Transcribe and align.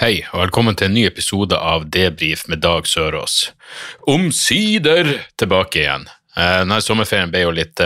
Hei, 0.00 0.22
og 0.32 0.46
velkommen 0.46 0.72
til 0.80 0.88
en 0.88 0.94
ny 0.96 1.02
episode 1.04 1.58
av 1.60 1.82
Debrif 1.92 2.46
med 2.48 2.62
Dag 2.64 2.86
Sørås. 2.88 3.50
Omsider 4.08 5.10
tilbake 5.36 5.82
igjen. 5.82 6.06
Eh, 6.32 6.62
Denne 6.62 6.78
sommerferien 6.80 7.28
ble 7.28 7.42
jo 7.44 7.52
litt 7.52 7.82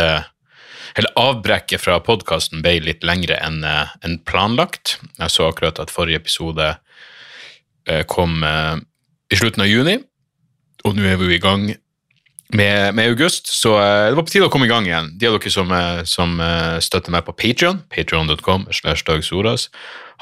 Hele 0.95 1.11
avbrekket 1.19 1.83
fra 1.83 1.97
podkasten 2.07 2.63
ble 2.63 2.77
litt 2.87 3.03
lengre 3.03 3.41
enn 3.43 3.65
eh, 3.67 4.15
planlagt. 4.31 5.01
Jeg 5.19 5.35
så 5.35 5.49
akkurat 5.49 5.81
at 5.83 5.91
forrige 5.91 6.23
episode 6.23 6.69
eh, 7.91 8.05
kom 8.07 8.47
eh, 8.47 8.77
i 9.35 9.41
slutten 9.41 9.67
av 9.67 9.73
juni, 9.73 9.97
og 10.87 10.95
nå 10.95 11.09
er 11.11 11.19
vi 11.19 11.33
jo 11.33 11.35
i 11.35 11.43
gang 11.43 11.67
med, 12.55 12.95
med 12.95 13.11
august, 13.11 13.51
så 13.51 13.75
eh, 13.81 14.07
det 14.13 14.15
var 14.21 14.27
på 14.29 14.37
tide 14.37 14.47
å 14.47 14.55
komme 14.55 14.69
i 14.69 14.71
gang 14.71 14.87
igjen. 14.87 15.11
De 15.19 15.27
av 15.27 15.35
dere 15.41 15.51
som, 15.51 15.75
eh, 15.75 16.05
som 16.07 16.39
eh, 16.39 16.79
støtter 16.79 17.15
meg 17.15 17.27
på 17.27 17.35
Patreon, 17.43 17.83
patreon.com, 17.91 18.69
slash 18.71 19.03
Dag 19.09 19.27
Soras, 19.27 19.67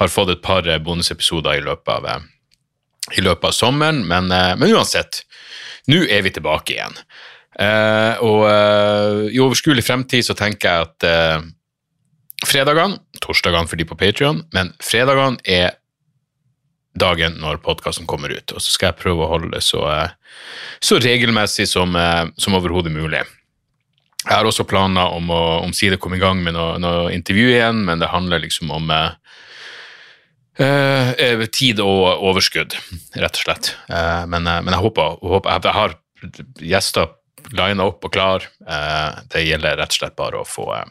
har 0.01 0.13
fått 0.13 0.37
et 0.37 0.45
par 0.45 0.69
eh, 0.69 0.81
bonusepisoder 0.83 1.59
i 1.59 1.65
løpet 1.65 1.93
av, 1.95 2.09
eh, 2.09 3.19
i 3.19 3.25
løpet 3.25 3.51
av 3.51 3.57
sommeren, 3.57 4.03
men, 4.09 4.31
eh, 4.33 4.55
men 4.57 4.73
uansett, 4.73 5.23
nå 5.91 6.05
er 6.07 6.23
vi 6.25 6.33
tilbake 6.35 6.77
igjen. 6.77 6.97
Eh, 7.61 8.23
og 8.25 8.47
eh, 8.49 9.35
i 9.35 9.41
overskuelig 9.43 9.85
fremtid 9.85 10.25
så 10.25 10.37
tenker 10.39 10.69
jeg 10.69 10.87
at 10.87 11.07
eh, 11.09 11.45
fredagene, 12.49 12.97
torsdagene 13.21 13.69
for 13.69 13.81
de 13.81 13.87
på 13.89 13.99
Patreon, 13.99 14.43
men 14.57 14.73
fredagene 14.83 15.43
er 15.45 15.77
dagen 16.99 17.39
når 17.41 17.61
podkasten 17.65 18.09
kommer 18.09 18.33
ut, 18.33 18.53
og 18.53 18.61
så 18.61 18.73
skal 18.73 18.91
jeg 18.91 19.01
prøve 19.03 19.25
å 19.25 19.31
holde 19.31 19.53
det 19.55 19.63
så, 19.65 19.85
så 20.83 20.99
regelmessig 21.01 21.65
som, 21.71 21.95
som 22.37 22.57
overhodet 22.59 22.93
mulig. 22.93 23.23
Jeg 24.27 24.35
har 24.35 24.45
også 24.45 24.67
planer 24.69 25.15
om 25.17 25.31
å 25.33 25.41
omsider 25.65 25.97
komme 25.97 26.19
i 26.19 26.23
gang 26.23 26.43
med 26.45 26.53
noe, 26.53 26.77
noe 26.83 27.07
intervju 27.15 27.47
igjen, 27.55 27.81
men 27.89 28.03
det 28.03 28.11
handler 28.13 28.45
liksom 28.45 28.75
om 28.77 28.93
eh, 30.59 31.47
tid 31.53 31.81
og 31.81 32.25
overskudd, 32.29 32.77
rett 33.15 33.41
og 33.41 33.45
slett. 33.47 33.75
Eh, 33.89 34.25
men, 34.27 34.47
eh, 34.47 34.61
men 34.65 34.75
jeg 34.75 34.85
håper, 34.85 35.19
håper 35.23 35.59
jeg 35.59 35.77
har 35.79 35.99
gjester 36.61 37.13
lina 37.57 37.87
opp 37.89 38.05
og 38.07 38.13
klar. 38.15 38.47
Eh, 38.67 39.23
det 39.33 39.47
gjelder 39.47 39.79
rett 39.81 39.95
og 39.95 40.01
slett 40.01 40.19
bare 40.19 40.43
å 40.43 40.49
få, 40.49 40.69
eh, 40.77 40.87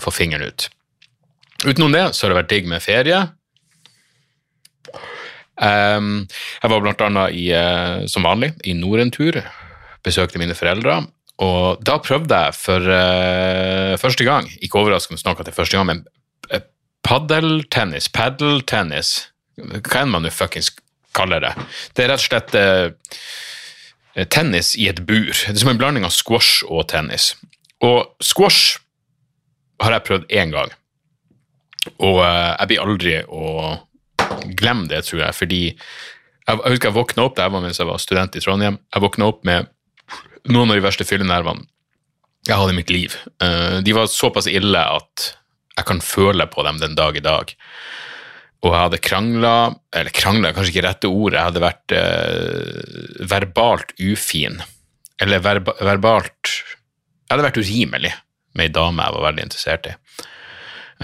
få 0.00 0.12
fingeren 0.12 0.48
ut. 0.48 0.68
Utenom 1.64 1.92
det 1.92 2.14
så 2.14 2.26
har 2.26 2.34
det 2.34 2.42
vært 2.42 2.52
digg 2.52 2.66
med 2.68 2.82
ferie. 2.82 3.30
Um, 5.54 6.26
jeg 6.62 6.70
var 6.70 6.80
blant 6.82 7.00
annet 7.00 7.30
i, 7.38 7.44
uh, 7.54 8.04
som 8.10 8.26
vanlig 8.26 8.50
i 8.66 8.72
Nordentur, 8.74 9.38
besøkte 10.02 10.40
mine 10.42 10.56
foreldre, 10.58 11.06
og 11.38 11.78
da 11.86 12.00
prøvde 12.02 12.34
jeg 12.34 12.56
for 12.58 12.82
uh, 12.82 13.94
første 14.02 14.26
gang, 14.26 14.50
ikke 14.58 14.82
overraskende 14.82 15.22
nok 15.22 15.40
at 15.40 15.46
det 15.46 15.54
er 15.54 15.60
første 15.62 15.78
gang, 15.78 15.86
men 15.86 16.02
uh, 17.04 17.08
paddeltennis, 17.08 18.08
paddeltennis, 18.08 19.14
hva 19.60 20.02
enn 20.02 20.12
man 20.12 20.24
nå 20.24 20.32
fuckings 20.34 20.72
kaller 21.14 21.44
det. 21.44 21.52
Det 21.94 22.04
er 22.04 22.12
rett 22.12 22.22
og 22.22 22.26
slett 22.26 22.54
eh, 22.58 24.24
tennis 24.34 24.74
i 24.78 24.88
et 24.90 25.02
bur. 25.06 25.30
Det 25.30 25.54
er 25.54 25.62
som 25.62 25.72
en 25.72 25.80
blanding 25.80 26.06
av 26.06 26.14
squash 26.14 26.64
og 26.66 26.88
tennis. 26.90 27.32
Og 27.84 28.08
squash 28.24 28.80
har 29.82 29.94
jeg 29.96 30.06
prøvd 30.08 30.34
én 30.34 30.54
gang, 30.54 30.72
og 31.98 32.20
eh, 32.24 32.50
jeg 32.58 32.70
blir 32.70 32.84
aldri 32.84 33.14
å 33.28 33.52
glemme 34.58 34.88
det, 34.90 35.04
tror 35.06 35.26
jeg, 35.26 35.36
fordi 35.36 35.62
jeg, 35.68 36.56
jeg 36.56 36.74
husker 36.74 36.90
jeg 36.90 36.96
våkna 36.96 37.28
opp, 37.28 37.36
det 37.38 37.46
var 37.52 37.62
mens 37.64 37.80
jeg 37.80 37.88
var 37.88 38.02
student 38.02 38.36
i 38.36 38.42
Trondheim, 38.42 38.80
jeg 38.92 39.04
våkna 39.04 39.30
opp 39.30 39.44
med 39.48 39.70
noen 40.50 40.70
av 40.70 40.76
de 40.76 40.84
verste 40.84 41.06
fyllenervene 41.08 41.64
jeg 42.44 42.58
hadde 42.60 42.74
i 42.74 42.76
mitt 42.76 42.90
liv. 42.92 43.14
Eh, 43.40 43.78
de 43.84 43.94
var 43.96 44.10
såpass 44.12 44.50
ille 44.50 44.80
at 44.80 45.30
jeg 45.74 45.88
kan 45.88 46.02
føle 46.04 46.46
på 46.50 46.64
dem 46.66 46.78
den 46.82 46.94
dag 46.98 47.16
i 47.16 47.24
dag. 47.24 47.54
Og 48.64 48.70
jeg 48.70 48.80
hadde 48.80 49.02
krangla, 49.04 49.54
eller 49.92 50.14
krangla 50.16 50.50
er 50.50 50.56
kanskje 50.56 50.72
ikke 50.72 50.86
rette 50.86 51.10
ordet, 51.10 51.38
jeg 51.38 51.48
hadde 51.50 51.64
vært 51.64 51.94
eh, 51.98 53.24
verbalt 53.28 53.92
ufin. 54.00 54.62
Eller 55.22 55.42
verba, 55.44 55.76
verbalt 55.78 56.50
Jeg 56.50 57.30
hadde 57.30 57.44
vært 57.46 57.58
urimelig 57.60 58.10
med 58.54 58.66
ei 58.66 58.72
dame 58.74 59.04
jeg 59.04 59.14
var 59.14 59.26
veldig 59.28 59.44
interessert 59.46 59.86
i. 59.90 59.94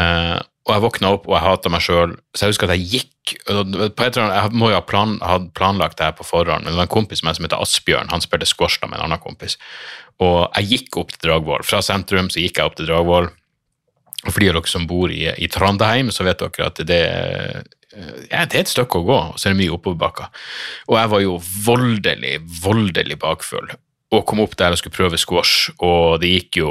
Eh, 0.01 0.39
og 0.69 0.75
jeg 0.75 0.85
våkna 0.85 1.11
opp, 1.17 1.27
og 1.27 1.35
jeg 1.35 1.45
hata 1.45 1.73
meg 1.73 1.83
sjøl, 1.83 2.13
så 2.37 2.47
jeg 2.47 2.55
husker 2.55 2.69
at 2.69 2.77
jeg 2.77 2.91
gikk 2.93 3.33
annet, 3.51 4.17
Jeg 4.21 4.53
må 4.57 4.71
jo 4.71 4.77
ha 4.77 4.85
plan, 4.85 5.17
planlagt 5.57 5.99
det 5.99 6.09
her 6.09 6.17
på 6.19 6.27
forhånd, 6.27 6.65
men 6.65 6.73
det 6.73 6.79
var 6.79 6.89
en 6.89 6.93
kompis 6.93 7.23
med 7.23 7.31
meg 7.31 7.39
som 7.39 7.47
heter 7.47 7.63
Asbjørn, 7.65 8.13
han 8.13 8.23
spilte 8.23 8.49
squash 8.49 8.79
med 8.85 8.99
en 8.99 9.07
annen 9.09 9.23
kompis. 9.23 9.57
Og 10.21 10.51
jeg 10.59 10.71
gikk 10.71 11.01
opp 11.01 11.15
til 11.15 11.25
Dragvoll. 11.27 11.65
Fra 11.67 11.81
sentrum 11.85 12.29
så 12.31 12.43
gikk 12.43 12.61
jeg 12.61 12.71
opp 12.71 12.77
til 12.79 12.91
Dragvoll. 12.91 13.31
Og 14.27 14.33
for 14.35 14.43
de 14.43 14.51
av 14.51 14.59
dere 14.59 14.69
som 14.69 14.87
bor 14.89 15.13
i, 15.13 15.25
i 15.33 15.49
Trondheim, 15.49 16.11
så 16.13 16.27
vet 16.27 16.43
dere 16.43 16.67
at 16.67 16.81
det, 16.85 17.05
ja, 18.29 18.45
det 18.45 18.59
er 18.59 18.63
et 18.63 18.73
stykke 18.73 19.01
å 19.01 19.07
gå, 19.07 19.21
og 19.33 19.39
så 19.41 19.49
er 19.49 19.55
det 19.55 19.63
mye 19.63 19.77
oppoverbakker. 19.77 20.43
Og 20.91 20.99
jeg 20.99 21.13
var 21.15 21.25
jo 21.25 21.39
voldelig, 21.65 22.35
voldelig 22.63 23.21
bakfull 23.23 23.73
og 24.11 24.25
kom 24.27 24.43
opp 24.43 24.57
der 24.59 24.75
og 24.75 24.81
skulle 24.81 24.97
prøve 24.97 25.19
squash, 25.21 25.71
og 25.79 26.19
det 26.23 26.33
gikk 26.33 26.61
jo 26.65 26.71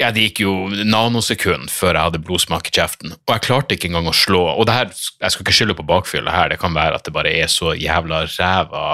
ja, 0.00 0.08
det 0.10 0.24
gikk 0.24 0.40
jo 0.42 0.52
nanosekund 0.88 1.68
før 1.70 1.94
jeg 1.94 2.08
hadde 2.08 2.20
blodsmak 2.26 2.66
i 2.66 2.74
kjeften, 2.74 3.12
og 3.14 3.34
jeg 3.36 3.44
klarte 3.44 3.76
ikke 3.76 3.90
engang 3.90 4.08
å 4.10 4.16
slå. 4.16 4.40
Og 4.56 4.66
det 4.66 4.74
her, 4.74 4.88
jeg 4.90 5.34
skal 5.34 5.44
ikke 5.44 5.54
skylde 5.54 5.76
på 5.78 5.86
bakfylla 5.86 6.32
her, 6.34 6.48
det 6.50 6.58
kan 6.58 6.74
være 6.74 6.98
at 6.98 7.06
det 7.06 7.14
bare 7.14 7.30
er 7.30 7.50
så 7.52 7.76
jævla 7.78 8.24
ræva 8.32 8.86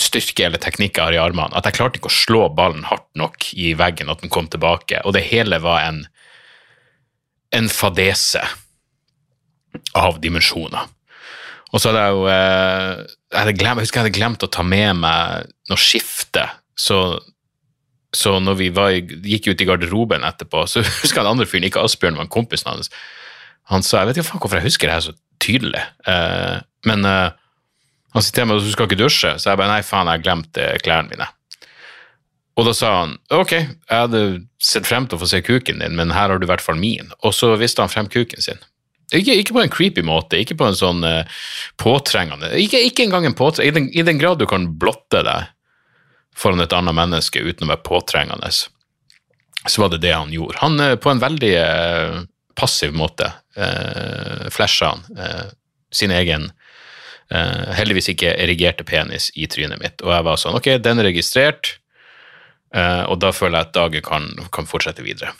styrke 0.00 0.46
eller 0.46 0.60
teknikk 0.62 0.98
jeg 0.98 1.04
har 1.08 1.16
i 1.16 1.22
armene, 1.22 1.54
at 1.56 1.66
jeg 1.68 1.78
klarte 1.78 2.00
ikke 2.00 2.10
å 2.10 2.16
slå 2.16 2.42
ballen 2.56 2.84
hardt 2.88 3.08
nok 3.18 3.50
i 3.56 3.72
veggen 3.78 4.12
at 4.12 4.22
den 4.22 4.32
kom 4.32 4.48
tilbake, 4.50 5.00
og 5.04 5.16
det 5.16 5.24
hele 5.30 5.60
var 5.64 5.84
en, 5.86 6.02
en 7.54 7.70
fadese 7.72 8.42
av 9.98 10.20
dimensjoner. 10.22 10.90
Og 11.74 11.82
så 11.82 11.90
hadde 11.90 12.02
jeg 12.04 12.14
jo 12.14 12.26
eh, 12.30 13.04
jeg, 13.34 13.56
glemt, 13.58 13.80
jeg 13.80 13.88
husker 13.88 14.00
jeg 14.00 14.06
hadde 14.06 14.18
glemt 14.18 14.46
å 14.46 14.50
ta 14.54 14.62
med 14.66 15.00
meg 15.02 15.54
noe 15.70 15.80
skifte, 15.80 16.46
så, 16.78 16.98
så 18.14 18.36
når 18.42 18.60
vi 18.60 18.70
var, 18.74 18.94
gikk 18.94 19.50
ut 19.50 19.64
i 19.64 19.68
garderoben 19.68 20.26
etterpå, 20.26 20.66
så 20.70 20.84
husker 21.02 21.18
jeg 21.18 21.24
den 21.24 21.32
andre 21.32 21.48
fyren, 21.50 21.66
ikke 21.66 21.82
Asbjørn, 21.82 22.20
men 22.20 22.30
kompisen 22.30 22.70
hans, 22.70 22.92
han 23.72 23.80
sa 23.80 24.02
Jeg 24.02 24.10
vet 24.10 24.18
ikke 24.20 24.42
hvorfor 24.42 24.60
jeg 24.60 24.68
husker 24.68 24.90
det 24.90 24.98
her 24.98 25.06
så 25.06 25.14
tydelig, 25.42 25.82
eh, 26.10 26.60
men 26.86 27.08
eh, 27.08 27.32
han 28.14 28.22
sier 28.22 28.36
til 28.36 28.46
meg 28.46 28.60
at 28.60 28.66
du 28.66 28.74
skal 28.74 28.86
ikke 28.88 29.00
dusje, 29.00 29.32
så 29.42 29.50
jeg 29.50 29.60
bare 29.60 29.72
nei, 29.72 29.86
faen, 29.86 30.06
jeg 30.06 30.20
har 30.20 30.26
glemt 30.26 30.60
eh, 30.60 30.76
klærne 30.82 31.10
mine. 31.10 31.26
Og 32.54 32.68
da 32.68 32.74
sa 32.76 32.90
han 33.00 33.16
ok, 33.34 33.52
jeg 33.56 33.90
hadde 33.90 34.20
sett 34.62 34.86
frem 34.86 35.08
til 35.08 35.18
å 35.18 35.22
få 35.24 35.28
se 35.30 35.40
kuken 35.42 35.82
din, 35.82 35.96
men 35.98 36.14
her 36.14 36.30
har 36.30 36.38
du 36.38 36.46
i 36.46 36.50
hvert 36.50 36.62
fall 36.62 36.78
min. 36.78 37.10
Og 37.26 37.34
så 37.34 37.50
viste 37.58 37.82
han 37.82 37.90
frem 37.90 38.06
kuken 38.10 38.44
sin. 38.44 38.62
Ikke, 39.14 39.34
ikke 39.36 39.56
på 39.56 39.62
en 39.64 39.72
creepy 39.72 40.04
måte, 40.06 40.38
ikke 40.40 40.56
på 40.58 40.68
en 40.68 40.78
sånn 40.78 41.04
eh, 41.06 41.26
påtrengende 41.78 42.48
Ikke, 42.58 42.80
ikke 42.88 43.04
engang 43.04 43.26
en 43.28 43.36
påtrengende 43.36 43.90
I, 43.92 44.00
I 44.00 44.06
den 44.06 44.18
grad 44.18 44.40
du 44.40 44.46
kan 44.48 44.64
blotte 44.80 45.20
deg 45.26 45.50
foran 46.34 46.64
et 46.64 46.72
annet 46.74 46.96
menneske 46.96 47.38
uten 47.38 47.68
å 47.68 47.70
være 47.70 47.84
påtrengende, 47.86 48.48
så 48.50 49.82
var 49.84 49.92
det 49.92 50.00
det 50.02 50.16
han 50.16 50.32
gjorde. 50.34 50.58
Han 50.64 50.80
eh, 50.82 50.96
på 50.98 51.12
en 51.12 51.22
veldig 51.22 51.52
passiv 52.58 52.96
måte 52.96 53.28
eh, 53.54 54.48
flasha 54.54 54.94
han 54.94 55.04
sin 55.94 56.10
egen 56.10 56.48
eh, 57.30 57.70
heldigvis 57.78 58.10
ikke 58.12 58.34
erigerte 58.40 58.86
penis 58.86 59.30
i 59.34 59.48
trynet 59.50 59.80
mitt. 59.82 60.02
Og 60.04 60.12
jeg 60.14 60.26
var 60.26 60.40
sånn, 60.40 60.58
ok, 60.58 60.74
den 60.82 61.00
er 61.00 61.08
registrert, 61.10 61.76
eh, 62.74 63.04
og 63.08 63.20
da 63.22 63.32
føler 63.34 63.60
jeg 63.60 63.68
at 63.68 63.78
dagen 63.78 64.06
kan, 64.06 64.28
kan 64.54 64.68
fortsette 64.68 65.04
videre. 65.06 65.34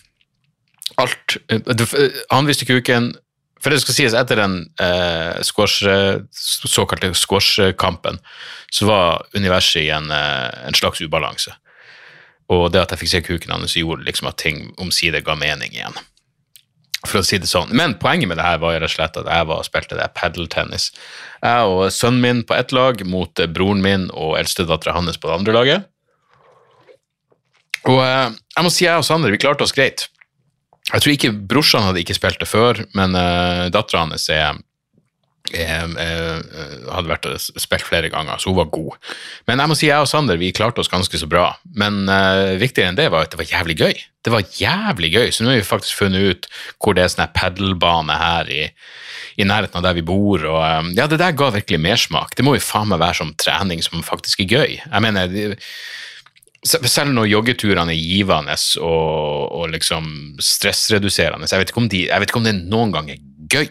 Alt, 1.00 1.38
eh, 1.48 1.60
eh, 1.60 2.22
han 2.30 2.48
visste 2.48 2.68
kuken, 2.68 3.12
for 3.62 3.72
det 3.72 3.80
skal 3.80 3.96
sies, 3.96 4.16
etter 4.16 4.42
den 4.42 4.58
eh, 4.82 5.42
squash, 5.46 5.84
såkalte 6.68 7.14
squash-kampen, 7.16 8.20
så 8.74 8.88
var 8.90 9.28
universet 9.36 9.86
i 9.86 9.92
en, 9.94 10.10
eh, 10.12 10.66
en 10.68 10.76
slags 10.76 11.00
ubalanse. 11.00 11.54
Og 12.52 12.66
det 12.74 12.82
at 12.82 12.92
jeg 12.92 13.00
fikk 13.00 13.10
se 13.14 13.22
kuken 13.24 13.54
hans, 13.54 13.78
gjorde 13.78 14.04
liksom 14.04 14.28
at 14.28 14.36
ting 14.42 14.66
omsider 14.76 15.24
ga 15.24 15.36
mening 15.38 15.72
igjen 15.72 15.96
for 17.08 17.20
å 17.20 17.26
si 17.26 17.38
det 17.40 17.50
sånn. 17.50 17.72
Men 17.76 17.96
poenget 18.00 18.30
med 18.30 18.38
det 18.40 18.46
her 18.46 18.60
var 18.62 18.74
jo 18.74 18.82
rett 18.82 18.92
og 18.92 18.96
slett 18.96 19.18
at 19.20 19.30
jeg 19.30 19.48
var 19.50 19.60
og 19.62 19.66
spilte 19.66 19.98
det 19.98 20.10
padeltennis. 20.16 20.90
Jeg 21.44 21.72
og 21.72 21.86
sønnen 21.92 22.22
min 22.24 22.42
på 22.46 22.56
ett 22.56 22.72
lag 22.76 23.04
mot 23.08 23.40
eh, 23.40 23.50
broren 23.50 23.82
min 23.84 24.08
og 24.12 24.38
eldstedattera 24.40 24.96
hans 24.96 25.20
på 25.20 25.30
det 25.30 25.38
andre 25.38 25.56
laget. 25.56 25.90
Og 27.90 28.00
eh, 28.00 28.28
jeg 28.56 28.66
må 28.66 28.72
si 28.72 28.86
jeg 28.86 29.00
og 29.00 29.06
Sander 29.06 29.34
vi 29.34 29.40
klarte 29.42 29.66
oss 29.66 29.76
greit. 29.76 30.08
Jeg 30.92 31.00
tror 31.00 31.14
ikke 31.14 31.32
brorsan 31.48 31.86
hadde 31.86 32.02
ikke 32.02 32.16
spilt 32.16 32.40
det 32.42 32.48
før, 32.50 32.82
men 32.92 33.16
uh, 33.16 33.70
dattera 33.72 34.02
hans 34.02 34.26
er 34.28 34.58
eh, 35.52 35.84
eh, 35.84 36.38
hadde 36.88 37.10
vært 37.10 37.26
spilt 37.60 37.84
flere 37.84 38.08
ganger, 38.12 38.40
så 38.40 38.50
hun 38.50 38.62
var 38.62 38.70
god. 38.72 38.96
Men 39.48 39.60
jeg 39.60 39.70
må 39.70 39.76
si 39.76 39.90
jeg 39.90 40.00
og 40.00 40.08
Sander 40.08 40.40
vi 40.40 40.54
klarte 40.56 40.80
oss 40.80 40.92
ganske 40.92 41.20
så 41.20 41.28
bra. 41.28 41.50
Men 41.76 42.04
uh, 42.08 42.56
viktigere 42.60 42.92
enn 42.92 42.98
det 42.98 43.10
var 43.12 43.26
at 43.26 43.34
det 43.34 43.40
var 43.42 43.50
jævlig 43.50 43.76
gøy. 43.82 44.04
Det 44.24 44.32
var 44.32 44.46
jævlig 44.56 45.10
gøy, 45.12 45.32
så 45.34 45.44
nå 45.44 45.52
har 45.52 45.60
vi 45.60 45.66
faktisk 45.68 46.00
funnet 46.00 46.30
ut 46.30 46.48
hvor 46.80 46.96
det 46.96 47.04
er 47.04 47.12
sånn 47.12 47.34
padelbane 47.36 48.16
her 48.16 48.48
i, 48.52 48.62
i 49.36 49.48
nærheten 49.48 49.80
av 49.80 49.84
der 49.84 49.98
vi 49.98 50.06
bor. 50.06 50.46
Og 50.48 50.62
um, 50.62 50.94
ja, 50.96 51.08
det 51.10 51.20
der 51.20 51.36
ga 51.36 51.50
virkelig 51.58 51.82
mersmak. 51.82 52.32
Det 52.38 52.46
må 52.46 52.56
jo 52.56 52.64
faen 52.64 52.88
meg 52.92 53.02
være 53.04 53.20
som 53.20 53.34
trening 53.40 53.84
som 53.84 54.06
faktisk 54.06 54.46
er 54.46 54.50
gøy. 54.54 54.78
Jeg 54.80 55.04
mener, 55.04 55.60
selv 56.64 57.12
når 57.12 57.28
joggeturene 57.34 57.92
er 57.92 58.00
givende 58.00 58.56
og, 58.80 59.52
og 59.60 59.68
liksom 59.76 60.08
stressreduserende, 60.40 61.52
jeg 61.52 61.66
vet, 61.66 61.76
de, 61.92 62.02
jeg 62.08 62.24
vet 62.24 62.32
ikke 62.32 62.40
om 62.40 62.48
det 62.48 62.56
noen 62.64 62.96
gang 62.96 63.12
er 63.12 63.20
gøy 63.52 63.68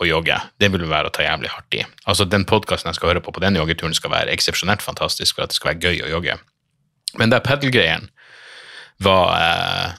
å 0.00 0.08
jogge. 0.08 0.36
Det 0.60 0.70
vil 0.72 0.86
være 0.88 1.10
å 1.10 1.14
ta 1.14 1.24
jævlig 1.26 1.52
hardt 1.52 1.76
i. 1.76 1.84
Altså, 2.08 2.24
Den 2.24 2.46
podkasten 2.48 2.90
jeg 2.90 2.98
skal 2.98 3.12
høre 3.12 3.24
på 3.24 3.34
på 3.36 3.42
den 3.44 3.58
joggeturen, 3.58 3.94
skal 3.94 4.12
være 4.14 4.32
eksepsjonelt 4.32 4.82
fantastisk 4.82 5.36
for 5.36 5.44
at 5.44 5.52
det 5.52 5.58
skal 5.60 5.72
være 5.72 5.84
gøy 5.84 6.06
å 6.06 6.12
jogge. 6.16 6.38
Men 7.18 7.32
det 7.32 7.42
pedalgreien 7.46 8.08
var 9.02 9.34
eh, 9.36 9.98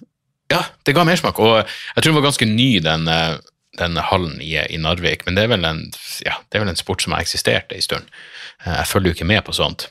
Ja, 0.51 0.65
det 0.85 0.95
ga 0.97 1.05
mersmak. 1.07 1.39
Og 1.39 1.61
jeg 1.61 2.03
tror 2.03 2.11
den 2.11 2.19
var 2.19 2.27
ganske 2.27 2.47
ny, 2.49 2.69
den, 2.83 3.07
eh, 3.07 3.37
den 3.79 3.95
hallen 4.09 4.41
i, 4.43 4.51
i, 4.59 4.79
Narvik, 4.81 5.25
men 5.25 5.37
det 5.37 5.45
er, 5.45 5.55
en, 5.55 5.85
ja, 6.25 6.35
det 6.49 6.57
er 6.57 6.65
vel 6.65 6.73
en 6.73 6.79
sport 6.79 7.03
som 7.03 7.15
har 7.15 7.23
eksistert 7.23 7.71
en 7.71 7.85
stund. 7.85 8.11
Eh, 8.65 8.73
jeg 8.81 8.89
følger 8.91 9.11
jo 9.11 9.19
ikke 9.19 9.31
med 9.31 9.45
på 9.47 9.55
sånt. 9.55 9.87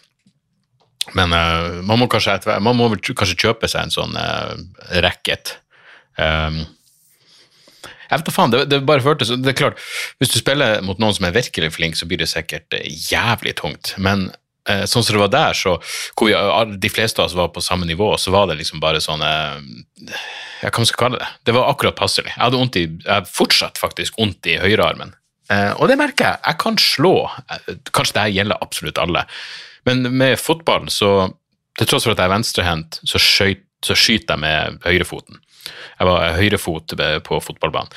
Men 1.16 1.32
uh, 1.32 1.80
man, 1.82 1.98
må 1.98 2.06
kanskje, 2.12 2.36
man, 2.62 2.76
må 2.76 2.90
kanskje, 2.92 3.38
kjøpe 3.40 3.66
seg 3.70 3.86
en 3.86 3.94
sånn 3.94 4.12
uh, 4.14 4.52
racket. 5.02 5.56
Um, 6.20 6.60
jeg 8.10 8.18
vet 8.18 8.26
da 8.28 8.34
faen, 8.34 8.52
det, 8.52 8.64
det 8.72 8.82
bare 8.88 9.04
føltes 9.04 9.32
Det 9.38 9.52
er 9.52 9.58
klart, 9.58 9.80
hvis 10.20 10.32
du 10.34 10.40
spiller 10.40 10.82
mot 10.86 10.98
noen 11.00 11.14
som 11.16 11.28
er 11.28 11.36
virkelig 11.36 11.72
flink, 11.76 11.98
så 11.98 12.08
blir 12.10 12.20
det 12.22 12.30
sikkert 12.30 12.74
uh, 12.76 12.82
jævlig 12.84 13.54
tungt. 13.60 13.94
Men 14.02 14.28
eh, 14.68 14.82
sånn 14.90 15.06
som 15.06 15.16
det 15.16 15.22
var 15.22 15.32
der, 15.34 15.56
så 15.56 15.76
hvor 16.18 16.28
vi, 16.28 16.34
de 16.82 16.92
fleste 16.92 17.22
av 17.22 17.30
oss 17.30 17.38
var 17.38 17.52
på 17.54 17.62
samme 17.64 17.88
nivå, 17.88 18.12
så 18.18 18.34
var 18.34 18.50
det 18.50 18.58
liksom 18.60 18.82
bare 18.82 19.02
sånn 19.04 19.22
Ja, 19.22 20.68
hva 20.68 20.74
skal 20.74 20.90
skal 20.90 21.04
kalle 21.06 21.22
det? 21.22 21.30
Det 21.48 21.56
var 21.56 21.70
akkurat 21.70 21.98
passelig. 21.98 22.34
Jeg 22.34 22.42
hadde 22.42 22.82
i, 22.82 22.86
jeg 23.06 23.32
fortsatt 23.32 23.80
faktisk 23.80 24.18
vondt 24.20 24.50
i 24.50 24.58
høyrearmen. 24.60 25.14
og 25.78 25.88
det 25.88 25.96
merker 25.96 26.26
jeg. 26.26 26.40
Jeg 26.44 26.58
kan 26.60 26.76
slå. 26.78 27.14
Kanskje 27.96 28.18
det 28.18 28.34
gjelder 28.34 28.60
absolutt 28.60 29.00
alle. 29.00 29.24
Men 29.88 30.04
med 30.12 30.36
fotball, 30.38 30.90
så 30.92 31.30
til 31.78 31.88
tross 31.88 32.04
for 32.04 32.12
at 32.12 32.20
jeg 32.20 32.28
er 32.28 32.34
venstrehendt, 32.34 33.00
så, 33.08 33.20
så 33.20 33.96
skyter 33.96 34.34
jeg 34.34 34.42
med 34.42 34.82
høyrefoten. 34.84 35.40
Jeg 35.66 36.08
var 36.08 36.36
høyrefot 36.38 36.94
på 37.26 37.40
fotballbanen 37.44 37.92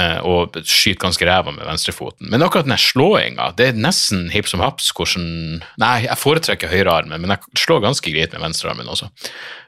eh, 0.00 0.18
og 0.26 0.58
skyter 0.64 1.00
ganske 1.06 1.28
ræva 1.28 1.54
med 1.54 1.66
venstrefoten. 1.68 2.28
Men 2.32 2.44
akkurat 2.46 2.68
den 2.68 2.80
slåinga, 2.80 3.50
det 3.58 3.70
er 3.70 3.80
nesten 3.80 4.28
hipp 4.34 4.50
som 4.50 4.62
haps 4.64 4.90
hvordan 4.96 5.62
Nei, 5.80 5.96
jeg 6.06 6.20
foretrekker 6.20 6.72
høyrearmen, 6.72 7.20
men 7.22 7.34
jeg 7.36 7.64
slår 7.64 7.84
ganske 7.86 8.14
greit 8.14 8.36
med 8.36 8.44
venstrearmen 8.44 8.90
også. 8.90 9.10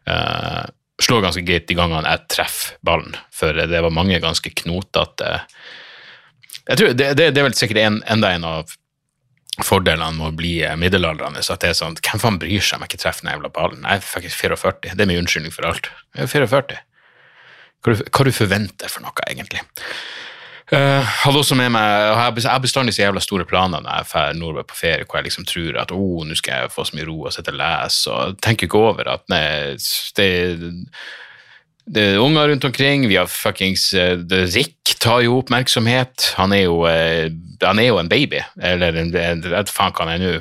Uh, 0.08 0.64
slår 1.02 1.24
ganske 1.24 1.44
greit 1.46 1.68
de 1.68 1.78
gangene 1.78 2.08
jeg 2.08 2.28
treffer 2.36 2.78
ballen, 2.86 3.16
for 3.34 3.56
det 3.56 3.82
var 3.82 3.94
mange 3.94 4.20
ganske 4.22 4.52
knotete 4.62 5.40
Jeg 6.68 6.78
tror 6.78 6.92
det, 6.94 7.08
det, 7.18 7.32
det, 7.34 7.40
er 7.40 7.48
vel 7.48 7.58
sikkert 7.58 7.82
en, 7.82 7.98
enda 8.10 8.30
en 8.34 8.46
av 8.46 8.78
fordelene 9.66 10.14
med 10.16 10.30
å 10.30 10.36
bli 10.36 10.54
middelaldrende. 10.80 11.42
Så 11.44 11.56
at 11.56 11.64
det 11.64 11.72
er 11.72 11.76
sånn, 11.76 11.98
Hvem 11.98 12.22
faen 12.22 12.38
bryr 12.40 12.62
seg 12.62 12.78
om 12.78 12.84
jeg 12.86 12.92
ikke 12.92 13.02
treffer 13.02 13.26
den 13.26 13.34
jævla 13.34 13.50
ballen? 13.52 13.82
Jeg 13.84 14.00
er 14.00 14.06
faktisk 14.06 14.38
44. 14.40 14.94
Det 14.94 15.04
er 15.04 15.10
min 15.10 15.20
unnskyldning 15.20 15.54
for 15.54 15.68
alt. 15.68 15.90
Jeg 16.16 16.24
er 16.24 16.30
44. 16.30 16.78
Hva 17.82 17.94
du, 17.94 18.04
hva 18.08 18.26
du 18.26 18.32
forventer 18.34 18.92
for 18.92 19.04
noe, 19.04 19.24
egentlig? 19.30 19.62
Uh, 20.72 21.02
hadde 21.04 21.40
også 21.42 21.56
med 21.58 21.68
meg, 21.74 21.84
Jeg 21.84 22.48
har 22.48 22.60
bestandig 22.62 22.94
så 22.96 23.02
jævla 23.02 23.20
store 23.20 23.44
planer 23.44 23.82
når 23.82 23.98
jeg 23.98 24.08
drar 24.12 24.38
nordover 24.38 24.68
på 24.70 24.78
ferie, 24.78 25.04
hvor 25.04 25.18
jeg 25.18 25.26
liksom 25.26 25.44
tror 25.44 25.80
at 25.82 25.92
oh, 25.92 26.22
nå 26.24 26.36
skal 26.38 26.62
jeg 26.62 26.72
få 26.72 26.86
så 26.88 26.96
mye 26.96 27.08
ro 27.10 27.18
og 27.26 27.34
sitte 27.34 27.52
og 27.52 27.58
lese, 27.60 28.14
og 28.14 28.38
tenker 28.40 28.70
ikke 28.70 28.80
over 28.80 29.10
at 29.12 29.26
nei, 29.32 29.76
det 30.16 30.30
det 31.82 32.02
er 32.12 32.22
unger 32.22 32.48
rundt 32.48 32.64
omkring. 32.64 33.08
Vi 33.10 33.16
har 33.18 33.26
fuckings 33.26 33.88
uh, 33.98 34.14
Rick 34.54 34.94
tar 35.02 35.24
jo 35.26 35.40
oppmerksomhet. 35.40 36.28
Han 36.38 36.54
er 36.54 36.68
jo, 36.68 36.84
uh, 36.86 37.26
han 37.64 37.80
er 37.82 37.88
jo 37.88 37.98
en 37.98 38.08
baby. 38.08 38.38
Eller 38.62 38.94
vet 38.94 39.72
faen 39.72 39.90
hva 39.90 40.06
han 40.06 40.14
er 40.14 40.22
nå. 40.22 40.36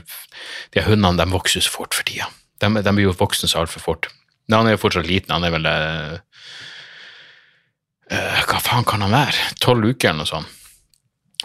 De 0.75 0.83
hundene 0.85 1.17
de 1.17 1.25
vokser 1.33 1.65
så 1.65 1.73
fort 1.73 1.97
for 1.97 2.05
tida. 2.07 2.29
De, 2.61 2.69
de 2.69 2.93
blir 2.93 3.09
jo 3.09 3.17
voksne 3.17 3.49
så 3.49 3.63
altfor 3.63 3.81
fort. 3.81 4.11
Men 4.47 4.59
han 4.61 4.69
er 4.69 4.77
jo 4.77 4.83
fortsatt 4.83 5.09
liten. 5.09 5.33
Han 5.33 5.47
er 5.47 5.55
vel 5.55 5.65
uh, 5.65 6.45
Hva 8.11 8.59
faen 8.59 8.87
kan 8.87 9.03
han 9.05 9.13
være? 9.13 9.51
Tolv 9.63 9.93
uker 9.93 10.11
eller 10.11 10.25
noe 10.25 10.29
sånt. 10.29 10.57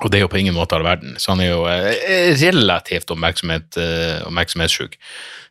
Og 0.04 0.10
det 0.12 0.18
er 0.18 0.26
jo 0.26 0.30
på 0.32 0.40
ingen 0.42 0.56
måte 0.56 0.76
all 0.76 0.84
verden. 0.84 1.14
Så 1.16 1.32
han 1.32 1.40
er 1.40 1.54
jo 1.54 1.62
relativt 2.42 3.12
oppmerksomhet, 3.14 3.78
oppmerksomhetssjuk. 4.26 4.98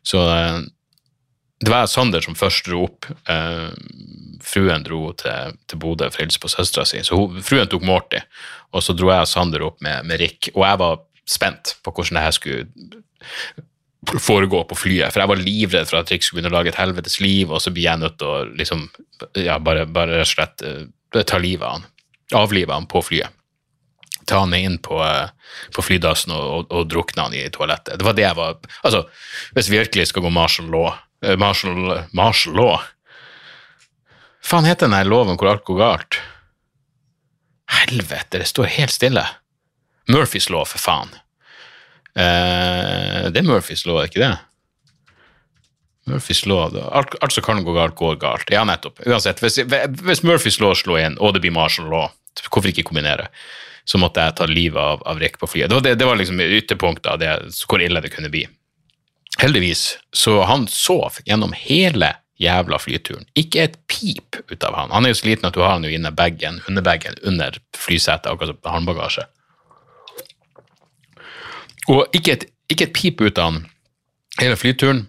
Så 0.06 0.20
det 1.64 1.72
var 1.72 1.88
Sander 1.88 2.20
som 2.22 2.36
først 2.38 2.68
dro 2.68 2.84
opp. 2.86 3.08
Fruen 4.46 4.84
dro 4.86 5.10
til, 5.18 5.56
til 5.66 5.80
Bodø 5.82 6.10
for 6.12 6.20
å 6.20 6.26
hilse 6.26 6.42
på 6.42 6.52
søstera 6.52 6.84
si. 6.88 7.00
Så 7.06 7.18
hun, 7.18 7.40
fruen 7.44 7.70
tok 7.70 7.86
Morty, 7.86 8.20
og 8.76 8.84
så 8.84 8.94
dro 8.96 9.10
jeg 9.10 9.24
og 9.24 9.30
Sander 9.30 9.64
opp 9.66 9.80
med, 9.84 10.04
med, 10.06 10.20
Rick. 10.22 10.52
Og 10.54 10.62
jeg 10.66 10.82
var 10.82 11.00
spent 11.26 11.74
på 11.82 11.94
hvordan 11.94 12.20
det 12.20 12.26
her 12.26 12.36
skulle 12.36 14.20
foregå 14.22 14.60
på 14.70 14.76
flyet, 14.78 15.10
for 15.10 15.24
jeg 15.24 15.32
var 15.32 15.40
livredd 15.40 15.88
for 15.90 15.98
at 15.98 16.12
Rick 16.12 16.22
skulle 16.22 16.38
begynne 16.38 16.52
å 16.52 16.58
lage 16.60 16.70
et 16.70 16.78
helvetes 16.78 17.16
liv, 17.24 17.50
og 17.50 17.58
så 17.64 17.72
blir 17.74 17.88
jeg 17.88 17.98
nødt 18.04 18.20
til 18.20 18.28
å 18.30 18.44
liksom, 18.60 18.84
ja, 19.40 19.56
bare, 19.58 19.88
bare 19.90 20.20
rett 20.20 20.28
og 20.28 20.30
slett 20.30 20.62
uh, 20.62 20.84
ta 21.24 21.38
livet 21.38 21.66
av 21.66 21.72
han. 21.78 21.88
Avlive 22.34 22.74
han 22.74 22.88
på 22.90 23.02
flyet. 23.02 23.32
Ta 24.26 24.42
han 24.42 24.54
inn 24.54 24.80
på, 24.82 24.98
uh, 24.98 25.30
på 25.74 25.84
flydassen 25.86 26.34
og, 26.34 26.46
og, 26.50 26.72
og 26.74 26.88
drukne 26.90 27.28
han 27.28 27.34
i 27.38 27.44
toalettet. 27.54 27.98
Det 27.98 28.06
var 28.06 28.16
det 28.18 28.26
jeg 28.26 28.38
var 28.38 28.56
Altså, 28.82 29.04
hvis 29.54 29.70
vi 29.70 29.78
virkelig 29.78 30.08
skal 30.10 30.26
gå 30.26 30.32
martial 30.34 30.70
law 30.72 30.96
Marshall 31.38 32.08
martial, 32.12 32.54
law. 32.54 32.80
Faen 34.44 34.64
heter 34.68 34.88
den 34.88 35.08
loven 35.08 35.38
hvor 35.38 35.50
alt 35.50 35.64
går 35.66 35.78
galt? 35.80 36.18
Helvete, 37.66 38.38
det 38.38 38.46
står 38.46 38.68
helt 38.76 38.94
stille. 38.94 39.24
Murphys 40.12 40.50
law, 40.52 40.62
for 40.68 40.78
faen. 40.78 41.10
Eh, 42.14 43.26
det 43.32 43.40
er 43.40 43.48
Murphys 43.48 43.86
law, 43.88 43.98
er 43.98 44.10
ikke 44.10 44.22
det? 44.22 44.34
Murphys 46.06 46.44
lov 46.46 46.76
alt, 46.76 47.14
alt, 47.20 47.32
som 47.34 47.44
kan 47.44 47.64
gå 47.66 47.74
galt, 47.74 47.96
går 47.98 48.18
galt. 48.22 48.50
Ja, 48.54 48.64
nettopp. 48.66 49.00
Uansett, 49.06 49.42
hvis, 49.42 49.58
hvis 50.06 50.22
Murphys 50.22 50.60
lov 50.62 50.76
slår 50.78 51.00
inn, 51.02 51.16
og 51.18 51.34
det 51.34 51.42
blir 51.42 51.54
martial 51.54 51.88
law, 51.90 52.12
hvorfor 52.46 52.70
ikke 52.70 52.86
kombinere? 52.86 53.26
Så 53.86 53.98
måtte 54.02 54.22
jeg 54.22 54.36
ta 54.38 54.46
livet 54.50 54.78
av, 54.82 55.02
av 55.06 55.18
Rick 55.22 55.38
på 55.38 55.48
flyet. 55.50 55.70
Det 55.70 55.78
var, 55.78 55.82
det, 55.86 55.96
det 55.98 56.06
var 56.08 56.18
liksom 56.18 56.42
ytterpunktet 56.42 57.10
av 57.10 57.18
det, 57.22 57.32
hvor 57.66 57.82
ille 57.82 58.02
det 58.02 58.12
kunne 58.14 58.30
bli. 58.30 58.44
Heldigvis, 59.42 59.98
så 60.16 60.40
han 60.48 60.64
sov 60.70 61.18
gjennom 61.26 61.52
hele 61.54 62.14
jævla 62.40 62.78
flyturen. 62.80 63.26
Ikke 63.38 63.64
et 63.64 63.78
pip 63.90 64.38
ut 64.50 64.64
av 64.64 64.76
han. 64.76 64.92
Han 64.92 65.06
er 65.06 65.14
jo 65.14 65.20
så 65.20 65.28
liten 65.30 65.48
at 65.48 65.56
du 65.56 65.62
har 65.64 65.76
han 65.76 65.86
jo 65.86 65.92
inne 65.92 66.12
bagen, 66.14 66.60
hundebagen 66.66 67.18
under 67.26 67.56
flysetet, 67.76 68.28
akkurat 68.30 68.54
som 68.54 68.72
håndbagasje. 68.76 69.26
Og 71.92 72.16
ikke 72.16 72.34
et, 72.36 72.46
ikke 72.72 72.88
et, 72.88 72.96
pip 72.96 73.22
ut 73.22 73.38
av 73.38 73.52
han 73.52 73.60
hele 74.40 74.58
flyturen. 74.58 75.06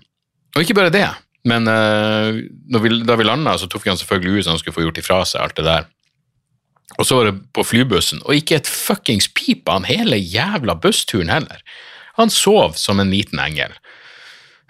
Og 0.58 0.64
ikke 0.66 0.74
bare 0.80 0.94
det, 0.94 1.06
men 1.46 1.70
uh, 1.70 2.34
vi, 2.82 2.90
da 3.06 3.16
vi 3.20 3.28
landa, 3.28 3.54
så 3.62 3.70
tok 3.70 3.86
han 3.92 4.00
selvfølgelig 4.00 4.40
ut 4.40 4.46
så 4.48 4.56
han 4.56 4.62
skulle 4.62 4.74
få 4.74 4.88
gjort 4.88 4.98
ifra 5.04 5.20
seg 5.30 5.44
alt 5.44 5.60
det 5.60 5.68
der. 5.68 5.86
Og 6.98 7.06
så 7.06 7.20
var 7.20 7.30
det 7.30 7.36
på 7.54 7.66
flybussen, 7.68 8.24
og 8.26 8.40
ikke 8.40 8.58
et 8.58 8.70
fuckings 8.72 9.30
pip 9.38 9.70
av 9.70 9.84
han 9.84 9.90
hele 9.92 10.18
jævla 10.18 10.74
bussturen 10.82 11.30
heller. 11.30 11.62
Han 12.18 12.34
sov 12.34 12.74
som 12.80 12.98
en 13.00 13.14
liten 13.14 13.40
engel. 13.44 13.76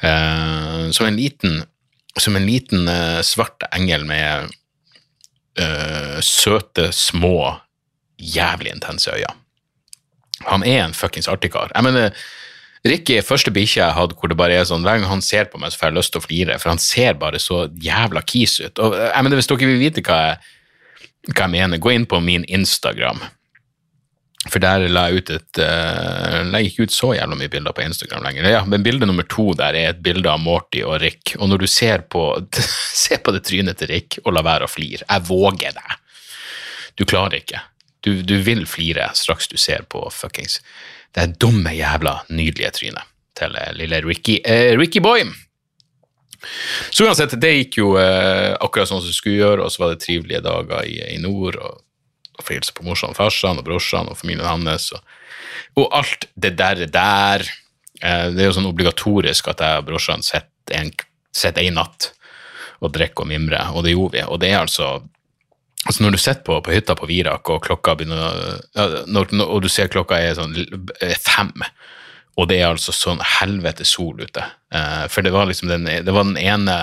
Uh, 0.04 0.92
som 0.92 1.08
en 1.08 1.16
liten, 1.18 1.62
som 2.20 2.36
en 2.36 2.46
liten 2.46 2.90
uh, 2.92 3.24
svart 3.26 3.64
engel 3.72 4.04
med 4.10 4.52
uh, 5.62 6.20
søte, 6.20 6.92
små, 6.92 7.56
jævlig 8.20 8.76
intense 8.76 9.14
øyne. 9.16 9.38
Han 10.52 10.68
er 10.68 10.84
en 10.84 10.94
fuckings 10.94 11.32
artig 11.32 11.54
kar. 11.56 11.72
Jeg 11.74 11.88
mener, 11.88 12.12
Ricky 12.88 13.18
er 13.18 13.26
første 13.26 13.52
bikkja 13.54 13.84
jeg 13.84 13.96
hadde 13.98 14.18
hvor 14.18 14.32
det 14.32 14.38
bare 14.40 14.58
er 14.58 14.68
sånn, 14.68 14.86
hver 14.86 15.00
gang 15.00 15.10
han 15.10 15.24
ser 15.26 15.50
på 15.52 15.60
meg, 15.62 15.72
så 15.74 15.82
får 15.82 15.90
jeg 15.90 15.98
lyst 15.98 16.14
til 16.16 16.22
å 16.22 16.26
flire, 16.26 16.60
for 16.62 16.74
han 16.74 16.82
ser 16.82 17.18
bare 17.20 17.42
så 17.42 17.66
jævla 17.84 18.24
kis 18.28 18.60
ut. 18.62 18.80
Og, 18.84 18.96
jeg 18.98 19.26
mener, 19.26 19.40
Hvis 19.40 19.50
dere 19.52 19.70
vil 19.70 19.82
vite 19.82 20.04
hva 20.06 20.20
jeg, 20.24 20.54
hva 21.34 21.44
jeg 21.46 21.54
mener, 21.58 21.82
gå 21.84 21.94
inn 21.94 22.08
på 22.10 22.22
min 22.24 22.48
Instagram. 22.48 23.22
For 24.48 24.64
der 24.64 24.86
la 24.94 25.08
jeg 25.10 25.20
ut 25.20 25.32
et 25.34 25.60
uh, 25.60 26.44
legger 26.48 26.62
jeg 26.62 26.72
ikke 26.72 26.88
ut 26.88 26.96
så 26.96 27.10
jævla 27.18 27.36
mye 27.40 27.52
bilder 27.52 27.76
på 27.76 27.84
Instagram 27.84 28.24
lenger. 28.24 28.50
Ja, 28.54 28.62
men 28.70 28.86
bilde 28.86 29.10
nummer 29.10 29.28
to 29.28 29.50
der 29.60 29.76
er 29.76 29.92
et 29.92 30.04
bilde 30.06 30.32
av 30.32 30.40
Morty 30.40 30.86
og 30.88 31.02
Rick, 31.04 31.36
og 31.40 31.52
når 31.52 31.66
du 31.66 31.70
ser 31.72 32.06
på, 32.08 32.30
ser 33.06 33.24
på 33.26 33.34
det 33.36 33.44
trynet 33.48 33.82
til 33.82 33.92
Rick 33.92 34.22
og 34.24 34.32
la 34.38 34.46
være 34.46 34.68
å 34.68 34.72
flire 34.72 35.04
Jeg 35.04 35.28
våger 35.28 35.76
deg. 35.76 35.98
Du 36.98 37.04
klarer 37.06 37.42
ikke. 37.42 37.60
Du, 38.06 38.14
du 38.24 38.38
vil 38.46 38.64
flire 38.70 39.10
straks 39.18 39.50
du 39.52 39.58
ser 39.60 39.84
på 39.90 40.06
fuckings 40.14 40.62
det 41.16 41.28
dumme, 41.42 41.72
jævla 41.78 42.20
nydelige 42.30 42.74
trynet 42.76 43.16
til 43.38 43.54
uh, 43.54 43.72
lille 43.78 44.02
Ricky, 44.06 44.40
eh, 44.44 44.74
Ricky 44.78 45.02
Boy. 45.04 45.26
Så 46.92 47.08
uansett, 47.08 47.34
det 47.42 47.54
gikk 47.54 47.80
jo 47.80 47.88
akkurat 47.98 48.88
sånn 48.88 49.02
som 49.02 49.10
det 49.10 49.18
skulle 49.18 49.40
gjøre, 49.40 49.66
og 49.66 49.74
så 49.74 49.82
var 49.82 49.94
det 49.94 50.04
trivelige 50.04 50.44
dager 50.46 50.86
i, 50.86 51.00
i 51.16 51.18
nord. 51.22 51.58
og 51.58 51.80
og 52.38 52.46
få 52.46 52.54
hilse 52.54 52.74
på 52.76 52.86
morsan 52.86 53.14
og 53.14 53.18
farsan 53.18 53.60
og 53.60 53.66
brorsan 53.66 54.12
og 54.12 54.20
familien 54.20 54.46
hans. 54.46 54.92
Og, 54.94 55.16
og 55.82 55.88
alt 55.98 56.30
det 56.36 56.54
der. 56.60 56.86
der. 56.94 57.46
Eh, 58.02 58.28
det 58.34 58.44
er 58.44 58.52
jo 58.52 58.58
sånn 58.60 58.70
obligatorisk 58.70 59.50
at 59.52 59.64
jeg 59.66 59.82
og 59.82 59.90
brorsan 59.90 60.26
sitter 60.26 61.64
en 61.64 61.78
natt 61.78 62.12
og 62.78 62.94
drikker 62.94 63.26
og 63.26 63.32
mimrer, 63.32 63.72
og 63.74 63.88
det 63.88 63.96
gjorde 63.96 64.20
vi. 64.20 64.26
Og 64.30 64.42
det 64.42 64.52
er 64.52 64.60
altså 64.62 64.92
Altså 65.88 66.04
Når 66.04 66.16
du 66.16 66.20
sitter 66.20 66.44
på, 66.44 66.58
på, 66.62 66.74
hytta 66.76 66.96
på 67.00 67.08
Virak 67.08 67.50
og 67.50 67.68
begynner 67.88 68.60
når, 69.08 69.32
når, 69.32 69.48
og 69.48 69.64
du 69.64 69.70
ser 69.72 69.92
klokka 69.92 70.20
er 70.20 70.36
sånn 70.36 70.56
fem, 71.24 71.54
og 72.38 72.50
det 72.52 72.60
er 72.60 72.70
altså 72.70 72.94
sånn 72.94 73.24
helvete 73.40 73.88
sol 73.88 74.20
ute 74.20 74.44
uh, 74.44 75.06
For 75.10 75.26
det 75.26 75.32
var 75.34 75.48
liksom 75.50 75.72
den, 75.72 75.88
det 75.88 76.14
var 76.14 76.28
den 76.28 76.38
ene 76.42 76.82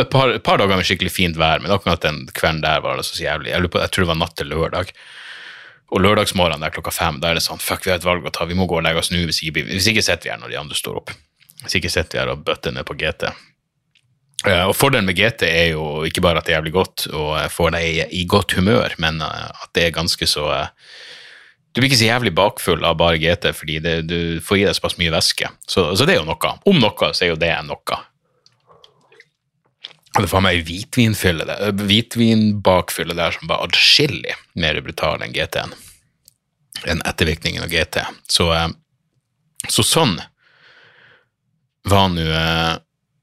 et 0.00 0.08
par, 0.08 0.30
et 0.32 0.44
par, 0.44 0.56
dager 0.56 0.78
med 0.78 0.86
skikkelig 0.88 1.12
fint 1.12 1.36
vær, 1.36 1.60
men 1.60 1.72
akkurat 1.74 2.00
den 2.04 2.22
kvelden 2.32 2.62
der 2.64 2.80
var 2.80 2.96
det 2.96 3.04
så 3.04 3.18
jævlig. 3.20 3.50
Jeg, 3.52 3.68
på, 3.68 3.80
jeg 3.82 3.92
tror 3.92 4.06
det 4.06 4.08
var 4.08 4.18
natt 4.22 4.36
til 4.38 4.48
lørdag. 4.48 4.92
Og 5.92 6.00
lørdagsmorgenen 6.00 6.64
der 6.64 6.72
klokka 6.72 6.94
fem, 6.96 7.18
da 7.20 7.28
er 7.28 7.36
det 7.36 7.44
sånn 7.44 7.60
fuck, 7.60 7.84
vi 7.84 7.92
har 7.92 8.00
et 8.00 8.06
valg 8.06 8.24
å 8.24 8.32
ta, 8.32 8.46
vi 8.48 8.56
må 8.56 8.64
gå 8.70 8.78
og 8.78 8.86
legge 8.86 9.02
oss 9.02 9.12
nå 9.12 9.20
hvis 9.26 9.42
ikke, 9.44 9.66
hvis 9.68 9.90
ikke 9.92 10.04
sitter 10.06 10.30
vi 10.30 10.32
her 10.32 10.40
når 10.40 10.54
de 10.54 10.60
andre 10.62 10.78
står 10.78 11.02
opp. 11.02 11.12
Hvis 11.64 11.76
ikke 11.76 11.92
sitter 11.92 12.16
vi 12.16 12.22
her 12.22 12.32
og 12.32 12.46
bøtter 12.46 12.72
ned 12.72 12.88
på 12.88 12.96
GT. 12.96 13.28
Eh, 14.42 14.64
og 14.66 14.74
Fordelen 14.74 15.06
med 15.06 15.18
GT 15.18 15.46
er 15.46 15.72
jo 15.76 16.02
ikke 16.06 16.22
bare 16.24 16.40
at 16.40 16.48
det 16.48 16.54
er 16.54 16.58
jævlig 16.58 16.74
godt 16.74 17.06
og 17.14 17.34
får 17.52 17.74
deg 17.76 18.00
i, 18.10 18.24
godt 18.26 18.56
humør, 18.58 18.94
men 19.02 19.22
eh, 19.22 19.50
at 19.50 19.70
det 19.76 19.86
er 19.86 19.94
ganske 19.94 20.26
så 20.26 20.48
eh, 20.56 20.70
Du 21.72 21.80
blir 21.80 21.88
ikke 21.88 22.00
så 22.02 22.08
jævlig 22.10 22.34
bakfull 22.36 22.82
av 22.84 22.98
bare 23.00 23.20
GT, 23.22 23.52
fordi 23.56 23.78
det, 23.80 23.94
du 24.04 24.40
får 24.44 24.58
i 24.58 24.64
deg 24.66 24.76
såpass 24.76 24.98
mye 25.00 25.12
væske. 25.14 25.48
Så, 25.64 25.86
så, 25.96 26.04
det 26.04 26.16
er 26.16 26.18
jo 26.18 26.26
noe. 26.28 26.50
Om 26.68 26.82
noe, 26.82 27.12
så 27.16 27.24
er 27.24 27.30
jo 27.30 27.38
det 27.40 27.54
noe. 27.64 27.96
Det 30.12 30.20
er 30.20 30.28
faen 30.28 30.44
meg 30.44 30.60
hvitvinfylle 30.68 31.46
der, 31.48 31.72
hvitvinbakfylle 31.88 33.16
der 33.16 33.32
som 33.32 33.48
var 33.48 33.64
adskillig 33.64 34.36
mer 34.60 34.82
brutal 34.84 35.24
enn 35.24 35.32
GT-en. 35.32 35.72
Enn 36.92 37.00
ettervirkningen 37.08 37.64
av 37.64 37.72
GT. 37.72 38.04
Så, 38.28 38.50
så 39.64 39.86
sånn 39.86 40.18
var 41.88 42.12
nå 42.12 42.28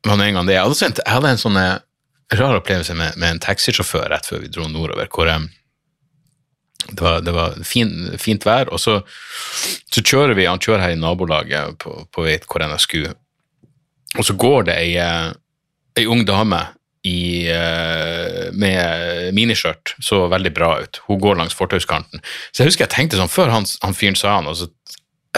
nå 0.08 0.16
en 0.16 0.34
gang 0.40 0.48
det. 0.48 0.56
Jeg 0.56 0.64
hadde, 0.64 0.92
jeg 1.04 1.14
hadde 1.14 1.32
en 1.34 1.42
sånn 1.42 1.60
eh, 1.60 1.78
rar 2.40 2.60
opplevelse 2.60 2.96
med, 2.96 3.18
med, 3.20 3.36
en 3.36 3.42
taxisjåfør 3.44 4.08
rett 4.14 4.28
før 4.30 4.44
vi 4.46 4.52
dro 4.54 4.68
nordover, 4.72 5.10
hvor 5.12 5.30
jeg, 5.30 5.44
eh, 5.44 6.94
det 6.94 7.04
var, 7.04 7.22
det 7.26 7.36
var 7.36 7.60
fin, 7.68 7.92
fint 8.22 8.46
vær, 8.48 8.72
og 8.74 8.82
så, 8.82 9.00
så, 9.92 10.02
kjører 10.02 10.38
vi, 10.38 10.48
han 10.48 10.62
kjører 10.62 10.86
her 10.88 10.96
i 10.96 11.00
nabolaget 11.00 11.78
på, 11.84 11.96
på 12.14 12.26
vei 12.26 12.40
hvor 12.46 12.64
jeg 12.64 12.86
skulle, 12.86 13.14
og 14.18 14.26
så 14.26 14.36
går 14.40 14.70
det 14.70 14.78
ei, 14.80 14.94
eh, 15.04 15.32
ei 16.00 16.08
ung 16.10 16.24
dame 16.28 16.64
i, 17.08 17.48
med 18.60 19.30
miniskjørt, 19.32 19.94
så 20.04 20.26
veldig 20.30 20.52
bra 20.52 20.74
ut. 20.84 21.00
Hun 21.08 21.22
går 21.24 21.38
langs 21.40 21.56
fortauskanten. 21.56 22.20
Så 22.52 22.60
jeg 22.60 22.68
husker 22.68 22.84
jeg 22.84 22.92
tenkte 22.92 23.16
sånn, 23.16 23.32
før 23.32 23.54
han, 23.54 23.68
han 23.86 23.96
fyren 23.96 24.20
sa 24.20 24.34
han, 24.36 24.50
og 24.52 24.58
så, 24.60 24.68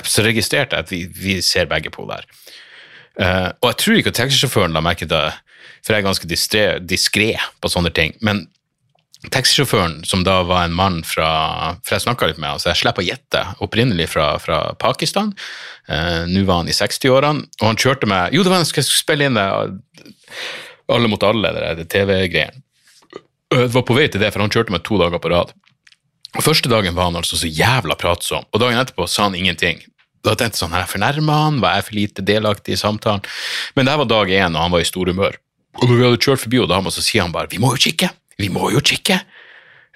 så 0.02 0.26
registrerte 0.26 0.74
jeg 0.74 0.88
at 0.88 0.92
vi, 0.92 1.04
vi 1.06 1.36
ser 1.46 1.70
begge 1.70 1.94
på 1.94 2.08
der. 2.10 2.26
Uh, 3.20 3.52
og 3.60 3.72
jeg 3.72 3.80
tror 3.82 4.00
ikke 4.00 4.14
at 4.14 4.20
taxisjåføren 4.22 4.76
la 4.76 4.84
merke 4.84 5.06
til 5.06 5.12
det, 5.12 5.36
for 5.82 5.94
jeg 5.94 6.02
er 6.02 6.08
ganske 6.08 6.30
diskré 6.88 7.30
på 7.62 7.72
sånne 7.72 7.92
ting. 7.96 8.14
Men 8.24 8.46
taxisjåføren, 9.34 10.00
som 10.08 10.24
da 10.26 10.40
var 10.48 10.66
en 10.66 10.74
mann 10.78 11.02
fra 11.06 11.28
For 11.86 11.96
jeg 11.96 12.06
snakka 12.08 12.32
litt 12.32 12.40
med 12.42 12.54
ham, 12.54 12.62
så 12.62 12.72
jeg 12.72 12.82
slipper 12.82 13.04
å 13.04 13.10
gjette. 13.10 13.44
Opprinnelig 13.66 14.10
fra, 14.14 14.34
fra 14.42 14.62
Pakistan. 14.82 15.34
Uh, 15.90 16.24
Nå 16.30 16.46
var 16.48 16.64
han 16.64 16.72
i 16.72 16.78
60-årene, 16.78 17.48
og 17.62 17.68
han 17.68 17.80
kjørte 17.80 18.10
meg 18.10 18.36
Jo, 18.36 18.46
det 18.46 18.54
var 18.54 18.64
han 18.64 18.70
skulle 18.70 18.88
spille 18.88 19.28
inn 19.28 19.40
det 19.40 19.48
Alle 20.92 21.10
mot 21.12 21.24
alle, 21.24 21.54
det 21.78 21.90
TV-greien. 21.92 22.64
Jeg 23.52 23.72
var 23.74 23.84
på 23.84 23.96
vei 23.96 24.08
til 24.08 24.24
det, 24.24 24.32
for 24.32 24.44
han 24.44 24.52
kjørte 24.52 24.72
meg 24.72 24.84
to 24.88 24.98
dager 25.00 25.20
på 25.20 25.32
rad. 25.32 25.52
Første 26.40 26.72
dagen 26.72 26.96
var 26.96 27.10
han 27.10 27.20
altså 27.20 27.36
så 27.36 27.50
jævla 27.52 27.98
pratsom, 28.00 28.46
og 28.48 28.62
dagen 28.64 28.80
etterpå 28.80 29.08
sa 29.12 29.28
han 29.28 29.36
ingenting. 29.36 29.82
Da 30.22 30.36
tenkte 30.38 30.56
jeg 30.58 30.62
sånn, 30.64 30.74
Har 30.76 30.86
jeg 30.86 30.94
fornærma 30.94 31.38
han? 31.46 31.62
Var 31.64 31.78
jeg 31.80 31.88
for 31.88 31.98
lite 31.98 32.26
delaktig 32.26 32.76
i 32.76 32.82
samtalen? 32.82 33.24
Men 33.76 33.90
det 33.90 33.98
var 33.98 34.10
dag 34.10 34.30
én, 34.30 34.56
og 34.56 34.62
han 34.62 34.72
var 34.76 34.84
i 34.84 34.90
stor 34.90 35.10
humør. 35.10 35.38
Og 35.80 35.88
når 35.88 35.96
vi 35.96 36.06
hadde 36.06 36.22
kjørt 36.22 36.44
forbi 36.44 36.62
dama, 36.68 36.92
så 36.92 37.02
sier 37.02 37.24
han 37.24 37.32
bare 37.32 37.48
'vi 37.48 37.58
må 37.58 37.72
jo 37.76 37.80
kikke', 37.90 38.12
vi 38.38 38.50
må 38.50 38.72
jo 38.72 38.80
kikke'. 38.80 39.22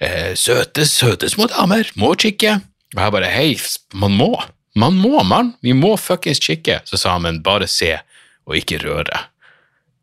Eh, 0.02 0.34
søte, 0.36 0.86
søte 0.86 1.30
små 1.30 1.48
damer, 1.48 1.92
må 1.96 2.16
kikke. 2.16 2.62
Og 2.96 3.02
jeg 3.02 3.12
bare 3.12 3.32
'hei, 3.32 3.60
man 3.94 4.12
må'. 4.12 4.50
Man 4.76 4.94
må, 4.94 5.24
mann. 5.24 5.54
Vi 5.64 5.72
må 5.74 5.96
fuckings 5.98 6.40
kikke. 6.40 6.82
Så 6.86 6.98
sa 6.98 7.12
han 7.12 7.22
'men 7.22 7.44
bare 7.44 7.68
se 7.68 8.00
og 8.46 8.56
ikke 8.56 8.80
røre'. 8.80 9.26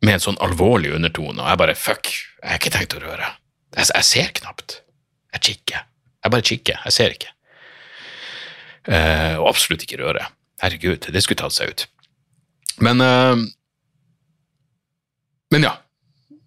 Med 0.02 0.14
en 0.14 0.20
sånn 0.20 0.38
alvorlig 0.40 0.94
undertone. 0.94 1.40
Og 1.40 1.48
jeg 1.48 1.58
bare 1.58 1.74
'fuck, 1.74 2.06
jeg 2.42 2.50
har 2.50 2.58
ikke 2.58 2.70
tenkt 2.70 2.94
å 2.94 3.00
røre'. 3.00 3.32
Jeg, 3.76 3.86
jeg 3.94 4.04
ser 4.04 4.28
knapt. 4.32 4.80
Jeg 5.32 5.40
kikker. 5.40 5.84
Jeg 6.24 6.30
bare 6.30 6.42
kikker. 6.42 6.78
Jeg 6.84 6.92
ser 6.92 7.10
ikke. 7.10 7.28
Uh, 8.88 9.38
og 9.38 9.52
absolutt 9.52 9.84
ikke 9.86 10.00
røre. 10.00 10.24
Herregud, 10.62 11.06
det 11.14 11.22
skulle 11.22 11.38
tatt 11.38 11.54
seg 11.54 11.70
ut. 11.70 11.86
Men 12.82 13.02
uh, 13.02 13.38
Men 15.52 15.68
ja. 15.68 15.76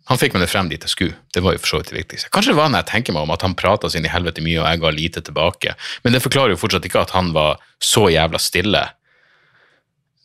Han 0.10 0.20
fikk 0.22 0.36
meg 0.36 0.44
det 0.44 0.52
frem 0.52 0.68
dit 0.70 0.84
jeg 0.86 0.92
skulle. 0.92 1.16
Det 1.34 1.42
var 1.42 1.56
jo 1.56 1.62
for 1.64 1.72
så 1.72 1.78
vidt 1.80 1.90
det 1.90 1.98
viktigste. 1.98 2.30
Kanskje 2.34 2.52
det 2.54 2.60
var 2.60 2.70
når 2.70 2.84
jeg 2.84 2.90
tenker 2.92 3.16
meg 3.16 3.26
om 3.26 3.32
at 3.34 3.42
han 3.42 3.56
prata 3.58 3.90
sin 3.90 4.06
i 4.06 4.12
helvete 4.12 4.44
mye, 4.46 4.60
og 4.62 4.68
jeg 4.70 4.82
ga 4.84 4.92
lite 4.94 5.24
tilbake. 5.26 5.74
Men 6.04 6.14
det 6.14 6.22
forklarer 6.22 6.54
jo 6.54 6.60
fortsatt 6.62 6.86
ikke 6.86 7.02
at 7.02 7.14
han 7.16 7.32
var 7.34 7.58
så 7.82 8.04
jævla 8.14 8.42
stille 8.42 8.84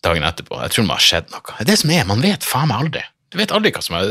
dagen 0.04 0.26
etterpå. 0.28 0.58
Jeg 0.60 0.74
tror 0.74 0.84
det 0.84 0.90
må 0.90 0.98
ha 0.98 1.06
skjedd 1.06 1.32
noe. 1.32 1.44
Det 1.48 1.64
er 1.64 1.70
det 1.70 1.78
som 1.80 1.94
er, 1.96 2.04
man 2.08 2.24
vet 2.24 2.44
faen 2.44 2.68
meg 2.68 2.84
aldri. 2.84 3.06
Du 3.30 3.38
vet 3.38 3.52
aldri 3.54 3.70
hva 3.74 3.82
som 3.84 3.96
er 3.98 4.08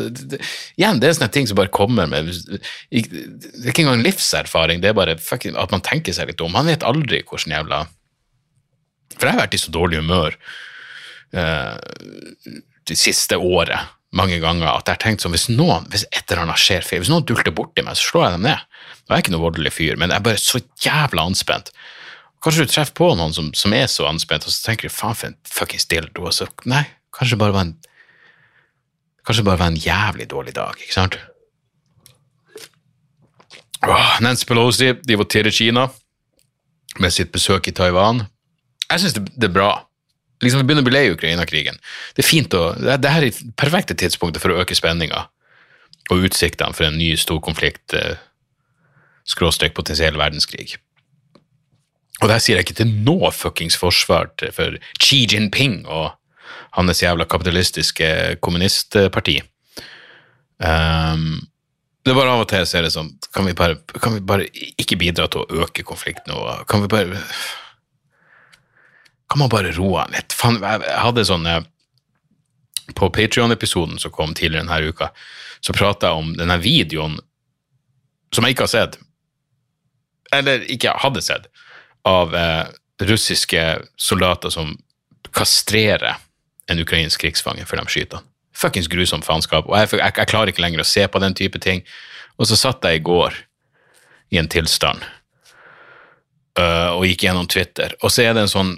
Igjen, 0.80 1.02
det 1.02 1.10
er 1.10 1.18
sånne 1.18 1.34
ting 1.36 1.48
som 1.50 1.60
bare 1.60 1.72
kommer 1.76 2.08
med 2.10 2.32
Det 2.32 2.60
er 2.96 3.72
ikke 3.72 3.84
engang 3.84 4.04
livserfaring, 4.06 4.82
det 4.84 4.94
er 4.94 4.98
bare 4.98 5.18
at 5.20 5.76
man 5.76 5.84
tenker 5.86 6.16
seg 6.16 6.32
litt 6.32 6.44
om. 6.46 6.54
Man 6.56 6.70
vet 6.72 6.88
aldri 6.88 7.22
hvordan 7.28 7.58
jævla 7.58 7.84
For 9.18 9.28
jeg 9.28 9.36
har 9.36 9.44
vært 9.44 9.58
i 9.58 9.62
så 9.62 9.76
dårlig 9.76 10.02
humør 10.04 10.38
uh, 11.36 11.76
det 12.90 12.98
siste 12.98 13.38
året 13.38 13.96
mange 14.16 14.40
ganger 14.42 14.72
at 14.72 14.88
jeg 14.88 14.96
har 14.96 15.02
tenkt 15.04 15.24
sånn 15.24 15.36
hvis 15.36 15.50
noen, 15.52 15.86
hvis 15.94 16.08
et 16.10 16.24
eller 16.32 16.48
annet 16.48 16.62
skjer 16.62 16.86
feil, 16.86 17.04
hvis 17.04 17.12
noen 17.12 17.26
dulter 17.30 17.54
borti 17.54 17.84
meg, 17.86 17.98
så 17.98 18.08
slår 18.10 18.24
jeg 18.26 18.36
dem 18.38 18.48
ned. 18.48 18.64
Jeg 19.06 19.14
er 19.14 19.24
ikke 19.24 19.34
noe 19.36 19.44
voldelig 19.44 19.74
fyr, 19.76 20.00
men 20.02 20.10
jeg 20.10 20.18
er 20.18 20.26
bare 20.26 20.42
så 20.42 20.62
jævla 20.82 21.26
anspent. 21.30 21.70
Kanskje 22.42 22.66
du 22.66 22.72
treffer 22.72 22.96
på 22.98 23.12
noen 23.20 23.36
som, 23.36 23.52
som 23.58 23.76
er 23.76 23.86
så 23.92 24.08
anspent, 24.10 24.48
og 24.48 24.56
så 24.56 24.70
tenker 24.70 24.90
du 24.90 24.96
faen 24.96 25.18
for 25.18 25.30
en 25.30 25.38
fuckings 25.46 25.86
dildo, 25.92 26.26
og 26.26 26.34
så 26.34 26.48
nei, 26.70 26.86
kanskje 27.14 27.36
det 27.36 27.42
bare 27.44 27.58
var 27.58 27.68
en 27.68 27.76
Kanskje 29.28 29.46
bare 29.46 29.60
var 29.62 29.74
en 29.74 29.80
jævlig 29.80 30.30
dårlig 30.32 30.56
dag, 30.56 30.78
ikke 30.80 30.96
sant? 30.96 31.20
Nancy 34.24 34.48
Pelosi 34.48 34.94
de 35.08 35.18
voterer 35.20 35.54
Kina 35.56 35.88
med 37.00 37.14
sitt 37.16 37.32
besøk 37.32 37.70
i 37.70 37.76
Taiwan. 37.76 38.26
Jeg 38.90 39.04
syns 39.04 39.16
det, 39.16 39.26
det, 39.36 39.50
er 39.50 39.56
bra. 39.56 39.70
Liksom, 40.44 40.62
Vi 40.62 40.68
begynner 40.68 40.84
å 40.84 40.90
bli 40.90 40.96
lei 40.96 41.14
Ukraina-krigen. 41.14 41.80
Det 42.16 42.24
er 42.26 42.28
fint 42.28 42.56
å, 42.58 42.74
det, 42.76 43.00
det 43.04 43.14
her 43.14 43.24
er 43.24 43.32
det 43.32 43.54
perfekte 43.60 43.96
tidspunktet 43.96 44.44
for 44.44 44.54
å 44.54 44.60
øke 44.64 44.78
spenninga 44.78 45.28
og 46.10 46.26
utsiktene 46.26 46.74
for 46.74 46.88
en 46.88 46.98
ny 46.98 47.12
storkonflikt, 47.22 47.94
eh, 47.94 48.22
skråstrek 49.30 49.76
potensiell 49.78 50.18
verdenskrig. 50.18 50.80
Og 52.20 52.28
det 52.28 52.36
her 52.36 52.44
sier 52.44 52.58
jeg 52.58 52.68
ikke 52.68 52.80
til 52.82 52.96
noe 53.06 53.30
fuckings 53.32 53.78
forsvar 53.80 54.32
for 54.56 54.80
Xi 55.00 55.22
Jinping 55.30 55.86
og 55.86 56.18
hans 56.76 57.04
jævla 57.04 57.26
kapitalistiske 57.30 58.38
kommunistparti. 58.44 59.40
Um, 60.60 61.40
det 62.04 62.12
er 62.12 62.18
bare 62.18 62.34
av 62.34 62.44
og 62.44 62.50
til 62.52 62.66
så 62.68 62.80
er 62.80 62.86
det 62.88 62.94
sånn 62.94 63.12
kan 63.36 63.46
vi, 63.48 63.54
bare, 63.56 63.78
kan 64.02 64.16
vi 64.16 64.22
bare 64.26 64.48
ikke 64.82 64.98
bidra 65.00 65.28
til 65.32 65.44
å 65.44 65.64
øke 65.66 65.86
konflikten? 65.88 66.34
Og 66.36 66.66
kan 66.70 66.84
vi 66.84 66.92
bare 66.92 67.20
Kan 69.30 69.44
man 69.44 69.52
bare 69.52 69.76
roe 69.76 70.02
han 70.02 70.16
litt? 70.16 70.34
Fan, 70.34 70.58
jeg 70.58 70.96
hadde 71.04 71.26
sånn 71.28 71.46
eh, 71.46 71.62
På 72.98 73.12
Patrion-episoden 73.14 74.00
som 74.02 74.12
kom 74.16 74.34
tidligere 74.34 74.66
denne 74.66 74.90
uka, 74.90 75.12
så 75.62 75.76
prata 75.76 76.10
jeg 76.10 76.24
om 76.24 76.32
denne 76.40 76.58
videoen 76.64 77.20
som 78.34 78.46
jeg 78.46 78.56
ikke 78.56 78.66
har 78.66 78.72
sett, 78.72 78.98
eller 80.34 80.66
ikke 80.70 80.96
hadde 81.02 81.22
sett, 81.26 81.48
av 82.10 82.34
eh, 82.38 82.66
russiske 83.06 83.64
soldater 83.98 84.54
som 84.54 84.76
kastrerer 85.36 86.18
en 86.70 86.82
ukrainsk 86.82 87.24
krigsfange 87.24 87.66
før 87.70 87.82
de 87.82 87.94
skyter 87.94 88.22
han. 88.22 88.28
Fuckings 88.60 88.90
grusomt 88.92 89.28
faenskap. 89.28 89.70
Og 89.70 89.78
jeg, 89.78 89.94
jeg, 90.00 90.16
jeg, 90.18 90.30
klarer 90.30 90.52
ikke 90.52 90.64
lenger 90.66 90.84
å 90.84 90.88
se 90.88 91.06
på 91.08 91.22
den 91.24 91.38
type 91.38 91.62
ting. 91.64 91.84
Og 92.40 92.50
så 92.50 92.58
satt 92.60 92.86
jeg 92.86 93.00
i 93.00 93.06
går 93.06 93.38
i 94.34 94.40
en 94.42 94.50
tilstand 94.52 95.04
uh, 96.60 96.92
og 96.96 97.06
gikk 97.08 97.26
gjennom 97.26 97.48
Twitter, 97.50 97.96
og 98.04 98.14
så 98.14 98.28
er 98.28 98.36
det 98.38 98.46
en 98.46 98.52
sånn 98.52 98.76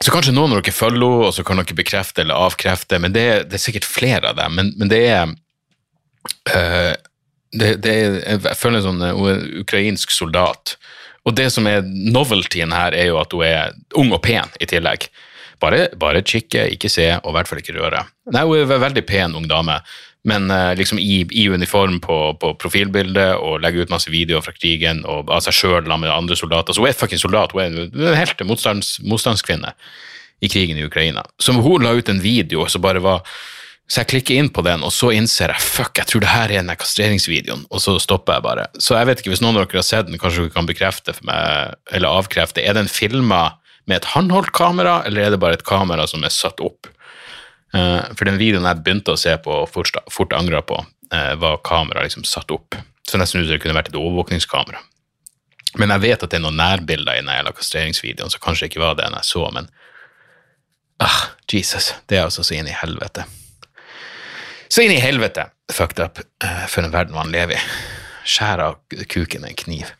så 0.00 0.14
kanskje 0.14 0.32
noen 0.32 0.54
av 0.54 0.62
dere 0.62 0.72
følger 0.72 1.02
henne, 1.04 1.28
og 1.28 1.34
så 1.36 1.42
kan 1.44 1.60
dere 1.60 1.76
bekrefte 1.76 2.22
eller 2.22 2.40
avkrefte, 2.46 2.96
men 3.04 3.12
det, 3.12 3.26
det 3.50 3.58
er 3.58 3.60
sikkert 3.60 3.88
flere 3.88 4.30
av 4.30 4.38
dem. 4.38 4.54
Men, 4.56 4.70
men 4.80 4.88
det 4.88 5.00
er 5.12 5.26
uh, 5.28 6.94
det, 7.52 7.74
det, 7.84 7.92
Jeg 7.92 8.56
føler 8.56 8.80
en 8.80 8.86
sånn 8.86 9.04
uh, 9.04 9.34
ukrainsk 9.60 10.14
soldat. 10.14 10.78
Og 11.28 11.36
det 11.36 11.50
som 11.52 11.68
er 11.68 11.84
noveltyen 11.84 12.72
her, 12.72 12.96
er 12.96 13.10
jo 13.10 13.18
at 13.20 13.36
hun 13.36 13.44
er 13.44 13.76
ung 14.00 14.14
og 14.16 14.22
pen 14.24 14.48
i 14.56 14.68
tillegg. 14.70 15.04
Bare, 15.60 15.88
bare 16.00 16.22
kikke, 16.24 16.66
ikke 16.74 16.88
se, 16.92 17.10
og 17.20 17.32
i 17.32 17.36
hvert 17.36 17.50
fall 17.50 17.60
ikke 17.60 17.76
røre. 17.76 18.04
Nei, 18.32 18.46
Hun 18.48 18.56
er 18.62 18.76
en 18.78 18.86
veldig 18.86 19.04
pen 19.08 19.36
ung 19.36 19.48
dame, 19.50 19.80
Men 20.22 20.50
eh, 20.50 20.74
liksom 20.76 20.98
i, 21.00 21.22
i 21.32 21.48
uniform 21.48 22.00
på, 22.04 22.34
på 22.36 22.52
profilbildet 22.60 23.38
og 23.40 23.62
legger 23.64 23.86
ut 23.86 23.92
masse 23.92 24.10
videoer 24.12 24.44
fra 24.44 24.52
krigen 24.52 25.00
og 25.08 25.30
av 25.32 25.40
seg 25.40 25.56
sjøl 25.56 25.88
med 25.88 26.12
andre 26.12 26.36
soldater. 26.36 26.76
Så 26.76 26.82
hun 26.82 26.90
er 26.90 26.98
fucking 26.98 27.22
soldat, 27.22 27.54
hun 27.56 27.62
er 27.62 28.10
en 28.12 28.18
helt 28.18 28.42
motstands, 28.44 28.98
motstandskvinne 29.00 29.72
i 30.40 30.48
krigen 30.48 30.76
i 30.76 30.84
Ukraina. 30.84 31.24
Så 31.40 31.52
hun 31.52 31.84
la 31.84 31.94
ut 31.96 32.08
en 32.08 32.20
video 32.20 32.66
som 32.68 32.84
bare 32.84 33.00
var 33.00 33.24
Så 33.90 34.04
jeg 34.04 34.06
klikker 34.06 34.36
inn 34.38 34.48
på 34.54 34.62
den, 34.62 34.84
og 34.86 34.92
så 34.94 35.08
innser 35.10 35.50
jeg 35.50 35.66
fuck, 35.66 35.96
jeg 35.98 36.06
tror 36.06 36.22
det 36.22 36.28
her 36.30 36.52
er 36.52 36.60
den 36.62 36.76
kastreringsvideoen, 36.78 37.64
og 37.74 37.80
så 37.82 37.96
stopper 37.98 38.36
jeg 38.36 38.44
bare. 38.44 38.66
Så 38.78 38.94
jeg 38.94 39.08
vet 39.08 39.18
ikke, 39.18 39.32
hvis 39.32 39.40
noen 39.42 39.56
av 39.58 39.64
dere 39.64 39.80
har 39.80 39.86
sett 39.88 40.06
den, 40.06 40.14
kanskje 40.14 40.44
dere 40.44 40.54
kan 40.54 40.68
bekrefte 40.68 41.14
for 41.16 41.26
meg, 41.26 41.74
eller 41.90 42.20
avkrefte. 42.20 42.62
Er 42.62 42.76
den 42.78 42.86
filma 42.86 43.40
med 43.90 44.00
et 44.00 44.12
håndholdt 44.14 44.52
kamera, 44.56 45.00
eller 45.06 45.26
er 45.26 45.34
det 45.34 45.42
bare 45.42 45.58
et 45.58 45.66
kamera 45.66 46.06
som 46.10 46.22
er 46.24 46.32
satt 46.34 46.62
opp? 46.62 46.88
Eh, 47.74 48.14
for 48.14 48.26
den 48.26 48.38
videoen 48.40 48.66
jeg 48.66 48.82
begynte 48.84 49.14
å 49.14 49.20
se 49.20 49.34
på 49.42 49.62
og 49.64 49.68
fort, 49.70 49.98
fort 50.10 50.34
angra 50.36 50.62
på, 50.66 50.78
eh, 51.12 51.34
var 51.42 51.60
kamera 51.66 52.06
liksom 52.06 52.24
satt 52.24 52.50
opp. 52.54 52.78
Så 53.08 53.18
nesten 53.18 53.40
ut 53.40 53.46
som 53.46 53.56
det 53.56 53.62
kunne 53.62 53.74
vært 53.74 53.90
et 53.90 53.98
overvåkningskamera. 53.98 54.78
Men 55.78 55.90
jeg 55.94 56.02
vet 56.02 56.22
at 56.22 56.30
det 56.30 56.38
er 56.40 56.46
noen 56.46 56.58
nærbilder 56.58 57.18
i 57.18 57.22
den 57.22 57.52
kastreringsvideoen, 57.54 58.30
så 58.30 58.42
kanskje 58.42 58.66
det 58.66 58.72
ikke 58.72 58.82
var 58.82 58.96
det 58.98 59.06
jeg 59.06 59.28
så, 59.28 59.44
men 59.54 59.68
ah, 60.98 61.30
Jesus, 61.50 61.94
det 62.08 62.18
er 62.18 62.26
altså 62.26 62.42
så 62.42 62.56
inn 62.58 62.70
i 62.70 62.74
helvete. 62.74 63.24
Så 64.70 64.82
inn 64.82 64.94
i 64.94 65.02
helvete, 65.02 65.48
fucked 65.72 66.02
up, 66.02 66.18
eh, 66.44 66.66
for 66.66 66.82
en 66.82 66.94
verden 66.94 67.14
man 67.14 67.30
lever 67.30 67.58
i. 67.58 67.62
Skjære 68.26 68.66
av 68.66 69.04
kuken 69.10 69.46
en 69.46 69.58
kniv. 69.58 69.94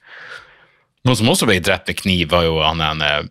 Noen 1.06 1.16
som 1.16 1.30
også 1.32 1.46
ble 1.48 1.60
drept 1.64 1.88
med 1.88 1.98
kniv, 2.02 2.28
var 2.30 2.44
jo 2.44 2.58
han 2.60 2.82
en 2.84 3.30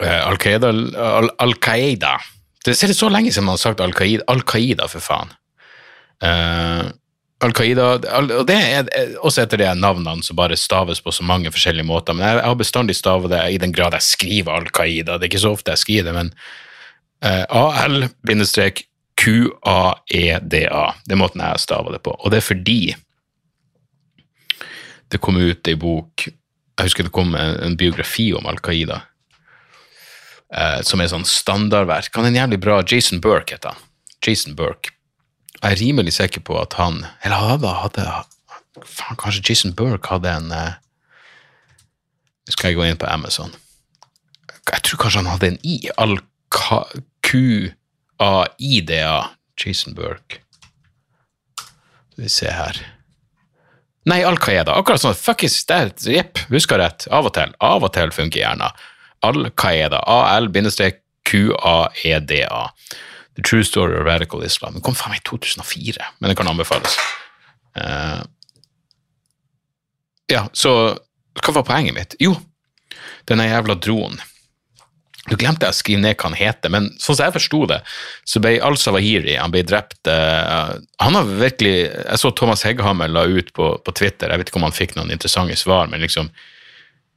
Al-Qaida 0.00 0.70
Al 0.70 1.30
Al 1.38 1.54
Qaida. 1.62 2.16
Det 2.64 2.72
er 2.72 2.92
så 2.96 3.08
lenge 3.12 3.32
siden 3.32 3.44
man 3.46 3.58
har 3.58 3.62
sagt 3.62 3.80
Al-Qaida, 3.84 4.24
Al-Qaida 4.32 4.88
for 4.88 5.04
faen. 5.04 5.32
Uh, 6.24 6.88
Al-Qaida 7.44 7.98
al 8.14 8.30
Og 8.38 8.46
det 8.48 8.56
er 8.56 9.16
også 9.20 9.42
etter 9.42 9.60
de 9.60 9.66
navnene 9.76 10.22
som 10.24 10.36
bare 10.38 10.56
staves 10.56 11.00
på 11.04 11.12
så 11.12 11.22
mange 11.26 11.52
forskjellige 11.52 11.86
måter. 11.86 12.12
Men 12.16 12.26
jeg, 12.26 12.36
jeg 12.40 12.48
har 12.48 12.60
bestandig 12.60 12.96
stavet 12.96 13.30
det 13.34 13.42
i 13.52 13.60
den 13.60 13.74
grad 13.74 13.92
jeg 13.98 14.08
skriver 14.08 14.52
Al-Qaida. 14.56 15.18
Det 15.18 15.24
er 15.26 15.32
ikke 15.32 15.46
så 15.46 15.54
ofte 15.56 15.70
jeg 15.74 15.82
skriver 15.82 16.04
det, 16.08 16.14
men 16.16 16.28
uh, 17.24 17.44
AL-QAEDA. 17.84 18.04
Det 21.04 21.12
er 21.12 21.20
måten 21.20 21.44
jeg 21.44 21.64
staver 21.66 21.90
det 21.98 22.02
på. 22.06 22.12
Og 22.16 22.26
det 22.32 22.38
er 22.40 22.48
fordi 22.48 22.82
det 25.12 25.20
kom 25.22 25.36
ut 25.38 25.68
ei 25.68 25.76
bok 25.78 26.24
Jeg 26.26 26.88
husker 26.88 27.06
det 27.06 27.14
kom 27.14 27.36
en, 27.38 27.54
en 27.62 27.76
biografi 27.78 28.32
om 28.34 28.48
Al 28.50 28.58
Qaida, 28.58 28.96
eh, 30.52 30.80
som 30.86 31.00
er 31.00 31.08
sånn 31.12 31.24
standardverk. 31.28 32.12
Han 32.16 32.26
er 32.26 32.32
en 32.32 32.40
jævlig 32.42 32.60
bra 32.64 32.76
Jason 32.82 33.20
Burke, 33.24 33.54
heter 33.56 33.68
han. 33.74 33.80
Jason 34.24 34.54
Burke. 34.58 34.90
Jeg 35.60 35.70
er 35.70 35.80
rimelig 35.80 36.12
sikker 36.18 36.42
på 36.44 36.54
at 36.60 36.72
han 36.76 37.06
Eller 37.24 37.36
hadde, 37.40 37.68
hadde 37.80 38.02
faen, 38.84 39.16
Kanskje 39.16 39.44
Jason 39.48 39.72
Burke 39.76 40.08
hadde 40.10 40.28
en 40.28 40.52
eh, 40.52 40.74
Skal 42.52 42.68
jeg 42.70 42.76
gå 42.76 42.84
inn 42.88 43.00
på 43.00 43.08
Amazon? 43.08 43.52
Jeg 44.68 44.80
tror 44.84 44.98
kanskje 45.00 45.20
han 45.22 45.32
hadde 45.32 45.48
en 45.52 45.60
i. 45.64 45.76
Al-Q-A-I-D-A. 46.00 47.04
Jason 49.60 49.94
Burke. 49.94 50.40
Skal 52.14 52.24
vi 52.24 52.28
se 52.32 52.50
her. 52.50 52.76
Nei, 54.08 54.20
Al 54.24 54.36
Qaida. 54.40 54.74
Akkurat 54.76 55.00
sånn. 55.00 55.16
Fuckings 55.16 55.64
jepp, 56.08 56.38
husker 56.52 56.78
rett. 56.80 57.06
Av 57.12 57.26
og 57.28 57.34
til. 57.36 57.54
Av 57.64 57.84
og 57.84 57.92
til 57.94 58.10
funker 58.12 58.40
gjerne. 58.40 58.68
Al 59.24 59.50
Qaida. 59.58 59.98
A-L-Q-A-E-D-A. 60.04 60.92
The 63.34 63.42
True 63.42 63.64
Story 63.66 63.96
of 63.98 64.06
Radical 64.06 64.44
Islam. 64.46 64.72
Den 64.76 64.84
kom 64.84 64.94
faen 64.98 65.10
meg 65.14 65.20
i 65.24 65.28
2004, 65.28 66.04
men 66.20 66.30
det 66.30 66.36
kan 66.38 66.50
anbefales. 66.50 66.94
Uh, 67.74 68.22
ja, 70.30 70.42
så 70.54 70.70
hva 71.42 71.56
var 71.56 71.66
poenget 71.66 71.96
mitt? 71.96 72.14
Jo, 72.22 72.36
denne 73.28 73.48
jævla 73.48 73.74
dronen. 73.74 74.22
Du 75.24 75.38
glemte 75.40 75.64
jeg 75.64 75.72
å 75.72 75.76
skrive 75.76 76.02
ned 76.02 76.18
hva 76.18 76.28
han 76.28 76.36
heter, 76.36 76.72
men 76.72 76.90
sånn 77.00 77.16
som 77.16 77.24
jeg 77.24 77.34
forsto 77.38 77.62
det, 77.70 77.78
så 78.28 78.42
ble 78.44 78.58
Al-Sawahiri 78.60 79.38
han 79.40 79.54
ble 79.54 79.62
drept 79.64 80.10
uh, 80.12 80.76
Han 81.00 81.16
har 81.16 81.30
virkelig 81.40 81.72
Jeg 81.86 82.20
så 82.20 82.28
Thomas 82.36 82.64
Hegghammer 82.68 83.08
la 83.08 83.22
ut 83.24 83.48
på, 83.56 83.70
på, 83.80 83.94
Twitter, 83.96 84.28
jeg 84.28 84.42
vet 84.42 84.52
ikke 84.52 84.60
om 84.60 84.66
han 84.68 84.76
fikk 84.76 84.92
noen 84.98 85.14
interessante 85.16 85.56
svar, 85.56 85.88
men 85.88 86.04
liksom 86.04 86.28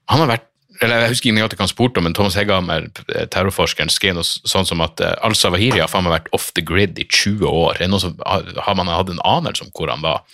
Han 0.08 0.24
har 0.24 0.32
vært 0.38 0.48
eller 0.82 1.04
Jeg 1.04 1.14
husker 1.14 1.32
ikke 1.32 1.46
at 1.48 1.62
han 1.62 1.72
spurte 1.72 2.02
om, 2.02 2.06
men 2.08 2.16
Thomas 2.18 2.36
Hegghammer, 2.38 2.88
terrorforskeren, 3.34 3.90
skrev 3.92 4.18
noe 4.18 4.26
sånn 4.26 4.68
som 4.68 4.82
at 4.86 5.02
uh, 5.04 5.14
Al-Sawahiri 5.26 5.82
har 5.82 5.92
faen 5.92 6.06
meg 6.06 6.18
vært 6.18 6.32
off 6.38 6.52
the 6.58 6.64
grid 6.66 7.00
i 7.02 7.06
20 7.08 7.48
år. 7.50 7.82
Er 7.82 7.92
noe 7.92 8.04
som, 8.04 8.18
har 8.24 8.78
man 8.78 8.92
hatt 8.92 9.12
en 9.14 9.24
anelse 9.28 9.66
om 9.66 9.72
hvor 9.74 9.92
han 9.92 10.04
var? 10.06 10.26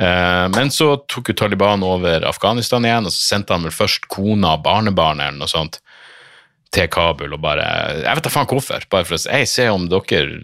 Uh, 0.00 0.46
men 0.56 0.72
så 0.74 0.94
tok 1.10 1.32
jo 1.32 1.38
Taliban 1.38 1.84
over 1.86 2.26
Afghanistan 2.28 2.86
igjen, 2.86 3.08
og 3.08 3.14
så 3.14 3.34
sendte 3.34 3.54
han 3.54 3.66
vel 3.68 3.74
først 3.74 4.08
kona 4.12 4.56
og 4.56 4.64
barnebarnet 4.66 5.30
eller 5.30 5.44
noe 5.44 5.52
sånt 5.52 5.80
til 6.74 6.88
Kabul 6.92 7.32
og 7.32 7.40
bare 7.40 7.64
Jeg 8.02 8.18
vet 8.18 8.26
da 8.26 8.32
faen 8.32 8.48
hvorfor. 8.50 8.82
Bare 8.92 9.06
for 9.08 9.16
å 9.16 9.20
si 9.22 9.44
se 9.48 9.68
om 9.72 9.86
dere 9.88 10.42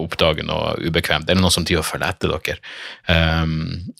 oppdager 0.00 0.46
noe 0.46 0.74
ubekvemt. 0.82 1.28
Er 1.28 1.38
det 1.38 1.44
noen 1.44 1.54
som 1.54 1.66
driver 1.66 1.84
og 1.84 1.90
følger 1.92 2.08
etter 2.10 2.32
dere? 2.34 2.56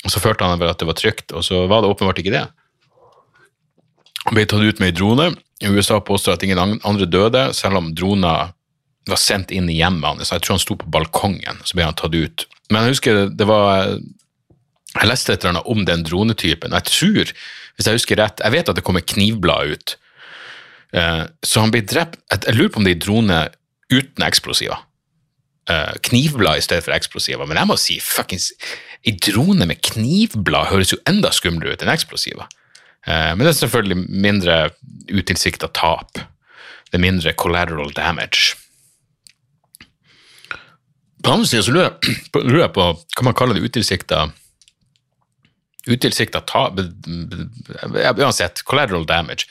Og 0.03 0.11
Så 0.11 0.23
følte 0.23 0.49
han 0.49 0.59
vel 0.59 0.73
at 0.73 0.83
det 0.83 0.89
var 0.89 0.99
trygt, 0.99 1.31
og 1.31 1.47
så 1.47 1.67
var 1.71 1.85
det 1.85 1.93
åpenbart 1.93 2.19
ikke 2.23 2.35
det. 2.35 2.49
Ble 4.29 4.45
tatt 4.45 4.61
ut 4.65 4.83
med 4.83 4.93
ei 4.93 4.97
drone. 4.97 5.31
USA 5.65 6.01
påstår 6.05 6.37
at 6.37 6.45
ingen 6.45 6.61
andre 6.61 7.09
døde, 7.09 7.51
selv 7.57 7.81
om 7.81 7.93
droner 7.97 8.53
var 9.09 9.21
sendt 9.21 9.53
inn 9.53 9.69
i 9.73 9.79
hjemmet 9.79 10.07
hans. 10.07 10.33
Jeg 10.33 10.45
tror 10.45 10.59
han 10.59 10.63
sto 10.63 10.77
på 10.81 10.91
balkongen, 10.93 11.63
så 11.65 11.77
ble 11.77 11.89
han 11.89 11.97
tatt 11.97 12.17
ut. 12.17 12.47
Men 12.71 12.85
jeg 12.85 12.97
husker 12.97 13.23
det 13.33 13.49
var 13.49 13.97
Jeg 14.91 15.07
leste 15.07 15.33
et 15.33 15.45
eller 15.45 15.55
annet 15.55 15.71
om 15.71 15.85
den 15.87 16.03
dronetypen. 16.03 16.73
Jeg 16.75 16.87
tror, 16.91 17.33
hvis 17.77 17.87
jeg 17.87 17.99
husker 17.99 18.19
rett 18.19 18.41
Jeg 18.43 18.53
vet 18.53 18.69
at 18.69 18.77
det 18.77 18.83
kommer 18.83 19.05
knivblad 19.07 19.75
ut 19.75 19.97
Eh, 20.93 21.25
så 21.43 21.63
han 21.63 21.71
blir 21.71 21.87
drept 21.87 22.19
Jeg 22.31 22.57
lurer 22.57 22.71
på 22.73 22.81
om 22.81 22.87
det 22.87 22.97
er 22.97 23.03
drone 23.05 23.41
uten 23.91 24.25
eksplosiver. 24.27 24.81
Eh, 25.71 25.93
knivblad 26.09 26.59
i 26.59 26.65
stedet 26.65 26.85
for 26.87 26.95
eksplosiver. 26.97 27.47
Men 27.47 27.61
jeg 27.61 27.71
må 27.71 27.77
si 27.79 28.01
fuckings 28.03 28.53
Ei 29.07 29.15
drone 29.17 29.65
med 29.65 29.81
knivblad 29.81 30.69
høres 30.69 30.91
jo 30.93 30.99
enda 31.09 31.31
skumlere 31.33 31.73
ut 31.73 31.85
enn 31.85 31.93
eksplosiver. 31.93 32.51
Eh, 33.07 33.31
men 33.35 33.45
det 33.45 33.53
er 33.53 33.61
selvfølgelig 33.61 34.07
mindre 34.09 34.59
utilsikta 35.11 35.71
tap. 35.77 36.21
Det 36.91 36.99
er 36.99 37.05
mindre 37.05 37.33
collateral 37.39 37.93
damage. 37.97 38.57
På 41.21 41.37
andre 41.37 41.47
sida 41.47 41.63
så 41.63 41.75
lurer 41.75 41.91
jeg, 41.91 42.17
lurer 42.53 42.73
på 42.75 42.91
hva 42.95 43.27
man 43.27 43.37
kaller 43.37 43.59
det 43.59 43.67
utilsikta 43.69 44.31
Utilsikta 45.91 46.43
tap 46.45 46.77
Uansett, 46.77 48.61
collateral 48.69 49.07
damage 49.09 49.49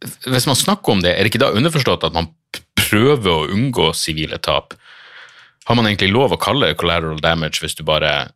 hvis 0.00 0.46
man 0.48 0.56
snakker 0.56 0.94
om 0.94 1.02
det, 1.04 1.12
er 1.12 1.24
det 1.24 1.32
ikke 1.32 1.42
da 1.42 1.52
underforstått 1.56 2.06
at 2.08 2.14
man 2.16 2.30
prøver 2.78 3.30
å 3.30 3.48
unngå 3.52 3.90
sivile 3.96 4.38
tap? 4.40 4.72
Har 5.68 5.76
man 5.76 5.86
egentlig 5.90 6.10
lov 6.14 6.32
å 6.32 6.40
kalle 6.40 6.70
det 6.70 6.78
collateral 6.80 7.20
damage 7.20 7.60
hvis 7.60 7.76
du 7.76 7.84
bare 7.86 8.30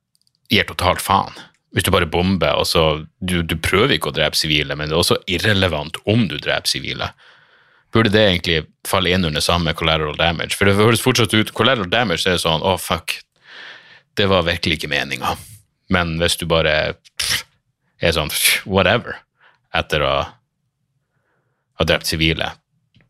gir 0.53 0.69
totalt 0.69 1.01
faen? 1.03 1.33
Hvis 1.75 1.87
du 1.87 1.91
bare 1.91 2.07
bomber, 2.07 2.55
og 2.55 2.69
så 2.71 3.05
du, 3.19 3.41
du 3.43 3.57
prøver 3.59 3.97
ikke 3.97 4.13
å 4.13 4.15
drepe 4.15 4.39
sivile, 4.39 4.77
men 4.79 4.89
det 4.89 4.95
er 4.95 5.03
også 5.03 5.19
irrelevant 5.27 5.99
om 6.11 6.29
du 6.31 6.37
dreper 6.39 6.71
sivile. 6.71 7.11
Burde 7.95 8.13
det 8.15 8.23
egentlig 8.23 8.61
falle 8.87 9.11
inn 9.15 9.27
under 9.27 9.43
samme 9.43 9.75
collateral 9.79 10.17
damage? 10.19 10.55
For 10.59 10.67
det 10.67 10.79
høres 10.79 11.03
fortsatt 11.03 11.35
ut 11.35 11.53
Collateral 11.55 11.91
damage 11.91 12.31
er 12.31 12.39
sånn 12.43 12.63
å, 12.63 12.75
oh, 12.75 12.81
fuck, 12.81 13.17
det 14.19 14.27
var 14.31 14.47
virkelig 14.47 14.79
ikke 14.79 14.91
meninga. 14.91 15.35
Men 15.95 16.17
hvis 16.23 16.39
du 16.41 16.47
bare 16.51 16.95
er 18.05 18.15
sånn 18.15 18.33
whatever 18.67 19.21
etter 19.75 20.03
å 20.07 20.15
ha 21.75 21.87
drept 21.87 22.07
sivile. 22.07 22.53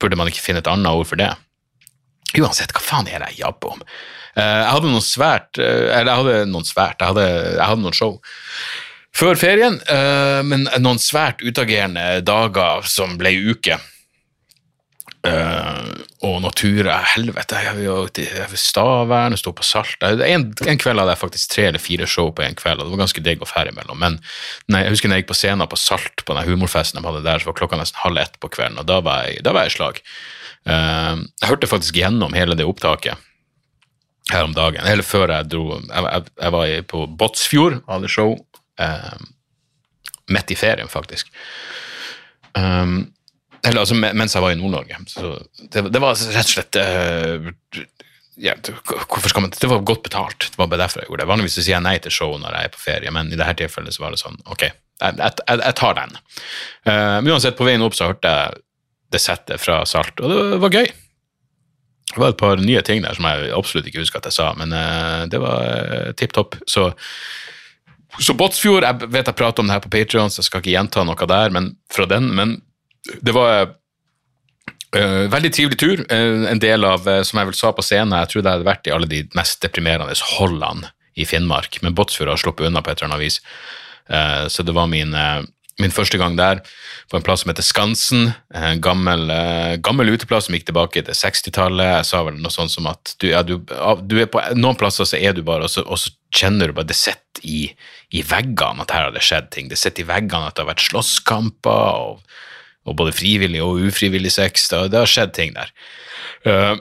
Burde 0.01 0.19
man 0.19 0.31
ikke 0.31 0.43
finne 0.43 0.63
et 0.63 0.71
annet 0.71 0.93
ord 0.93 1.09
for 1.09 1.21
det? 1.21 1.31
Uansett, 2.35 2.73
hva 2.75 2.83
faen 2.83 3.09
er 3.11 3.21
det 3.21 3.35
jeg 3.35 3.45
jabber 3.45 3.77
om? 3.77 3.83
Eh, 4.35 4.61
jeg 4.65 4.73
hadde 4.73 4.91
noen 4.91 5.05
svært 5.05 5.61
eh, 5.63 5.87
Eller 5.95 6.11
jeg 6.11 6.23
hadde 6.23 6.51
noen 6.51 6.67
svært, 6.67 6.99
jeg 6.99 7.13
hadde, 7.13 7.27
jeg 7.55 7.63
hadde 7.63 7.87
noen 7.87 7.97
show 7.97 8.19
før 9.15 9.39
ferien, 9.39 9.77
eh, 9.87 10.41
men 10.43 10.65
noen 10.83 10.99
svært 10.99 11.39
utagerende 11.47 12.19
dager 12.27 12.83
som 12.91 13.13
ble 13.15 13.31
uke. 13.53 13.77
Uh, 15.25 16.03
og 16.27 16.43
natura, 16.45 16.99
helvete, 17.15 17.57
jeg 17.63 17.79
var 17.79 18.59
Stavern, 18.61 19.37
sto 19.41 19.55
på 19.57 19.65
Salt 19.65 20.03
en, 20.05 20.19
en, 20.53 20.81
kveld 20.83 21.01
hadde 21.01 21.15
jeg 21.15 21.21
faktisk 21.23 21.55
tre 21.55 21.65
eller 21.71 21.81
fire 21.81 22.09
show 22.11 22.29
på 22.35 22.45
en 22.45 22.59
kveld, 22.59 22.83
og 22.83 22.91
det 22.91 22.93
var 22.93 23.01
ganske 23.07 23.23
digg 23.25 23.41
å 23.41 23.49
fære 23.49 23.73
imellom. 23.73 24.03
Men 24.03 24.19
nei, 24.69 24.83
jeg 24.83 24.97
husker 24.97 25.09
når 25.09 25.17
jeg 25.17 25.25
gikk 25.25 25.31
på 25.31 25.39
scenen 25.39 25.71
på 25.71 25.79
Salt, 25.81 26.27
på 26.27 26.37
den 26.37 26.51
humorfesten 26.51 27.01
de 27.01 27.07
hadde 27.07 27.23
der, 27.25 27.41
så 27.41 27.49
var 27.49 27.57
klokka 27.63 27.79
nesten 27.81 28.03
halv 28.03 28.21
ett 28.21 28.37
på 28.43 28.51
kvelden, 28.53 28.83
og 28.83 28.91
da 28.91 28.99
var 29.07 29.31
jeg, 29.31 29.47
i 29.47 29.73
slag. 29.79 30.03
Jeg 30.67 31.49
hørte 31.49 31.71
faktisk 31.71 32.03
gjennom 32.03 32.37
hele 32.37 32.59
det 32.59 32.69
opptaket 32.69 33.17
her 34.33 34.47
om 34.47 34.55
dagen, 34.57 34.87
eller 34.89 35.05
før 35.05 35.29
jeg 35.35 35.51
dro 35.53 35.65
Jeg, 35.77 36.05
jeg, 36.05 36.29
jeg 36.41 36.53
var 36.55 36.75
på 36.89 37.07
Båtsfjord, 37.21 37.81
hadde 37.89 38.11
show, 38.13 38.37
uh, 38.81 39.19
midt 40.33 40.55
i 40.55 40.57
ferien, 40.57 40.89
faktisk. 40.89 41.29
Um, 42.57 43.13
eller 43.65 43.83
altså 43.83 43.97
mens 43.97 44.35
jeg 44.37 44.45
var 44.45 44.53
i 44.53 44.59
Nord-Norge. 44.61 44.97
Det, 45.73 45.85
det, 45.89 46.01
var 46.01 46.17
rett 46.17 46.49
og 46.49 46.53
slett 46.53 46.79
uh, 46.81 47.85
ja, 48.41 48.55
hvorfor 48.85 49.31
skal 49.31 49.45
man, 49.47 49.53
det 49.55 49.71
var 49.71 49.85
godt 49.87 50.03
betalt. 50.09 50.49
Det 50.51 50.61
var 50.61 50.69
bare 50.73 50.85
derfor 50.85 51.03
jeg 51.03 51.11
gjorde 51.11 51.23
det. 51.23 51.31
Vanligvis 51.31 51.59
sier 51.61 51.77
jeg 51.77 51.87
nei 51.87 51.97
til 52.03 52.15
show 52.15 52.35
når 52.41 52.57
jeg 52.57 52.69
er 52.69 52.75
på 52.75 52.83
ferie, 52.83 53.15
men 53.15 53.33
i 53.33 53.39
dette 53.39 53.57
tilfellet 53.63 53.97
så 53.97 54.05
var 54.05 54.15
det 54.15 54.21
sånn, 54.21 54.41
ok, 54.51 54.67
jeg, 54.67 55.17
jeg, 55.21 55.47
jeg, 55.53 55.77
tar 55.79 55.97
den. 56.01 56.19
Uh, 56.89 57.19
uansett, 57.33 57.57
på 57.59 57.67
veien 57.67 57.85
opp 57.85 57.97
så 57.97 58.11
hørte 58.13 58.31
jeg 58.31 58.63
det 59.15 59.23
settet 59.23 59.63
fra 59.63 59.83
Salt, 59.87 60.19
og 60.21 60.33
det 60.33 60.61
var 60.63 60.81
gøy. 60.81 60.89
Det 62.15 62.23
var 62.23 62.31
et 62.31 62.41
par 62.41 62.61
nye 62.63 62.83
ting 62.87 63.03
der 63.03 63.17
som 63.17 63.27
jeg 63.27 63.53
absolutt 63.57 63.89
ikke 63.91 64.05
husker 64.05 64.21
at 64.21 64.29
jeg 64.31 64.37
sa, 64.37 64.53
men 64.59 64.75
uh, 64.75 65.25
det 65.31 65.41
var 65.43 65.65
uh, 65.67 66.11
tipp 66.19 66.35
topp. 66.37 66.55
Så, 66.71 66.89
så 68.23 68.37
Båtsfjord, 68.39 68.87
jeg 68.87 69.11
vet 69.11 69.31
jeg 69.31 69.39
prater 69.39 69.65
om 69.65 69.71
det 69.71 69.75
her 69.75 69.83
på 69.83 69.91
Patreon, 69.91 70.31
så 70.31 70.43
jeg 70.43 70.49
skal 70.49 70.63
ikke 70.63 70.77
gjenta 70.77 71.07
noe 71.07 71.31
der, 71.31 71.55
men 71.55 71.73
fra 71.93 72.07
den, 72.11 72.31
men 72.39 72.61
det 73.27 73.35
var 73.35 73.73
uh, 74.95 75.25
veldig 75.35 75.53
trivelig 75.57 75.81
tur. 75.83 76.05
Uh, 76.07 76.47
en 76.53 76.63
del 76.63 76.87
av, 76.87 77.11
som 77.27 77.43
jeg 77.43 77.51
vel 77.51 77.59
sa 77.59 77.75
på 77.75 77.87
scenen, 77.87 78.15
jeg 78.23 78.33
tror 78.33 78.47
det 78.47 78.55
hadde 78.55 78.71
vært 78.71 78.87
i 78.87 78.95
alle 78.95 79.11
de 79.11 79.25
mest 79.35 79.59
deprimerende 79.67 80.15
holdene 80.37 80.95
i 81.19 81.27
Finnmark, 81.27 81.81
men 81.83 81.99
Båtsfjord 81.99 82.31
har 82.31 82.41
sluppet 82.43 82.71
unna 82.71 82.83
på 82.83 82.95
et 82.95 83.03
eller 83.03 83.13
annet 83.13 83.23
vis. 83.23 83.37
Så 84.51 84.65
det 84.67 84.73
var 84.75 84.89
min, 84.91 85.15
min 85.83 85.93
første 85.95 86.19
gang 86.21 86.37
der, 86.39 86.61
på 87.11 87.19
en 87.19 87.25
plass 87.27 87.43
som 87.43 87.51
heter 87.51 87.67
Skansen. 87.67 88.29
En 88.55 88.81
gammel, 88.83 89.27
eh, 89.31 89.75
gammel 89.83 90.13
uteplass 90.15 90.47
som 90.47 90.55
gikk 90.55 90.69
tilbake 90.69 91.03
til 91.03 91.19
60-tallet. 91.19 91.97
Jeg 91.99 92.09
sa 92.11 92.23
vel 92.27 92.39
noe 92.39 92.55
sånt 92.55 92.73
som 92.75 92.87
at 92.91 93.17
du, 93.19 93.29
ja, 93.33 93.43
du, 93.43 93.57
du 93.59 94.17
på 94.31 94.43
noen 94.55 94.79
plasser 94.79 95.09
så 95.09 95.19
er 95.19 95.35
du 95.35 95.43
bare, 95.47 95.67
og 95.67 95.73
så, 95.73 95.83
og 95.83 95.99
så 95.99 96.15
kjenner 96.35 96.71
du 96.71 96.77
bare 96.77 96.91
det 96.91 96.99
sitter 96.99 97.43
i, 97.43 97.67
i 98.15 98.23
veggene 98.27 98.87
at 98.87 98.95
her 98.95 99.09
har 99.09 99.15
det 99.15 99.25
skjedd 99.27 99.51
ting. 99.55 99.71
Det 99.71 99.81
sitter 99.81 100.07
i 100.07 100.11
veggene 100.13 100.49
at 100.49 100.57
det 100.57 100.65
har 100.65 100.71
vært 100.71 100.87
slåsskamper, 100.87 102.07
og, 102.07 102.41
og 102.87 102.99
både 103.01 103.17
frivillig 103.17 103.63
og 103.65 103.83
ufrivillig 103.89 104.33
sex. 104.35 104.69
Det, 104.71 104.87
det 104.95 105.03
har 105.03 105.11
skjedd 105.11 105.35
ting 105.35 105.57
der. 105.59 105.75
Uh, 106.47 106.77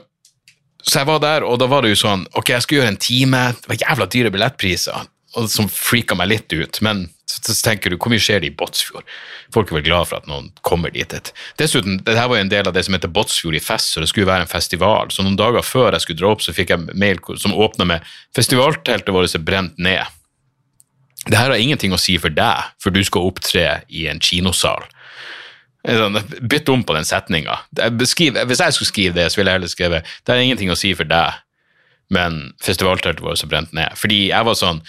så 0.84 1.00
jeg 1.00 1.08
var 1.08 1.20
der, 1.24 1.44
og 1.48 1.58
da 1.58 1.66
var 1.70 1.82
det 1.82 1.94
jo 1.94 2.00
sånn 2.02 2.26
Ok, 2.36 2.50
jeg 2.52 2.64
skulle 2.64 2.82
gjøre 2.82 2.92
en 2.92 3.00
time. 3.00 3.42
Det 3.56 3.70
var 3.70 3.80
jævla 3.80 4.06
dyre 4.12 4.32
billettpriser, 4.34 5.06
som 5.50 5.70
freaka 5.72 6.16
meg 6.18 6.28
litt 6.30 6.52
ut. 6.52 6.80
Men 6.84 7.06
så, 7.26 7.54
tenker 7.64 7.90
du, 7.90 7.96
hvor 7.96 8.12
mye 8.12 8.22
skjer 8.22 8.42
det 8.42 8.50
i 8.50 8.56
Båtsfjord? 8.56 9.06
Folk 9.54 9.70
er 9.70 9.78
vel 9.78 9.86
glad 9.86 10.08
for 10.10 10.20
at 10.20 10.28
noen 10.28 10.50
kommer 10.66 10.92
dit. 10.92 11.12
Et. 11.16 11.30
Dessuten, 11.60 11.98
det 12.04 12.16
her 12.18 12.28
var 12.28 12.40
en 12.40 12.52
del 12.52 12.68
av 12.68 12.74
det 12.76 12.84
som 12.84 12.96
heter 12.96 13.12
Båtsfjord 13.12 13.56
i 13.56 13.62
fest, 13.64 13.94
så 13.94 14.02
det 14.02 14.10
skulle 14.10 14.28
være 14.28 14.44
en 14.44 14.50
festival. 14.50 15.12
Så 15.14 15.24
noen 15.24 15.38
dager 15.40 15.64
før 15.64 15.96
jeg 15.96 16.04
skulle 16.04 16.20
dra 16.20 16.34
opp, 16.34 16.44
så 16.44 16.54
fikk 16.56 16.74
jeg 16.74 16.96
mail 17.00 17.22
som 17.40 17.56
åpna 17.56 17.88
med 17.88 18.04
'Festivalteltet 18.36 19.14
vårt 19.14 19.34
er 19.34 19.46
brent 19.46 19.78
ned'. 19.78 20.06
Det 21.24 21.38
her 21.38 21.48
har 21.48 21.56
ingenting 21.56 21.92
å 21.92 22.00
si 22.00 22.18
for 22.18 22.28
deg, 22.28 22.68
for 22.78 22.92
du 22.92 23.00
skal 23.04 23.24
opptre 23.24 23.82
i 23.88 24.06
en 24.10 24.20
kinosal. 24.20 24.84
Sånn, 25.84 26.20
Bytt 26.48 26.68
om 26.68 26.84
på 26.84 26.94
den 26.96 27.04
setninga. 27.04 27.58
Hvis 27.72 28.16
jeg 28.16 28.72
skulle 28.72 28.92
skrive 28.92 29.16
det, 29.16 29.32
så 29.32 29.40
ville 29.40 29.50
jeg 29.50 29.60
heller 29.60 29.72
skrevet 29.72 30.04
det 30.24 30.32
har 30.32 30.40
ingenting 30.40 30.72
å 30.72 30.76
si 30.76 30.94
for 30.96 31.04
deg, 31.04 31.40
men 32.10 32.52
festivalteltet 32.60 33.24
vårt 33.24 33.42
er 33.42 33.48
brent 33.48 33.72
ned. 33.72 33.96
Fordi 33.96 34.28
jeg 34.28 34.44
var 34.44 34.54
sånn 34.54 34.82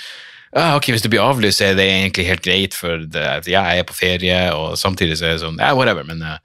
ja, 0.56 0.76
ok, 0.78 0.90
Hvis 0.94 1.04
det 1.04 1.12
blir 1.14 1.24
avlyst, 1.24 1.60
så 1.60 1.70
er 1.70 1.80
det 1.80 1.88
egentlig 1.90 2.28
helt 2.30 2.46
greit, 2.46 2.78
for 2.78 3.04
det, 3.12 3.26
jeg 3.52 3.80
er 3.80 3.88
på 3.88 3.98
ferie, 3.98 4.40
og 4.56 4.78
samtidig 4.80 5.20
så 5.20 5.28
er 5.28 5.36
det 5.36 5.44
sånn 5.44 5.60
ja, 5.60 5.74
whatever. 5.76 6.08
Men 6.08 6.24
uh, 6.24 6.38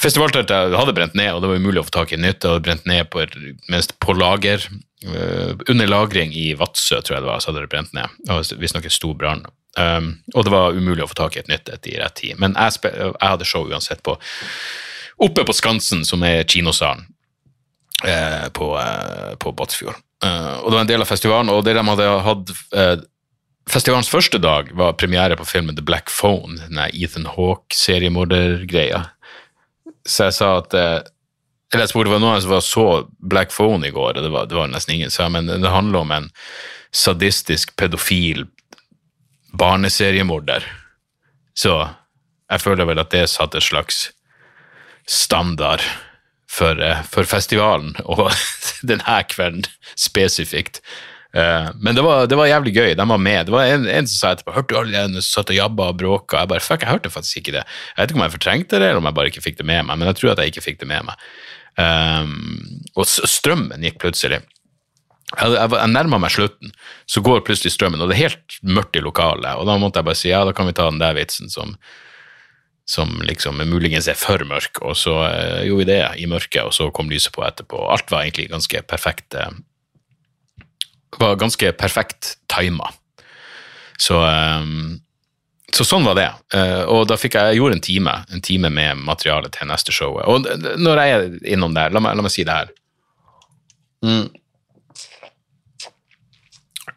festivalteltet 0.00 0.76
hadde 0.76 0.96
brent 0.96 1.16
ned, 1.18 1.32
og 1.32 1.42
det 1.42 1.52
var 1.52 1.62
umulig 1.62 1.80
å 1.82 1.86
få 1.88 1.96
tak 2.02 2.12
i 2.12 2.20
nytt. 2.20 2.42
Det 2.42 2.52
hadde 2.52 2.66
brent 2.66 2.88
ned 2.90 3.08
på, 3.12 3.24
mest 3.72 3.96
på 4.04 4.16
lager. 4.18 4.68
uh, 5.08 5.56
under 5.68 5.88
lagring 5.88 6.36
i 6.36 6.52
Vadsø, 6.58 7.00
tror 7.00 7.16
jeg 7.16 7.24
det 7.24 7.32
var, 7.32 7.40
så 7.40 7.52
hadde 7.52 7.64
det 7.64 7.72
brent 7.72 7.96
ned. 7.96 8.12
Visstnok 8.60 8.88
en 8.88 8.98
stor 8.98 9.16
brann. 9.16 9.46
Um, 9.74 10.12
og 10.36 10.44
det 10.46 10.52
var 10.54 10.76
umulig 10.76 11.02
å 11.02 11.10
få 11.10 11.16
tak 11.18 11.36
i 11.36 11.42
et 11.42 11.50
nytt 11.50 11.72
et 11.72 11.88
i 11.90 11.96
rett 11.98 12.14
tid. 12.20 12.36
Men 12.38 12.54
jeg, 12.54 12.92
jeg 12.92 13.16
hadde 13.18 13.48
show 13.48 13.66
uansett 13.66 14.04
på 14.06 14.18
oppe 15.24 15.44
på 15.46 15.54
Skansen, 15.56 16.04
som 16.06 16.22
er 16.26 16.44
kinosalen 16.44 17.06
eh, 18.04 18.48
på, 18.54 18.70
eh, 18.78 19.34
på 19.40 19.52
Båtsfjord. 19.52 19.98
Eh, 20.24 20.54
og 20.60 20.70
det 20.70 20.76
var 20.76 20.84
en 20.84 20.90
del 20.90 21.04
av 21.04 21.10
festivalen, 21.10 21.52
og 21.52 21.64
det 21.66 21.76
de 21.76 21.84
hadde 21.86 22.08
hatt 22.28 22.54
eh, 22.74 22.94
Festivalens 23.70 24.10
første 24.12 24.38
dag 24.38 24.68
var 24.76 24.96
premiere 25.00 25.36
på 25.40 25.46
filmen 25.48 25.76
The 25.76 25.84
Black 25.84 26.10
Phone, 26.12 26.58
den 26.68 26.80
Ethan 26.92 27.26
Hawke-seriemordergreia. 27.32 29.06
Så 30.04 30.28
jeg 30.28 30.36
sa 30.36 30.50
at 30.60 30.74
eh, 30.76 31.00
Eller 31.72 31.86
jeg 31.86 31.94
spurte 31.94 32.10
det 32.10 32.14
var 32.14 32.20
noen 32.22 32.42
som 32.44 32.52
var 32.52 32.62
så 32.62 32.86
Black 33.18 33.50
Phone 33.50 33.88
i 33.88 33.90
går, 33.90 34.18
og 34.18 34.22
det 34.22 34.30
var, 34.30 34.46
det 34.46 34.54
var 34.54 34.68
nesten 34.70 34.94
ingen 34.94 35.10
Så, 35.10 35.26
men 35.32 35.48
det 35.48 35.72
handler 35.72 36.04
om 36.04 36.12
en 36.14 36.28
sadistisk 36.94 37.72
pedofil 37.76 38.44
barneseriemorder. 39.58 40.66
Så 41.54 41.72
jeg 42.50 42.62
føler 42.62 42.86
vel 42.86 43.00
at 43.02 43.10
det 43.14 43.26
satte 43.32 43.58
et 43.58 43.66
slags 43.66 44.04
standard 45.08 45.82
for, 46.50 46.78
eh, 46.78 47.02
for 47.02 47.26
festivalen, 47.26 47.96
og 48.04 48.30
denne 48.88 49.18
kvelden 49.30 49.66
spesifikt. 49.96 50.80
Eh, 51.34 51.68
Men 51.82 51.96
det 51.98 52.04
var, 52.06 52.28
det 52.30 52.38
var 52.38 52.46
jævlig 52.46 52.74
gøy, 52.76 52.92
de 52.94 53.08
var 53.10 53.18
med. 53.18 53.46
Det 53.46 53.54
var 53.54 53.66
en, 53.66 53.88
en 53.90 54.06
som 54.06 54.16
sa 54.20 54.32
etterpå 54.34 54.54
hørte 54.54 54.70
du 54.70 54.78
alle 54.78 55.06
de 55.16 55.22
satt 55.24 55.50
og 55.50 55.58
jabba 55.58 55.90
og 55.90 55.98
bråka? 55.98 56.44
Jeg 56.44 56.52
bare, 56.52 56.62
fuck, 56.62 56.84
jeg 56.86 56.94
hørte 56.94 57.10
faktisk 57.10 57.42
ikke 57.42 57.56
det. 57.58 57.64
Jeg 57.66 58.00
vet 58.00 58.14
ikke 58.14 58.20
om 58.20 58.26
jeg 58.26 58.36
fortrengte 58.36 58.78
det, 58.78 58.88
eller 58.88 59.02
om 59.02 59.10
jeg 59.10 59.18
bare 59.18 59.32
ikke 59.32 59.44
fikk 59.48 59.58
det 59.58 59.66
med 59.68 59.82
meg, 59.88 59.98
men 59.98 60.10
jeg 60.12 60.20
tror 60.20 60.34
at 60.34 60.42
jeg 60.42 60.54
ikke 60.54 60.66
fikk 60.68 60.82
det 60.84 60.90
med 60.92 61.08
meg. 61.10 61.30
Um, 61.74 62.36
og 62.94 63.08
strømmen 63.10 63.82
gikk 63.82 63.98
plutselig. 64.04 64.44
Jeg, 65.34 65.50
jeg, 65.56 65.70
jeg 65.74 65.90
nærma 65.90 66.20
meg 66.22 66.30
slutten, 66.30 66.70
så 67.10 67.22
går 67.24 67.42
plutselig 67.48 67.74
strømmen, 67.74 67.98
og 68.04 68.10
det 68.10 68.18
er 68.18 68.28
helt 68.28 68.58
mørkt 68.62 68.94
i 68.94 69.02
lokalet. 69.02 69.58
Og 69.58 69.66
da 69.66 69.74
måtte 69.82 69.98
jeg 69.98 70.06
bare 70.06 70.20
si 70.20 70.30
ja, 70.30 70.44
da 70.46 70.54
kan 70.54 70.70
vi 70.70 70.76
ta 70.78 70.86
den 70.86 71.02
der 71.02 71.16
vitsen 71.18 71.50
som, 71.50 71.74
som 72.86 73.16
liksom 73.26 73.58
muligens 73.66 74.06
er 74.06 74.18
for 74.20 74.44
mørk. 74.46 74.78
Og 74.86 74.94
så 75.00 75.16
eh, 75.26 75.64
gjorde 75.66 75.82
vi 75.82 75.90
det 75.90 76.00
i 76.22 76.30
mørket, 76.30 76.62
og 76.62 76.76
så 76.76 76.92
kom 76.94 77.10
lyset 77.10 77.34
på 77.34 77.42
etterpå. 77.42 77.82
Alt 77.90 78.14
var 78.14 78.22
egentlig 78.22 78.52
ganske 78.54 78.84
perfekt. 78.86 79.34
Eh, 79.34 79.50
var 81.20 81.40
ganske 81.40 81.72
perfekt 81.78 82.36
tima. 82.50 82.90
Så, 83.98 84.20
eh, 84.26 84.62
så 85.74 85.86
sånn 85.86 86.06
var 86.06 86.18
det. 86.18 86.30
Eh, 86.54 86.82
og 86.90 87.08
da 87.10 87.18
fikk 87.20 87.38
jeg, 87.38 87.54
jeg 87.54 87.60
gjorde 87.60 87.78
en 87.78 87.84
time, 87.88 88.14
en 88.30 88.44
time 88.44 88.70
med 88.70 89.02
materiale 89.06 89.50
til 89.54 89.70
neste 89.70 89.94
show. 89.94 90.18
Og 90.22 90.46
når 90.78 91.02
jeg 91.02 91.14
er 91.14 91.28
innom 91.56 91.74
der, 91.76 91.94
la 91.94 92.02
meg, 92.02 92.16
la 92.18 92.26
meg 92.26 92.34
si 92.34 92.46
det 92.46 92.58
her. 92.58 92.72
Mm. 94.04 94.28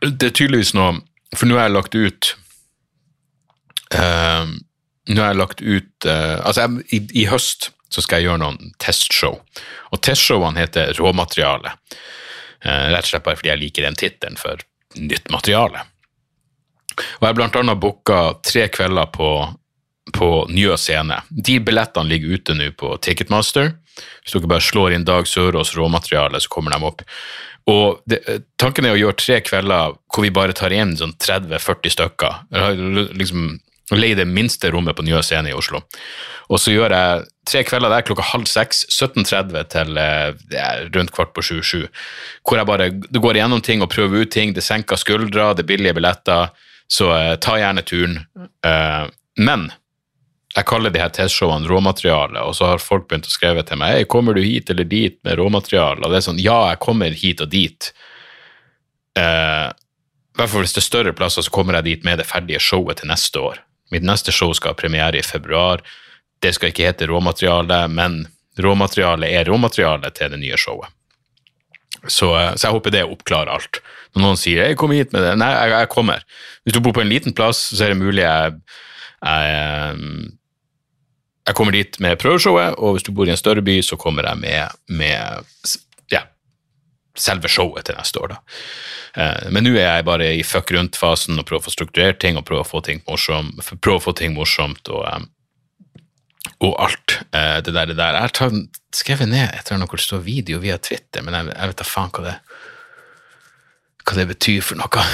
Det 0.02 0.28
er 0.28 0.34
tydeligvis 0.36 0.74
noe 0.76 0.98
For 1.32 1.48
nå 1.48 1.56
har 1.56 1.70
jeg 1.70 1.74
lagt 1.78 1.96
ut 1.96 2.28
uh, 3.96 4.44
Nå 5.08 5.22
har 5.22 5.32
jeg 5.32 5.40
lagt 5.40 5.64
ut 5.64 6.08
uh, 6.10 6.44
Altså, 6.44 6.66
jeg, 6.66 6.84
i, 6.92 7.00
i 7.24 7.26
høst 7.32 7.70
så 7.88 8.04
skal 8.04 8.20
jeg 8.20 8.28
gjøre 8.28 8.42
noen 8.42 8.74
testshow. 8.84 9.38
Og 9.96 10.02
testshowene 10.04 10.60
heter 10.60 10.92
Råmateriale. 11.00 11.72
Eh, 12.68 12.90
rett 12.92 13.06
og 13.06 13.12
slett 13.14 13.26
bare 13.26 13.40
fordi 13.40 13.54
jeg 13.54 13.62
liker 13.62 13.88
den 13.88 14.00
tittelen 14.00 14.40
for 14.40 14.62
nytt 15.00 15.32
materiale. 15.32 15.86
Og 16.98 17.24
jeg 17.24 17.38
har 17.38 17.60
annet 17.62 17.80
booka 17.82 18.22
tre 18.46 18.68
kvelder 18.74 19.10
på, 19.14 19.32
på 20.18 20.30
Njø 20.52 20.78
scene. 20.82 21.22
De 21.30 21.60
billettene 21.64 22.10
ligger 22.10 22.40
ute 22.40 22.56
nå 22.58 22.72
på 22.80 22.96
Ticketmaster. 23.06 23.76
Hvis 24.24 24.34
dere 24.34 24.50
bare 24.50 24.66
slår 24.66 24.96
inn 24.96 25.06
Dag 25.08 25.30
Sørås 25.30 25.76
råmateriale, 25.78 26.42
så 26.42 26.52
kommer 26.52 26.74
de 26.74 26.90
opp. 26.90 27.06
Og 27.68 28.02
det, 28.08 28.22
tanken 28.60 28.88
er 28.88 28.96
å 28.96 29.00
gjøre 29.00 29.20
tre 29.20 29.40
kvelder 29.44 29.96
hvor 30.08 30.26
vi 30.26 30.34
bare 30.34 30.56
tar 30.58 30.74
inn 30.76 30.96
sånn 30.98 31.16
30-40 31.20 31.96
stykker. 31.96 32.44
Liksom 33.14 33.56
Leie 33.96 34.18
det 34.20 34.26
minste 34.28 34.68
rommet 34.74 34.98
på 34.98 35.04
Njø 35.08 35.22
scene 35.24 35.48
i 35.48 35.56
Oslo. 35.56 35.80
Og 36.52 36.60
så 36.60 36.74
gjør 36.74 36.92
jeg 36.92 37.22
tre 37.48 37.64
kvelder 37.68 37.94
der 37.94 38.06
klokka 38.08 38.26
halv 38.34 38.48
seks, 38.52 38.84
17.30 38.92 39.70
til 39.74 40.00
eh, 40.02 40.84
rundt 40.94 41.14
kvart 41.16 41.34
på 41.36 41.44
sju-sju. 41.46 41.88
Hvor 42.44 42.60
jeg 42.60 42.70
bare 42.70 42.90
går 42.94 43.40
igjennom 43.40 43.64
ting 43.64 43.84
og 43.84 43.92
prøver 43.94 44.26
ut 44.26 44.34
ting. 44.34 44.54
Det 44.56 44.66
senker 44.66 45.00
skuldre, 45.00 45.54
det 45.56 45.66
er 45.66 45.72
billige 45.72 45.96
billetter. 45.98 46.54
Så 46.92 47.10
eh, 47.16 47.36
ta 47.44 47.58
gjerne 47.60 47.86
turen. 47.88 48.20
Eh, 48.68 49.08
men 49.40 49.70
jeg 50.58 50.66
kaller 50.68 50.94
de 50.94 51.02
her 51.02 51.12
testshowene 51.14 51.70
råmateriale, 51.70 52.42
og 52.42 52.56
så 52.58 52.72
har 52.72 52.82
folk 52.82 53.10
begynt 53.10 53.28
å 53.30 53.34
skrive 53.34 53.62
til 53.68 53.78
meg 53.78 53.94
«Hei, 53.94 54.06
kommer 54.10 54.34
du 54.34 54.42
hit 54.42 54.72
eller 54.74 54.88
dit 54.90 55.20
med 55.28 55.38
råmateriale. 55.38 56.02
Og 56.02 56.14
det 56.14 56.22
er 56.22 56.30
sånn 56.30 56.42
ja, 56.42 56.62
jeg 56.72 56.82
kommer 56.84 57.14
hit 57.14 57.44
og 57.46 57.52
dit. 57.54 57.92
Eh, 59.20 59.68
hvert 60.38 60.54
fall 60.54 60.66
hvis 60.66 60.76
det 60.76 60.84
er 60.84 60.88
større 60.88 61.16
plasser, 61.18 61.46
så 61.46 61.54
kommer 61.54 61.80
jeg 61.80 61.88
dit 61.88 62.06
med 62.08 62.22
det 62.22 62.28
ferdige 62.30 62.62
showet 62.62 63.02
til 63.02 63.10
neste 63.12 63.42
år. 63.42 63.62
Mitt 63.94 64.06
neste 64.06 64.34
show 64.36 64.52
skal 64.56 64.74
ha 64.74 64.78
premiere 64.80 65.20
i 65.20 65.26
februar. 65.26 65.84
Det 66.44 66.54
skal 66.56 66.72
ikke 66.72 66.88
hete 66.90 67.08
råmateriale, 67.10 67.88
men 67.90 68.26
råmateriale 68.62 69.30
er 69.34 69.46
råmateriale 69.50 70.12
til 70.16 70.34
det 70.34 70.40
nye 70.42 70.58
showet. 70.60 70.90
Så, 72.08 72.30
så 72.56 72.68
jeg 72.68 72.76
håper 72.76 72.94
det 72.94 73.06
oppklarer 73.08 73.52
alt. 73.52 73.80
Når 74.16 74.24
noen 74.24 74.38
sier 74.40 74.64
'jeg 74.64 74.78
kom 74.78 74.92
hit 74.92 75.14
med 75.14 75.24
det', 75.24 75.38
nei, 75.38 75.50
jeg, 75.52 75.72
jeg 75.74 75.90
kommer. 75.90 76.24
Hvis 76.64 76.74
du 76.74 76.80
bor 76.80 76.94
på 76.94 77.02
en 77.02 77.10
liten 77.10 77.34
plass, 77.34 77.58
så 77.74 77.84
er 77.86 77.94
det 77.94 77.98
mulig 78.02 78.24
jeg, 78.24 78.54
jeg, 79.26 79.98
jeg 81.48 81.56
kommer 81.56 81.72
dit 81.72 82.00
med 82.00 82.20
prøveshowet, 82.20 82.78
og 82.78 82.96
hvis 82.96 83.04
du 83.08 83.12
bor 83.12 83.28
i 83.28 83.34
en 83.34 83.40
større 83.40 83.62
by, 83.62 83.82
så 83.82 83.98
kommer 83.98 84.28
jeg 84.30 84.38
med, 84.38 84.78
med 84.88 85.46
ja, 86.12 86.24
selve 87.18 87.50
showet 87.50 87.86
til 87.86 87.98
neste 87.98 88.20
år. 88.20 88.36
da. 88.36 88.38
Eh, 89.18 89.50
Men 89.52 89.64
nå 89.64 89.74
er 89.76 89.88
jeg 89.98 90.06
bare 90.06 90.34
i 90.36 90.44
fuck 90.44 90.72
rundt-fasen 90.72 91.40
og 91.40 91.46
prøver 91.46 91.64
å 91.64 91.68
få 91.68 91.74
strukturert 91.74 92.20
ting 92.20 92.38
og 92.38 92.46
prøver 92.46 92.66
å 92.66 92.72
få 92.72 92.84
ting 92.86 93.02
morsomt, 93.08 93.58
prøver 93.82 94.02
å 94.02 94.06
få 94.10 94.16
ting 94.18 94.36
morsomt 94.36 94.90
og, 94.90 95.06
eh, 95.08 95.26
og 96.64 96.78
alt 96.84 97.18
eh, 97.32 97.58
det 97.64 97.74
der. 97.74 97.92
Det 97.92 97.98
der. 97.98 98.18
Jeg 98.18 98.32
har 98.38 98.56
skrevet 98.96 99.30
ned 99.30 99.46
et 99.48 99.68
eller 99.68 99.80
annet 99.80 99.92
hvor 99.92 100.02
det 100.02 100.08
står 100.08 100.26
video 100.26 100.62
via 100.64 100.78
Twitter, 100.78 101.26
men 101.26 101.36
jeg, 101.38 101.52
jeg 101.54 101.72
vet 101.72 101.82
da 101.82 101.88
faen 101.88 102.14
hva 102.16 102.26
det, 102.26 102.38
hva 104.04 104.18
det 104.20 104.28
betyr 104.32 104.64
for 104.66 104.80
noe. 104.80 105.06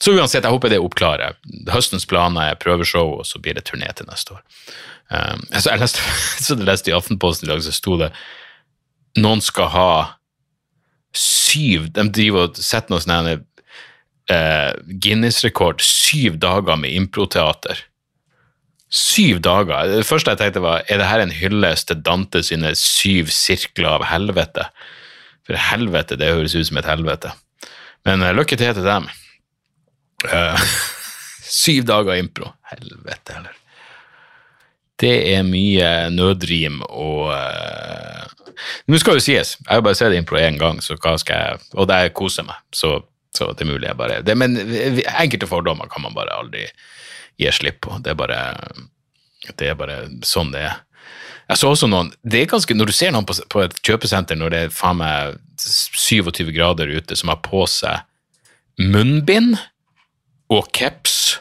Så 0.00 0.14
uansett, 0.16 0.46
jeg 0.46 0.54
håper 0.54 0.72
det 0.72 0.80
oppklarer. 0.80 1.36
Høstens 1.74 2.08
planer 2.08 2.54
er 2.54 2.60
prøveshow, 2.60 3.18
og 3.20 3.26
så 3.28 3.40
blir 3.42 3.58
det 3.58 3.66
turné 3.68 3.90
til 3.92 4.08
neste 4.08 4.38
år. 4.38 4.44
Um, 5.10 5.42
altså, 5.50 5.72
jeg 5.74 5.82
leste, 5.82 6.06
så 6.40 6.54
jeg 6.58 6.68
leste 6.68 6.92
i 6.92 6.96
Aftenposten 6.96 7.48
i 7.48 7.52
dag, 7.52 7.62
så 7.66 7.74
sto 7.74 7.98
det 8.00 8.12
noen 9.18 9.42
skal 9.42 9.70
ha 9.74 9.92
syv 11.10 11.88
De 11.90 12.04
driver 12.14 12.46
og 12.46 12.58
setter 12.62 12.92
noe 12.92 13.02
sånn 13.02 13.28
uh, 14.30 14.72
Guinness-rekord. 14.86 15.82
Syv 15.82 16.38
dager 16.38 16.78
med 16.78 16.94
improteater. 16.94 17.82
Syv 18.90 19.38
dager. 19.38 19.86
Det 19.86 20.06
første 20.06 20.32
jeg 20.32 20.40
tenkte 20.40 20.64
var, 20.64 20.82
er 20.90 20.98
det 20.98 21.06
her 21.06 21.22
en 21.22 21.34
hyllest 21.34 21.86
til 21.88 22.00
Dante 22.02 22.42
sine 22.42 22.72
syv 22.74 23.30
sirkler 23.30 24.00
av 24.00 24.08
helvete? 24.10 24.66
For 25.46 25.58
helvete, 25.70 26.18
det 26.18 26.32
høres 26.34 26.56
ut 26.58 26.66
som 26.66 26.80
et 26.80 26.88
helvete. 26.90 27.30
Men 28.08 28.24
uh, 28.26 28.32
lykke 28.34 28.58
til 28.58 28.74
til 28.74 28.86
dem. 28.86 29.06
Uh, 30.26 30.66
syv 31.62 31.86
dager 31.86 32.18
impro. 32.18 32.50
Helvete 32.72 33.38
heller. 33.38 33.56
Det 35.00 35.14
er 35.32 35.46
mye 35.46 36.10
nødrim 36.12 36.82
og 36.88 37.30
uh, 37.32 38.26
Nå 38.90 38.98
skal 39.00 39.16
jo 39.16 39.22
sies, 39.24 39.54
jeg 39.56 39.72
har 39.72 39.80
bare 39.80 39.96
sett 39.96 40.12
impro 40.12 40.36
én 40.36 40.58
gang, 40.60 40.82
så 40.84 40.92
hva 41.00 41.14
skal 41.16 41.38
jeg 41.40 41.78
Og 41.80 41.86
der 41.88 42.10
koser 42.12 42.44
meg, 42.44 42.58
så, 42.76 42.98
så 43.32 43.46
det 43.56 43.64
er 43.64 43.70
mulig 43.70 43.88
jeg 43.88 43.96
bare 43.96 44.18
det, 44.26 44.34
Men 44.36 44.58
enkelte 44.58 45.48
fordommer 45.48 45.88
kan 45.88 46.04
man 46.04 46.12
bare 46.12 46.34
aldri 46.36 46.66
gi 47.40 47.52
slipp 47.56 47.80
på. 47.86 47.98
Det 48.04 48.12
er 48.12 48.20
bare, 48.20 48.38
det 49.56 49.72
er 49.72 49.78
bare 49.78 49.98
sånn 50.26 50.52
det 50.54 50.66
er. 50.68 50.78
Jeg 51.50 51.58
så 51.58 51.72
også 51.72 51.88
noen, 51.90 52.12
det 52.22 52.44
er 52.44 52.50
ganske, 52.52 52.74
Når 52.78 52.86
du 52.86 52.94
ser 52.94 53.10
noen 53.10 53.26
på, 53.26 53.34
på 53.50 53.64
et 53.64 53.74
kjøpesenter 53.82 54.38
når 54.38 54.52
det 54.52 54.58
er 54.66 54.74
faen 54.74 55.00
meg 55.00 55.40
27 55.58 56.52
grader 56.54 56.92
ute, 56.92 57.16
som 57.18 57.32
har 57.32 57.40
på 57.42 57.64
seg 57.66 58.06
munnbind 58.78 59.56
og 60.50 60.70
caps 60.76 61.40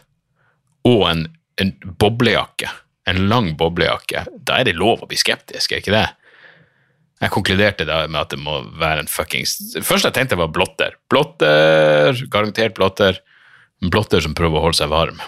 og 0.88 1.06
en, 1.12 1.28
en 1.62 1.76
boblejakke 2.02 2.72
en 3.10 3.28
lang 3.30 3.54
boblejakke, 3.58 4.26
da 4.46 4.60
er 4.60 4.70
det 4.70 4.78
lov 4.78 5.04
å 5.04 5.10
bli 5.10 5.18
skeptisk, 5.20 5.74
er 5.74 5.82
ikke 5.82 5.96
det? 5.96 6.08
Jeg 7.20 7.34
konkluderte 7.34 7.88
da 7.88 8.04
med 8.08 8.22
at 8.22 8.32
det 8.32 8.40
må 8.40 8.62
være 8.80 9.04
en 9.04 9.10
fuckings 9.12 9.58
Først 9.84 10.08
jeg 10.08 10.16
tenkte 10.16 10.38
var 10.40 10.54
blotter. 10.56 10.94
Blotter, 11.12 12.16
garantert 12.32 12.78
blotter. 12.78 13.20
Blotter 13.92 14.24
som 14.24 14.36
prøver 14.38 14.56
å 14.56 14.64
holde 14.70 14.80
seg 14.80 14.92
varm. 14.94 15.20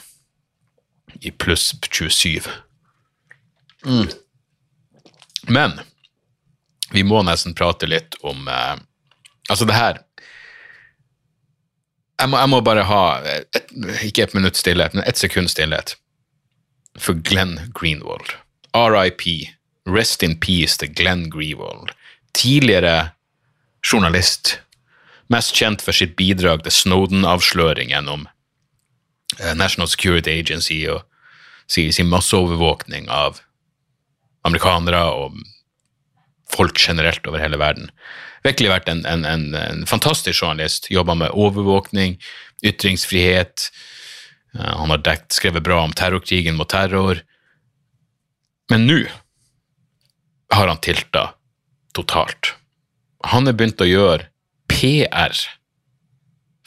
I 1.19 1.31
pluss 1.31 1.75
27. 1.89 2.47
Mm. 3.85 4.07
Men 5.47 5.79
vi 6.91 7.03
må 7.03 7.23
nesten 7.25 7.55
prate 7.57 7.89
litt 7.89 8.15
om 8.21 8.47
eh, 8.47 8.77
Altså, 9.49 9.65
det 9.67 9.75
her 9.75 9.97
jeg 12.21 12.29
må, 12.29 12.37
jeg 12.37 12.49
må 12.53 12.59
bare 12.61 12.83
ha 12.85 13.03
et, 13.25 13.71
ikke 14.05 14.27
et 14.27 14.35
minutt 14.37 14.59
stillhet, 14.59 14.93
men 14.93 15.03
et 15.09 15.17
sekund 15.17 15.49
stillhet 15.49 15.95
for 16.99 17.17
Glenn 17.17 17.57
Greenwald. 17.73 18.35
RIP. 18.77 19.49
Rest 19.89 20.21
in 20.23 20.35
peace 20.39 20.77
til 20.77 20.93
Glenn 20.93 21.29
Greenwald. 21.33 21.89
Tidligere 22.37 23.09
journalist. 23.81 24.59
Mest 25.33 25.55
kjent 25.57 25.81
for 25.81 25.95
sitt 25.95 26.13
bidrag 26.19 26.61
til 26.63 26.75
Snowden-avsløringen 26.75 28.09
om 28.11 28.27
eh, 28.27 28.35
National 29.55 29.87
Security 29.87 30.33
Agency 30.39 30.81
og 30.91 31.05
sin 31.71 32.09
masseovervåkning 32.11 33.07
av 33.09 33.39
amerikanere 34.43 35.05
og 35.15 35.37
folk 36.51 36.79
generelt 36.81 37.27
over 37.29 37.39
hele 37.39 37.59
verden. 37.61 37.91
Virkelig 38.43 38.73
vært 38.73 38.89
en, 38.91 39.05
en, 39.07 39.23
en, 39.25 39.53
en 39.55 39.85
fantastisk 39.87 40.41
journalist. 40.41 40.89
Jobba 40.91 41.15
med 41.15 41.31
overvåkning, 41.37 42.17
ytringsfrihet, 42.65 43.69
Eh, 44.55 44.77
han 44.77 44.89
har 44.89 44.97
dekt, 44.97 45.31
skrevet 45.31 45.63
bra 45.63 45.81
om 45.83 45.93
terrorkrigen 45.93 46.55
mot 46.55 46.69
terror. 46.69 47.23
Men 48.69 48.87
nå 48.87 48.99
har 50.51 50.67
han 50.67 50.81
tilta 50.83 51.33
totalt. 51.95 52.53
Han 53.31 53.47
har 53.47 53.55
begynt 53.55 53.83
å 53.83 53.87
gjøre 53.87 54.27
PR 54.71 55.35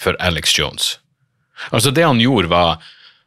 for 0.01 0.17
Alex 0.21 0.59
Jones. 0.59 0.99
Altså, 1.71 1.91
det 1.91 2.05
han 2.05 2.21
gjorde, 2.21 2.49
var 2.49 2.83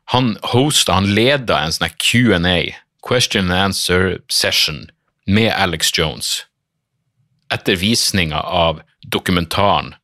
Han 0.08 0.38
hosta, 0.54 0.93
han 0.93 1.10
leda 1.12 1.58
en 1.60 1.73
sånn 1.76 1.91
Q&A, 2.00 2.78
question 3.04 3.52
and 3.52 3.60
answer 3.60 4.21
session, 4.32 4.86
med 5.28 5.52
Alex 5.52 5.91
Jones 5.91 6.45
etter 7.52 7.76
visninga 7.76 8.39
av 8.39 8.80
dokumentaren 9.08 9.95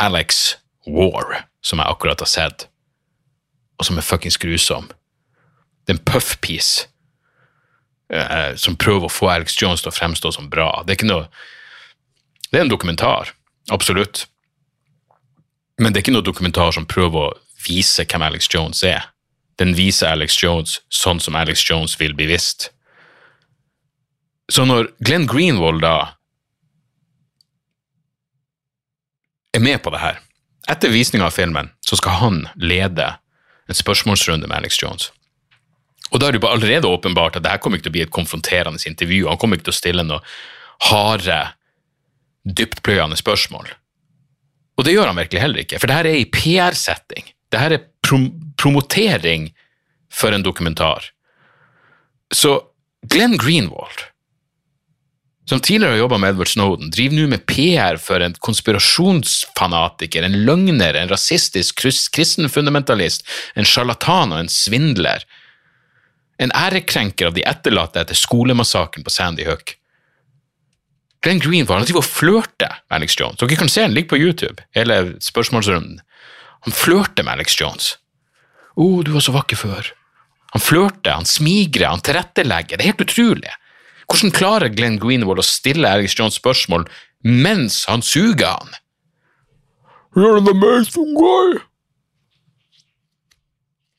Alex 0.00 0.56
War, 0.86 1.44
som 1.60 1.80
jeg 1.80 1.92
akkurat 1.92 2.24
har 2.24 2.28
sett 2.28 2.66
og 3.78 3.86
som 3.88 3.98
er 3.98 4.06
fuckings 4.06 4.38
grusom. 4.40 4.88
Det 5.84 5.94
er 5.94 5.98
en 5.98 6.04
puffpiece 6.06 6.86
eh, 8.12 8.54
som 8.60 8.78
prøver 8.80 9.08
å 9.08 9.12
få 9.12 9.30
Alex 9.32 9.56
Jones 9.60 9.82
til 9.82 9.90
å 9.90 9.96
fremstå 9.96 10.32
som 10.36 10.50
bra. 10.50 10.70
Det 10.84 10.94
er 10.94 11.00
ikke 11.00 11.10
noe 11.10 11.28
Det 12.50 12.60
er 12.60 12.68
en 12.68 12.70
dokumentar, 12.70 13.32
absolutt. 13.74 14.28
Men 15.78 15.90
det 15.90 15.98
er 15.98 16.04
ikke 16.04 16.14
noe 16.14 16.22
dokumentar 16.22 16.70
som 16.76 16.86
prøver 16.86 17.18
å 17.18 17.32
vise 17.66 18.04
hvem 18.04 18.22
Alex 18.22 18.48
Jones 18.54 18.82
er. 18.86 19.10
Den 19.58 19.74
viser 19.78 20.12
Alex 20.12 20.36
Jones 20.42 20.80
sånn 20.92 21.20
som 21.22 21.36
Alex 21.38 21.62
Jones 21.70 21.96
vil 22.00 22.14
bli 22.16 22.26
visst. 22.30 22.70
Så 24.52 24.66
når 24.68 24.90
Glenn 25.04 25.26
Greenwald 25.30 25.82
da 25.84 25.96
er 29.54 29.62
med 29.62 29.80
på 29.82 29.92
det 29.94 30.02
her 30.02 30.20
Etter 30.68 30.92
visninga 30.92 31.28
av 31.28 31.36
filmen 31.36 31.68
så 31.84 31.96
skal 32.00 32.18
han 32.22 32.38
lede 32.56 33.10
en 33.68 33.76
spørsmålsrunde 33.76 34.48
med 34.48 34.56
Alex 34.56 34.78
Jones. 34.80 35.10
Og 36.12 36.20
da 36.20 36.28
er 36.28 36.32
det 36.32 36.40
jo 36.40 36.48
allerede 36.48 36.88
åpenbart 36.88 37.36
at 37.36 37.44
det 37.44 37.52
her 37.52 37.60
kommer 37.60 37.76
ikke 37.76 37.88
til 37.88 37.92
å 37.92 37.96
bli 37.98 38.04
et 38.06 38.14
konfronterende 38.16 38.80
intervju. 38.88 39.26
Han 39.28 39.40
kommer 39.40 39.58
ikke 39.58 39.68
til 39.68 39.74
å 39.74 39.76
stille 39.76 40.04
noe 40.08 40.20
harde, 40.88 41.38
dyptpløyende 42.44 43.20
spørsmål. 43.20 43.68
Og 44.78 44.88
det 44.88 44.94
gjør 44.94 45.10
han 45.10 45.20
virkelig 45.20 45.42
heller 45.42 45.64
ikke, 45.64 45.80
for 45.80 45.90
det 45.90 45.98
her 45.98 46.08
er 46.08 46.18
i 46.20 46.28
PR-setting. 46.32 47.28
Det 47.54 47.62
her 47.62 47.76
er 47.76 47.86
prom 48.04 48.32
promotering 48.58 49.48
for 50.12 50.34
en 50.34 50.42
dokumentar. 50.42 51.10
Så 52.32 52.56
Glenn 53.10 53.36
Greenwald 53.38 54.06
som 55.44 55.60
tidligere 55.60 55.92
har 55.92 55.98
jobba 55.98 56.18
med 56.18 56.30
Edward 56.30 56.48
Snowden, 56.48 56.90
driver 56.90 57.18
nå 57.18 57.26
med 57.28 57.42
PR 57.46 57.98
for 58.00 58.22
en 58.24 58.36
konspirasjonsfanatiker, 58.46 60.24
en 60.24 60.38
løgner, 60.46 60.96
en 60.96 61.10
rasistisk 61.12 61.82
kristenfundamentalist, 62.16 63.26
en 63.54 63.68
sjarlatan 63.68 64.32
og 64.32 64.40
en 64.40 64.48
svindler. 64.48 65.26
En 66.40 66.52
ærekrenker 66.56 67.28
av 67.28 67.36
de 67.36 67.44
etterlatte 67.46 68.00
etter 68.00 68.16
skolemassakren 68.16 69.04
på 69.04 69.12
Sandy 69.12 69.44
Hook. 69.44 69.76
Glenn 71.24 71.44
Greenwald 71.44 71.82
han 71.82 71.86
driver 71.88 72.02
og 72.02 72.08
flørter 72.08 72.80
med 72.88 72.96
Alex 72.96 73.18
Jones. 73.20 73.40
Dere 73.40 73.60
kan 73.60 73.72
se 73.72 73.84
den 73.84 73.94
ligger 73.96 74.14
på 74.16 74.22
YouTube, 74.24 74.64
hele 74.76 74.98
spørsmålsrunden. 75.24 76.00
Han 76.64 76.76
flørter 76.76 77.26
med 77.26 77.38
Alex 77.38 77.58
Jones. 77.60 77.96
'Å, 78.74 78.82
oh, 78.82 79.02
du 79.06 79.12
var 79.14 79.22
så 79.22 79.34
vakker 79.34 79.58
før.' 79.60 79.92
Han 80.54 80.62
flørter, 80.62 81.16
han 81.18 81.26
smigrer, 81.26 81.88
han 81.90 82.02
tilrettelegger. 82.04 82.78
Det 82.78 82.84
er 82.84 82.92
helt 82.92 83.02
utrolig. 83.02 83.54
Hvordan 84.06 84.34
klarer 84.36 84.70
Glenn 84.70 85.00
Greenwald 85.02 85.42
å 85.42 85.46
stille 85.46 85.90
Alex 85.90 86.14
Jones 86.14 86.38
spørsmål 86.38 86.86
mens 87.26 87.80
han 87.90 88.04
suger 88.06 88.52
han? 88.52 88.76
You're 90.14 90.38
an 90.38 90.46
amazing 90.46 91.16
guy. 91.18 91.58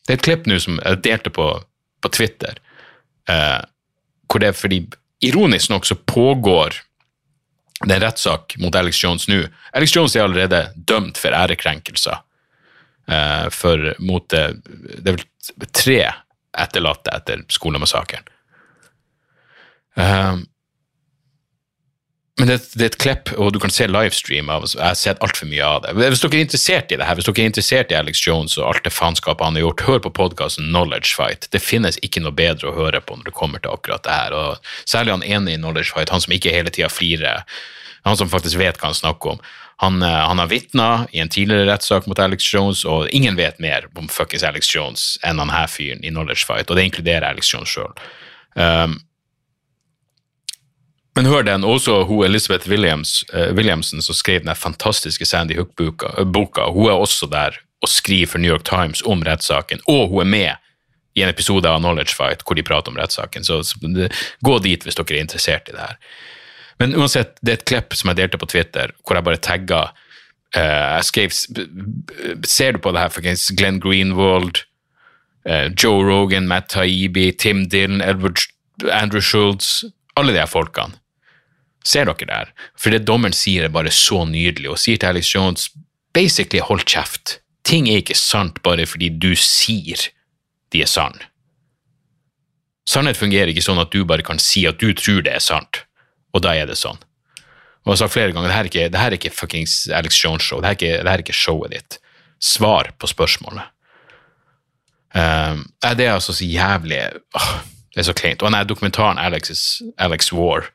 Det 0.06 0.13
er 0.13 0.19
et 0.19 0.23
klipp 0.28 0.47
nå 0.47 0.62
som 0.63 0.78
jeg 0.80 1.01
delte 1.04 1.34
på, 1.34 1.47
på 1.99 2.12
Twitter, 2.13 2.62
eh, 3.28 3.62
hvor 4.30 4.39
det 4.39 4.54
er 4.54 4.56
fordi 4.56 4.86
Ironisk 5.25 5.71
nok 5.73 5.88
så 5.89 5.97
pågår 5.97 6.78
det 7.84 7.97
en 7.97 8.04
rettssak 8.04 8.56
mot 8.62 8.75
Alex 8.78 9.01
Jones 9.04 9.28
nå. 9.28 9.41
Alex 9.75 9.95
Jones 9.95 10.15
er 10.15 10.23
allerede 10.23 10.69
dømt 10.75 11.19
for 11.19 11.36
ærekrenkelser. 11.36 12.21
Eh, 13.08 13.50
for 13.54 13.94
mot 14.00 14.30
det, 14.30 14.48
det 14.65 15.12
er 15.12 15.20
vel 15.20 15.70
tre 15.76 16.02
etterlatte 16.58 17.13
etter 17.13 17.46
skolemassakren. 17.52 18.26
Um, 19.96 20.46
men 22.36 22.50
det, 22.50 22.58
det, 22.74 22.82
er 22.82 22.89
et 22.89 22.98
klipp, 23.00 23.30
og 23.39 23.54
du 23.56 23.62
kan 23.63 23.72
se 23.72 23.86
livestream 23.88 24.50
av 24.52 24.65
Jeg 24.68 24.82
har 24.84 24.98
sett 25.00 25.22
altfor 25.24 25.48
mye 25.48 25.63
av 25.63 25.86
det. 25.86 25.94
Hvis 25.96 26.24
dere 26.24 26.36
er 26.36 26.44
interessert 26.44 26.91
i 26.91 26.98
det 27.00 27.08
her, 27.08 27.15
hvis 27.15 27.30
dere 27.30 27.44
er 27.46 27.52
interessert 27.52 27.94
i 27.94 27.96
Alex 27.96 28.24
Jones 28.26 28.58
og 28.60 28.65
alt 28.68 28.84
det 28.84 28.91
faenskapet 28.91 29.48
han 29.48 29.56
har 29.56 29.63
gjort, 29.63 29.86
hør 29.88 30.02
på 30.04 30.12
podkasten 30.20 30.68
Knowledge 30.68 31.15
Fight. 31.15 31.48
Det 31.56 31.63
finnes 31.63 32.00
ikke 32.04 32.26
noe 32.26 32.36
bedre 32.36 32.72
å 32.72 32.76
høre 32.76 33.00
på 33.00 33.15
når 33.15 33.30
det 33.30 33.38
kommer 33.39 33.63
til 33.63 33.72
akkurat 33.72 34.04
det 34.04 34.18
her. 34.18 34.36
og 34.36 34.74
Særlig 34.84 35.15
han 35.15 35.24
ene 35.24 35.54
i 35.54 35.62
Knowledge 35.62 35.96
Fight, 35.96 36.12
han 36.12 36.24
som 36.26 36.36
ikke 36.36 36.52
hele 36.52 36.76
tida 36.76 36.91
flirer. 36.91 37.46
Han 38.04 38.20
som 38.20 38.32
faktisk 38.32 38.60
vet 38.60 38.82
hva 38.82 38.91
han 38.91 39.00
snakker 39.00 39.38
om. 39.38 39.48
Han, 39.83 40.01
eh, 40.01 40.27
han 40.27 40.39
har 40.39 40.47
vitna 40.47 41.07
i 41.11 41.19
en 41.19 41.29
tidligere 41.29 41.67
rettssak 41.67 42.05
mot 42.07 42.19
Alex 42.19 42.53
Jones, 42.53 42.85
og 42.85 43.09
ingen 43.11 43.35
vet 43.35 43.59
mer 43.59 43.89
om 43.95 44.07
fuckings 44.07 44.43
Alex 44.43 44.69
Jones 44.75 45.17
enn 45.23 45.39
han 45.39 45.51
her 45.51 45.67
fyren 45.67 46.03
i 46.03 46.13
Knowledge 46.13 46.45
Fight, 46.47 46.69
og 46.69 46.79
det 46.79 46.85
inkluderer 46.88 47.27
Alex 47.27 47.53
Jones 47.53 47.73
sjøl. 47.75 47.91
Um, 48.55 49.01
Men 51.15 51.25
hør 51.31 51.43
den, 51.47 51.63
også 51.63 52.03
hun 52.07 52.25
Elizabeth 52.25 52.69
Williams, 52.69 53.23
uh, 53.33 53.53
Williamson 53.55 54.01
som 54.01 54.15
skrev 54.15 54.43
den 54.43 54.55
fantastiske 54.55 55.25
Sandy 55.25 55.55
Hook-boka. 55.55 56.61
eh, 56.61 56.73
Hun 56.73 56.89
er 56.89 56.99
også 56.99 57.27
der 57.31 57.59
og 57.81 57.89
skriver 57.89 58.27
for 58.27 58.38
New 58.39 58.51
York 58.51 58.63
Times 58.63 59.01
om 59.05 59.23
rettssaken, 59.23 59.79
og 59.88 60.09
hun 60.09 60.21
er 60.21 60.29
med 60.29 60.55
i 61.15 61.21
en 61.23 61.29
episode 61.29 61.69
av 61.69 61.79
Knowledge 61.79 62.15
Fight 62.15 62.43
hvor 62.43 62.55
de 62.55 62.63
prater 62.63 62.91
om 62.91 62.97
rettssaken. 62.97 63.43
Så 63.43 63.61
så 63.63 64.09
gå 64.43 64.59
dit 64.59 64.83
hvis 64.83 64.95
dere 64.95 65.15
er 65.15 65.21
interessert 65.21 65.69
i 65.69 65.75
det 65.75 65.79
her. 65.79 65.95
Men 66.81 66.95
uansett, 66.95 67.38
det 67.41 67.51
er 67.51 67.59
et 67.59 67.69
klipp 67.69 67.95
som 67.95 68.11
jeg 68.11 68.19
delte 68.19 68.39
på 68.41 68.49
Twitter, 68.51 68.91
hvor 69.03 69.17
jeg 69.17 69.25
bare 69.27 69.41
tagga 69.41 69.81
uh, 70.57 70.97
Jeg 70.97 71.05
skrev 71.07 71.35
Ser 72.47 72.75
du 72.75 72.81
på 72.83 72.91
det 72.91 73.05
her, 73.05 73.13
folkens? 73.13 73.47
Glenn 73.55 73.79
Greenwald, 73.83 74.65
uh, 75.47 75.71
Joe 75.71 76.03
Rogan, 76.03 76.49
Matt 76.51 76.73
Taibbi, 76.75 77.31
Tim 77.31 77.65
Dillon, 77.71 78.03
Edward 78.03 78.43
Andrew 78.91 79.23
Schultz 79.23 79.85
Alle 80.19 80.35
de 80.35 80.41
her 80.43 80.51
folkene. 80.51 80.99
Ser 81.85 82.07
dere 82.09 82.25
det 82.25 82.33
her? 82.33 82.51
For 82.81 82.91
det 82.91 83.05
dommeren 83.05 83.35
sier, 83.35 83.67
er 83.67 83.73
bare 83.73 83.91
så 83.93 84.23
nydelig, 84.25 84.71
og 84.73 84.79
sier 84.81 84.97
til 84.97 85.11
Alex 85.11 85.29
Jones 85.35 85.67
basically 86.15 86.63
hold 86.63 86.85
kjeft. 86.89 87.39
Ting 87.65 87.89
er 87.89 88.01
ikke 88.01 88.17
sant 88.17 88.61
bare 88.65 88.88
fordi 88.89 89.11
du 89.11 89.33
sier 89.38 90.07
de 90.73 90.81
er 90.81 90.89
sann. 90.89 91.17
Sannhet 92.89 93.17
fungerer 93.17 93.51
ikke 93.51 93.65
sånn 93.65 93.81
at 93.81 93.93
du 93.93 94.03
bare 94.05 94.25
kan 94.25 94.41
si 94.41 94.65
at 94.69 94.79
du 94.81 94.91
tror 94.97 95.23
det 95.25 95.33
er 95.38 95.43
sant, 95.43 95.83
og 96.36 96.43
da 96.43 96.56
er 96.56 96.67
det 96.69 96.78
sånn. 96.80 97.00
Og 97.86 97.91
jeg 97.91 97.93
har 97.93 98.02
sagt 98.02 98.15
flere 98.15 98.34
ganger, 98.34 98.50
det 98.50 98.58
her 98.58 98.65
er 98.65 98.71
ikke, 98.71 98.89
det 98.91 99.02
her 99.02 99.13
er 99.13 99.19
ikke 99.19 99.36
fuckings 99.36 99.76
Alex 99.93 100.17
Jones 100.24 100.43
show, 100.43 100.60
det 100.62 100.74
det 100.82 100.98
her 100.98 101.13
er 101.13 101.24
ikke 101.24 101.38
showet 101.38 101.76
ditt. 101.76 102.00
Svar 102.41 102.91
på 103.00 103.08
spørsmålet. 103.08 103.71
Um, 105.15 105.62
det 105.95 106.04
er 106.04 106.17
altså 106.17 106.34
så 106.36 106.43
jævlig 106.43 106.98
åh, 107.39 107.52
Det 107.93 108.02
er 108.02 108.08
så 108.10 108.13
kleint. 108.13 108.41
Og 108.43 108.52
nei, 108.52 108.65
dokumentaren 108.67 109.21
Alex's, 109.21 109.80
Alex 109.98 110.34
War, 110.34 110.65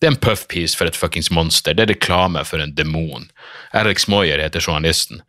det 0.00 0.08
er 0.08 0.14
en 0.14 0.22
puffpiece 0.24 0.78
for 0.78 0.88
et 0.88 0.96
fuckings 0.96 1.28
monster. 1.30 1.74
Det 1.76 1.84
er 1.84 1.92
reklame 1.92 2.40
for 2.48 2.62
en 2.62 2.72
demon. 2.74 3.28
Alex 3.76 4.08
Moyer 4.08 4.40
heter 4.40 4.64
journalisten. 4.64 5.20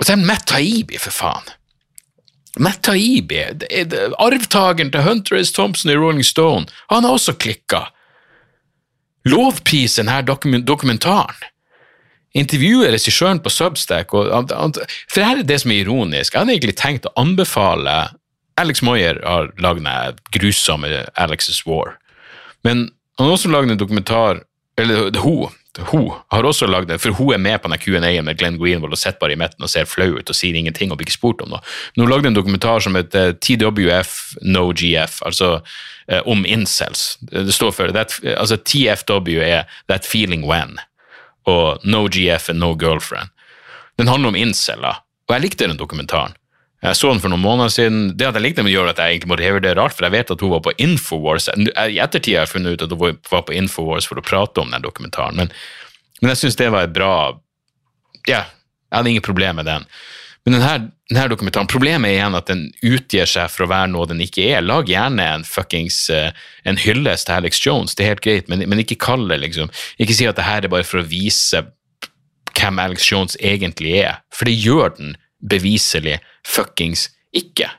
Og 0.00 0.06
så 0.06 0.14
er 0.14 0.24
Matt 0.24 0.46
Taibi, 0.48 0.96
for 0.98 1.12
faen. 1.12 1.52
Matt 2.58 2.80
Taibi, 2.88 3.42
er 3.42 4.16
arvtakeren 4.18 4.90
til 4.94 5.04
Hunter 5.04 5.36
S. 5.44 5.52
Thompson 5.52 5.92
i 5.92 5.96
Rolling 5.98 6.24
Stone, 6.24 6.66
han 6.88 7.04
har 7.04 7.12
også 7.12 7.36
klikka. 7.36 7.84
Lovpris 9.26 9.96
denne 9.98 10.22
dokumen- 10.22 10.64
dokumentaren. 10.64 11.48
Intervjuer 12.36 12.92
regissøren 12.92 13.40
på 13.40 13.50
Substack. 13.50 14.12
Og, 14.14 14.50
for 15.08 15.24
her 15.24 15.38
er 15.38 15.42
det 15.48 15.60
som 15.62 15.72
er 15.72 15.82
ironisk. 15.82 16.34
Jeg 16.34 16.40
hadde 16.40 16.52
egentlig 16.54 16.76
tenkt 16.76 17.08
å 17.08 17.14
anbefale 17.16 18.10
Alex 18.58 18.82
Moyer 18.82 19.20
har 19.24 19.52
lagd 19.62 19.84
den 19.84 20.18
grusomme 20.34 21.06
Alex's 21.18 21.62
War. 21.66 21.96
Men 22.66 22.90
han 23.18 23.26
har 23.26 23.36
også 23.36 23.50
lagd 23.50 23.70
en 23.70 23.78
dokumentar 23.78 24.42
Eller 24.78 25.10
hun, 25.18 25.50
hun 25.78 26.10
har 26.28 26.46
også 26.46 26.66
lagd 26.66 26.88
det, 26.90 26.98
for 26.98 27.14
hun 27.14 27.34
er 27.34 27.42
med 27.42 27.60
på 27.62 27.70
den 27.70 27.78
Q&A-en 27.78 28.26
med 28.26 28.38
Glenn 28.38 28.58
Greenwald 28.58 28.96
og 28.96 28.98
sitter 28.98 29.20
bare 29.20 29.36
i 29.36 29.38
midten 29.38 29.62
og 29.62 29.70
ser 29.70 29.86
flau 29.86 30.16
ut 30.16 30.30
og 30.30 30.36
sier 30.36 30.56
ingenting 30.58 30.90
og 30.90 30.98
blir 30.98 31.06
ikke 31.06 31.18
spurt 31.18 31.44
om 31.44 31.52
noe. 31.52 31.62
Men 31.94 32.04
hun 32.04 32.12
lagde 32.12 32.30
en 32.32 32.38
dokumentar 32.38 32.82
som 32.82 32.98
heter 32.98 33.36
TWF 33.38 34.16
No 34.42 34.68
GF, 34.74 35.20
altså 35.28 35.52
eh, 36.08 36.22
om 36.26 36.42
incels. 36.46 37.18
Det 37.30 37.54
står 37.54 37.74
for 37.76 37.94
that, 37.94 38.18
altså 38.34 38.58
TFW 38.58 39.38
er 39.44 39.70
That 39.86 40.08
Feeling 40.08 40.46
When, 40.48 40.80
og 41.46 41.86
No 41.86 42.06
GF 42.10 42.50
and 42.50 42.58
No 42.58 42.74
Girlfriend. 42.78 43.30
Den 43.98 44.10
handler 44.10 44.34
om 44.34 44.38
inceler, 44.38 45.02
og 45.28 45.36
jeg 45.36 45.46
likte 45.46 45.70
den 45.70 45.78
dokumentaren. 45.78 46.34
Jeg 46.78 46.94
så 46.94 47.08
den 47.10 47.18
for 47.22 47.32
noen 47.32 47.42
måneder 47.42 47.72
siden. 47.74 48.02
Det 48.14 48.28
at 48.28 48.36
jeg 48.38 48.44
likte 48.44 48.62
den, 48.62 48.70
gjør 48.70 48.92
at 48.92 49.00
jeg 49.02 49.16
egentlig 49.16 49.32
må 49.32 49.38
revurdere 49.40 49.82
alt, 49.82 49.96
for 49.96 50.06
jeg 50.06 50.14
vet 50.14 50.30
at 50.30 50.44
hun 50.44 50.52
var 50.52 50.62
på 50.62 50.74
Infowars. 50.78 51.48
I 51.50 51.98
ettertid 51.98 52.36
har 52.36 52.46
jeg 52.46 52.52
funnet 52.52 52.76
ut 52.76 52.84
at 52.86 52.94
hun 52.94 53.18
var 53.32 53.42
på 53.48 53.56
Infowars 53.56 54.06
for 54.06 54.20
å 54.20 54.24
prate 54.24 54.62
om 54.62 54.70
den 54.70 54.84
dokumentaren, 54.84 55.40
men, 55.40 55.50
men 56.22 56.32
jeg 56.34 56.44
syns 56.44 56.60
det 56.60 56.70
var 56.74 56.86
et 56.86 56.94
bra 56.94 57.10
Ja, 58.28 58.44
jeg 58.46 58.94
hadde 58.94 59.10
ingen 59.10 59.26
problem 59.26 59.58
med 59.58 59.66
den. 59.66 59.88
Men 60.46 60.54
denne, 60.54 60.90
denne 61.10 61.26
dokumentaren, 61.28 61.68
problemet 61.68 62.08
er 62.08 62.20
igjen 62.20 62.36
at 62.38 62.48
den 62.48 62.62
utgir 62.86 63.26
seg 63.28 63.50
for 63.52 63.66
å 63.66 63.70
være 63.72 63.90
noe 63.92 64.08
den 64.08 64.22
ikke 64.24 64.46
er. 64.52 64.62
Lag 64.64 64.88
gjerne 64.88 65.26
en 65.34 65.44
fuckings 65.44 65.98
eh, 66.14 66.30
en 66.64 66.78
hyllest 66.80 67.26
til 67.28 67.40
Alex 67.40 67.60
Jones, 67.64 67.96
det 67.98 68.06
er 68.06 68.14
helt 68.14 68.24
greit, 68.24 68.48
men, 68.48 68.62
men 68.70 68.84
ikke 68.84 69.00
kall 69.02 69.26
det 69.28 69.40
liksom 69.42 69.72
Ikke 69.98 70.16
si 70.16 70.28
at 70.30 70.38
det 70.38 70.46
her 70.46 70.64
er 70.64 70.72
bare 70.72 70.86
for 70.86 71.02
å 71.02 71.08
vise 71.08 71.66
hvem 72.58 72.80
Alex 72.82 73.10
Jones 73.10 73.36
egentlig 73.44 73.98
er, 74.00 74.22
for 74.34 74.48
det 74.48 74.56
gjør 74.56 74.94
den 74.96 75.16
beviselig 75.38 76.18
fuckings 76.46 77.08
ikke. 77.36 77.70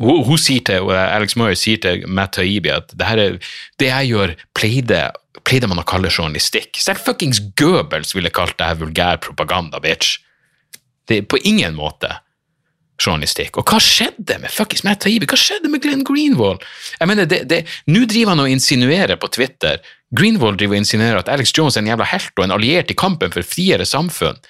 Hun, 0.00 0.22
hun 0.26 0.40
sier 0.40 0.64
til, 0.64 0.84
og 0.84 0.92
Alex 0.92 1.36
Moyer 1.40 1.56
sier 1.56 1.80
til 1.80 2.04
Matt 2.08 2.34
Taibbi 2.36 2.72
at 2.72 2.92
det, 2.92 3.06
her 3.08 3.20
er, 3.22 3.36
det 3.80 3.88
jeg 3.88 4.10
gjør, 4.12 4.34
pleide, 4.56 5.04
pleide 5.48 5.70
man 5.70 5.80
å 5.80 5.86
kalle 5.88 6.12
journalistikk. 6.12 6.76
Selv 6.80 7.00
fuckings 7.04 7.40
Goebbels 7.60 8.12
ville 8.16 8.32
kalt 8.34 8.58
det 8.60 8.68
her 8.68 8.80
vulgær 8.80 9.22
propaganda, 9.24 9.80
bitch. 9.82 10.18
Det 11.08 11.22
er 11.22 11.30
på 11.30 11.40
ingen 11.48 11.78
måte 11.78 12.12
journalistikk. 13.00 13.56
Og 13.56 13.72
hva 13.72 13.80
skjedde 13.80 14.36
med 14.42 14.52
fuckings 14.52 14.84
Matt 14.84 15.00
Taibbi? 15.06 15.28
Hva 15.28 15.38
skjedde 15.40 15.72
med 15.72 15.80
Glenn 15.84 16.04
Greenwald? 16.04 16.64
Jeg 16.98 17.08
mener, 17.08 17.28
det, 17.28 17.42
det, 17.48 17.62
Nå 17.88 18.04
driver 18.04 18.34
han 18.34 18.44
og 18.44 18.52
insinuerer 18.52 19.16
på 19.20 19.32
Twitter 19.32 19.80
Greenwald 20.16 20.58
driver 20.58 20.74
og 20.74 20.82
insinuerer 20.82 21.20
at 21.20 21.30
Alex 21.30 21.52
Jones 21.54 21.76
er 21.76 21.84
en 21.84 21.90
jævla 21.92 22.08
helt 22.10 22.32
og 22.38 22.46
en 22.46 22.54
alliert 22.56 22.90
i 22.90 22.98
kampen 22.98 23.32
for 23.34 23.46
friere 23.46 23.86
samfunn. 23.86 24.40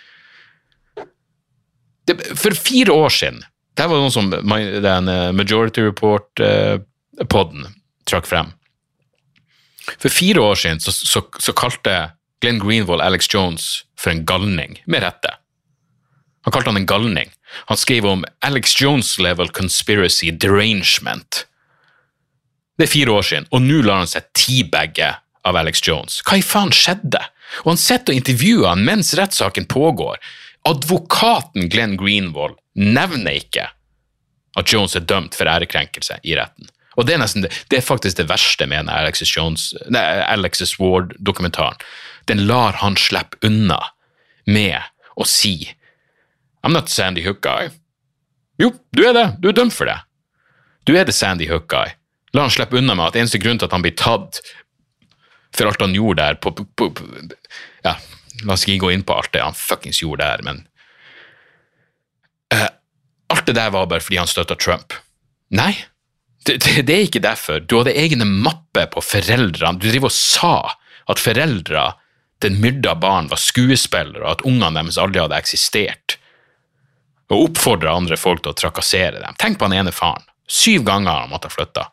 Det, 2.08 2.16
for 2.38 2.56
fire 2.56 2.92
år 2.92 3.12
siden 3.12 3.42
det 3.78 3.86
var 3.88 4.00
noe 4.02 4.12
som 4.12 4.30
den 4.32 5.08
eh, 5.08 5.28
Majority 5.36 5.84
Report-podden 5.86 7.68
trakk 8.08 8.26
frem. 8.28 8.50
For 9.96 10.12
fire 10.12 10.42
år 10.42 10.58
siden 10.58 10.82
så, 10.82 10.92
så, 10.92 11.22
så 11.40 11.54
kalte 11.56 11.94
Glenn 12.42 12.60
Greenwald 12.60 13.04
Alex 13.04 13.28
Jones 13.32 13.68
for 14.00 14.12
en 14.12 14.24
galning, 14.28 14.78
med 14.86 15.04
rette. 15.04 15.32
Han 16.44 16.54
kalte 16.54 16.72
han 16.72 16.80
en 16.80 16.88
galning. 16.88 17.32
Han 17.68 17.80
skrev 17.80 18.06
om 18.08 18.24
Alex 18.44 18.74
Jones 18.80 19.18
level 19.20 19.50
conspiracy 19.52 20.30
derangement. 20.32 21.44
Det 22.78 22.88
er 22.88 22.92
fire 22.94 23.16
år 23.16 23.26
siden, 23.28 23.48
og 23.52 23.64
nå 23.64 23.82
lar 23.84 24.02
han 24.02 24.08
seg 24.10 24.28
teabagge 24.36 25.12
av 25.46 25.56
Alex 25.56 25.82
Jones. 25.86 26.20
Hva 26.26 26.38
i 26.40 26.44
faen 26.44 26.72
skjedde? 26.74 27.22
Og 27.64 27.72
han 27.72 27.80
sitter 27.80 28.14
og 28.14 28.20
intervjuer 28.20 28.68
han 28.70 28.84
mens 28.86 29.12
rettssaken 29.18 29.66
pågår. 29.70 30.20
Advokaten 30.68 31.70
Glenn 31.72 31.96
Greenwald 32.00 32.58
nevner 32.78 33.40
ikke 33.40 33.70
at 34.58 34.72
Jones 34.72 34.96
er 34.98 35.06
dømt 35.06 35.36
for 35.38 35.48
ærekrenkelse 35.50 36.20
i 36.26 36.36
retten. 36.38 36.68
Og 36.98 37.06
det 37.06 37.14
er, 37.14 37.20
nesten, 37.22 37.46
det, 37.46 37.76
er 37.76 37.86
faktisk 37.86 38.18
det 38.18 38.28
verste 38.28 38.66
med 38.68 38.82
denne 38.82 38.96
Alexis, 38.98 39.30
Jones, 39.32 39.70
nei, 39.88 40.02
Alexis 40.26 40.74
Ward-dokumentaren. 40.80 41.78
Den 42.28 42.44
lar 42.50 42.76
han 42.82 42.98
slippe 42.98 43.38
unna 43.46 43.78
med 44.50 44.76
å 45.16 45.26
si 45.28 45.70
I'm 46.60 46.74
not 46.76 46.90
Sandy 46.92 47.22
Hook 47.24 47.40
guy. 47.40 47.70
Jo, 48.60 48.74
du 48.92 49.06
er 49.08 49.14
det. 49.16 49.26
Du 49.40 49.48
er 49.48 49.56
dømt 49.56 49.72
for 49.72 49.88
det. 49.88 49.96
Du 50.84 50.92
er 50.98 51.06
det 51.08 51.16
Sandy 51.16 51.48
Hook 51.48 51.70
guy. 51.72 51.94
La 52.36 52.44
han 52.44 52.52
slippe 52.52 52.76
unna 52.78 52.94
med 52.94 53.08
at 53.08 53.16
eneste 53.22 53.40
grunn 53.42 53.58
til 53.58 53.70
at 53.70 53.74
han 53.74 53.84
blir 53.86 53.96
tatt 53.98 54.42
for 55.56 55.70
alt 55.70 55.82
han 55.82 55.94
gjorde 55.94 56.22
der 56.22 56.40
på, 56.42 56.52
på, 56.52 56.90
på, 56.90 57.06
Ja, 57.84 57.96
la 58.44 58.54
oss 58.54 58.66
ikke 58.66 58.86
gå 58.86 58.92
inn 58.94 59.06
på 59.06 59.16
alt 59.16 59.32
det 59.34 59.44
han 59.44 59.56
fuckings 59.56 60.02
gjorde 60.02 60.26
der, 60.26 60.44
men 60.46 60.64
uh, 62.54 62.68
Alt 63.30 63.46
det 63.46 63.54
der 63.58 63.70
var 63.70 63.86
bare 63.86 64.02
fordi 64.02 64.18
han 64.18 64.30
støtta 64.30 64.56
Trump. 64.58 64.94
Nei, 65.54 65.72
det, 66.46 66.56
det, 66.64 66.82
det 66.88 66.94
er 66.94 67.04
ikke 67.06 67.22
derfor. 67.22 67.60
Du 67.62 67.76
hadde 67.78 67.94
egne 67.94 68.26
mapper 68.26 68.88
på 68.90 69.02
foreldrene. 69.04 69.78
Du 69.78 69.86
driver 69.86 70.10
og 70.10 70.16
sa 70.16 70.54
at 71.10 71.22
foreldre 71.22 71.84
til 72.40 72.56
myrda 72.58 72.96
barn 72.98 73.28
var 73.30 73.38
skuespillere, 73.40 74.24
og 74.24 74.32
at 74.32 74.42
ungene 74.48 74.72
deres 74.80 74.98
aldri 74.98 75.22
hadde 75.22 75.38
eksistert. 75.38 76.16
Og 77.30 77.50
oppfordra 77.50 77.94
andre 77.94 78.18
folk 78.18 78.42
til 78.42 78.54
å 78.54 78.58
trakassere 78.58 79.20
dem. 79.20 79.36
Tenk 79.38 79.60
på 79.60 79.68
han 79.68 79.76
ene 79.78 79.94
faren. 79.94 80.24
Syv 80.50 80.82
ganger 80.88 81.22
han 81.22 81.30
måttet 81.30 81.54
flytte. 81.54 81.84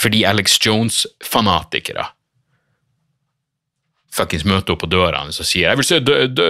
Fordi 0.00 0.24
Alex 0.26 0.56
Jones-fanatikere 0.64 2.08
fuckings 4.12 4.44
møter 4.48 4.74
opp 4.74 4.82
på 4.84 4.90
døra 4.92 5.22
og 5.24 5.32
sier 5.34 5.70
'Jeg 5.70 5.76
vil 5.76 5.88
se 5.88 6.00
dø, 6.00 6.26
dø, 6.26 6.48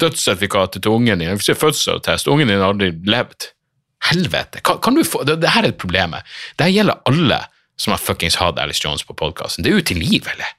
dødssertifikatet 0.00 0.82
til 0.82 0.90
ungen 0.90 1.18
din. 1.18 1.28
Jeg 1.28 1.38
vil 1.38 1.44
se 1.44 1.54
fødselsattest. 1.54 2.28
Ungen 2.28 2.48
din 2.48 2.58
har 2.58 2.72
aldri 2.72 2.90
levd.' 2.90 3.50
Helvete! 4.04 4.60
Kan, 4.60 4.78
kan 4.84 5.04
få, 5.04 5.24
det, 5.24 5.40
det 5.40 5.50
her 5.50 5.64
er 5.64 5.72
problemet. 5.72 6.24
Det 6.58 6.66
her 6.66 6.72
gjelder 6.72 7.00
alle 7.08 7.40
som 7.76 7.92
har 7.92 7.98
fuckings 7.98 8.36
hatt 8.36 8.58
Alice 8.58 8.80
Jones 8.84 9.04
på 9.04 9.14
podkasten. 9.16 9.64
Det 9.64 9.72
er 9.72 9.80
utilgivelig. 9.80 10.50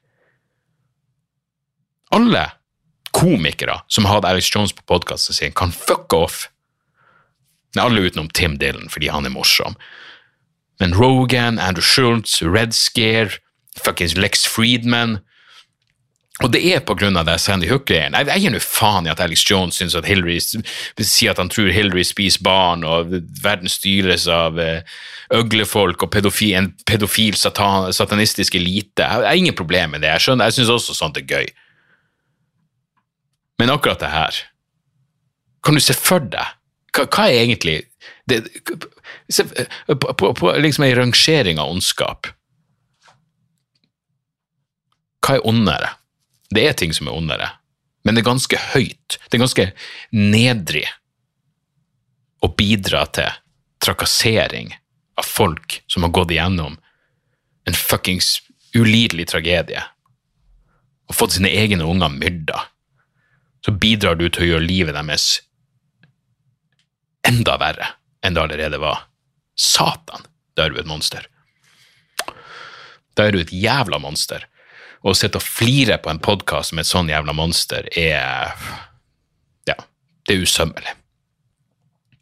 Alle 2.11 2.51
komikere 3.15 3.79
som 3.87 4.05
har 4.05 4.19
hatt 4.19 4.25
Alex 4.25 4.49
Jones 4.55 4.73
på 4.73 4.83
podkasten 4.87 5.35
sin, 5.35 5.53
kan 5.55 5.71
fuck 5.71 6.13
off. 6.13 6.49
Nei, 7.75 7.85
alle 7.85 8.07
utenom 8.07 8.29
Tim 8.33 8.57
Dillon, 8.59 8.89
fordi 8.91 9.11
han 9.11 9.27
er 9.27 9.33
morsom. 9.33 9.75
Men 10.79 10.95
Rogan, 10.95 11.59
Andrew 11.59 11.85
Schultz, 11.85 12.41
Red 12.41 12.75
Scare, 12.75 13.39
fuckings 13.79 14.17
Lex 14.17 14.45
Friedman 14.47 15.19
Og 16.45 16.51
det 16.53 16.61
er 16.69 16.83
på 16.85 16.93
grunn 16.93 17.17
av 17.17 17.25
det 17.25 17.39
Sandy 17.41 17.65
Hook-greien. 17.71 18.13
Jeg, 18.13 18.27
jeg 18.29 18.43
gir 18.43 18.53
nå 18.53 18.59
faen 18.61 19.07
i 19.07 19.09
at 19.09 19.21
Alex 19.23 19.41
Jones 19.49 19.79
syns 19.79 19.95
at 19.97 20.05
Hillary 20.05 20.37
sier 20.37 21.31
at 21.31 21.41
han 21.41 21.49
tror 21.49 21.71
Hillary 21.73 22.03
spiser 22.05 22.43
barn, 22.45 22.85
og 22.85 23.15
verden 23.41 23.71
styres 23.71 24.27
av 24.29 24.59
uh, 24.61 24.83
øglefolk 25.33 26.05
og 26.05 26.11
pedofil, 26.13 26.53
en 26.59 26.69
pedofil 26.85 27.33
satan, 27.39 27.89
satanistisk 27.97 28.59
elite. 28.59 29.01
Jeg, 29.01 29.25
jeg 29.25 29.31
har 29.31 29.41
ingen 29.41 29.57
problem 29.57 29.95
med 29.95 30.05
det. 30.05 30.13
Jeg 30.13 30.27
skjønner, 30.27 30.51
jeg 30.51 30.59
syns 30.59 30.75
også 30.75 30.97
sånt 30.99 31.17
er 31.17 31.25
gøy. 31.25 31.49
Men 33.57 33.71
akkurat 33.73 33.99
det 34.03 34.11
her 34.11 34.35
Kan 35.63 35.77
du 35.77 35.79
se 35.79 35.95
for 35.95 36.19
deg 36.19 36.55
Hva, 36.95 37.05
hva 37.07 37.27
er 37.31 37.45
egentlig 37.45 37.77
det, 38.27 38.41
se, 39.31 39.45
på, 39.87 40.13
på, 40.19 40.31
på 40.35 40.51
liksom 40.59 40.83
ei 40.87 40.95
rangering 40.97 41.61
av 41.61 41.71
ondskap 41.71 42.27
Hva 45.23 45.37
er 45.37 45.47
ondere? 45.47 45.93
Det 46.53 46.67
er 46.67 46.77
ting 46.77 46.93
som 46.93 47.09
er 47.09 47.17
ondere, 47.17 47.49
men 48.05 48.15
det 48.15 48.21
er 48.21 48.29
ganske 48.29 48.59
høyt. 48.73 49.17
Det 49.17 49.37
er 49.37 49.43
ganske 49.43 49.67
nedrig 50.13 50.85
å 52.45 52.51
bidra 52.53 53.05
til 53.15 53.31
trakassering 53.83 54.73
av 55.17 55.25
folk 55.25 55.79
som 55.91 56.05
har 56.05 56.13
gått 56.13 56.33
igjennom 56.35 56.77
en 57.65 57.77
fuckings 57.77 58.39
ulidelig 58.75 59.29
tragedie 59.31 59.81
og 61.05 61.17
fått 61.17 61.35
sine 61.37 61.51
egne 61.53 61.85
unger 61.85 62.13
myrda. 62.13 62.65
Så 63.65 63.73
bidrar 63.81 64.17
du 64.19 64.27
til 64.29 64.45
å 64.45 64.49
gjøre 64.53 64.67
livet 64.67 64.97
deres 64.97 65.39
enda 67.25 67.57
verre 67.61 67.95
enn 68.25 68.37
det 68.37 68.43
allerede 68.43 68.81
var. 68.81 69.07
Satan, 69.57 70.25
da 70.53 70.65
er 70.65 70.73
du 70.73 70.81
et 70.81 70.89
monster. 70.89 71.25
Da 73.15 73.25
er 73.25 73.33
du 73.33 73.39
et 73.41 73.53
jævla 73.53 73.97
monster 74.01 74.45
å 75.05 75.13
sitte 75.13 75.37
og 75.37 75.45
flire 75.45 75.99
på 76.01 76.09
en 76.09 76.21
podkast 76.23 76.73
med 76.73 76.85
et 76.85 76.89
sånn 76.89 77.11
jævla 77.11 77.35
monster 77.37 77.87
er 77.93 78.55
Ja, 79.69 79.77
det 80.25 80.33
er 80.33 80.41
usømmelig. 80.41 80.95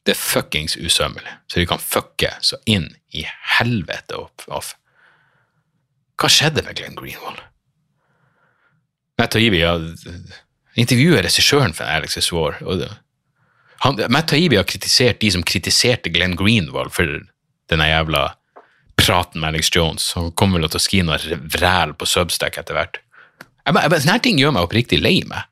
Det 0.04 0.16
er 0.16 0.20
fuckings 0.20 0.76
usømmelig. 0.76 1.32
Så 1.48 1.62
de 1.62 1.68
kan 1.70 1.80
fucke 1.80 2.34
så 2.44 2.60
inn 2.68 2.90
i 3.16 3.24
helvete 3.58 4.20
opp 4.20 4.44
av 4.52 4.74
Hva 6.20 6.30
skjedde 6.32 6.64
med 6.66 6.76
Glenn 6.78 7.00
Greenwald? 7.00 7.40
Matt 9.20 9.34
Taibbi 9.36 9.62
har 9.64 9.82
intervjuet 10.80 11.24
regissøren 11.24 11.76
for 11.78 11.88
Alex 11.88 12.18
Swore. 12.26 12.60
Matt 14.12 14.32
Taibbi 14.32 14.60
har 14.60 14.68
kritisert 14.68 15.22
de 15.22 15.32
som 15.32 15.44
kritiserte 15.46 16.12
Glenn 16.12 16.36
Greenwald 16.40 16.92
for 16.96 17.22
denne 17.72 17.88
jævla 17.88 18.28
praten 19.00 19.42
med 19.42 19.54
Alex 19.54 19.72
Jones. 19.76 20.12
Han 20.18 20.32
kommer 20.38 20.62
vel 20.62 20.72
til 20.72 20.82
å 20.82 20.84
skrive 20.84 21.08
noe 21.08 21.40
vræl 21.56 21.96
på 21.98 22.08
Substack 22.10 22.60
etter 22.62 22.78
hvert. 22.78 23.00
Sånne 23.68 24.20
ting 24.24 24.40
gjør 24.42 24.56
meg 24.56 24.68
oppriktig 24.68 25.00
lei 25.02 25.22
meg. 25.28 25.50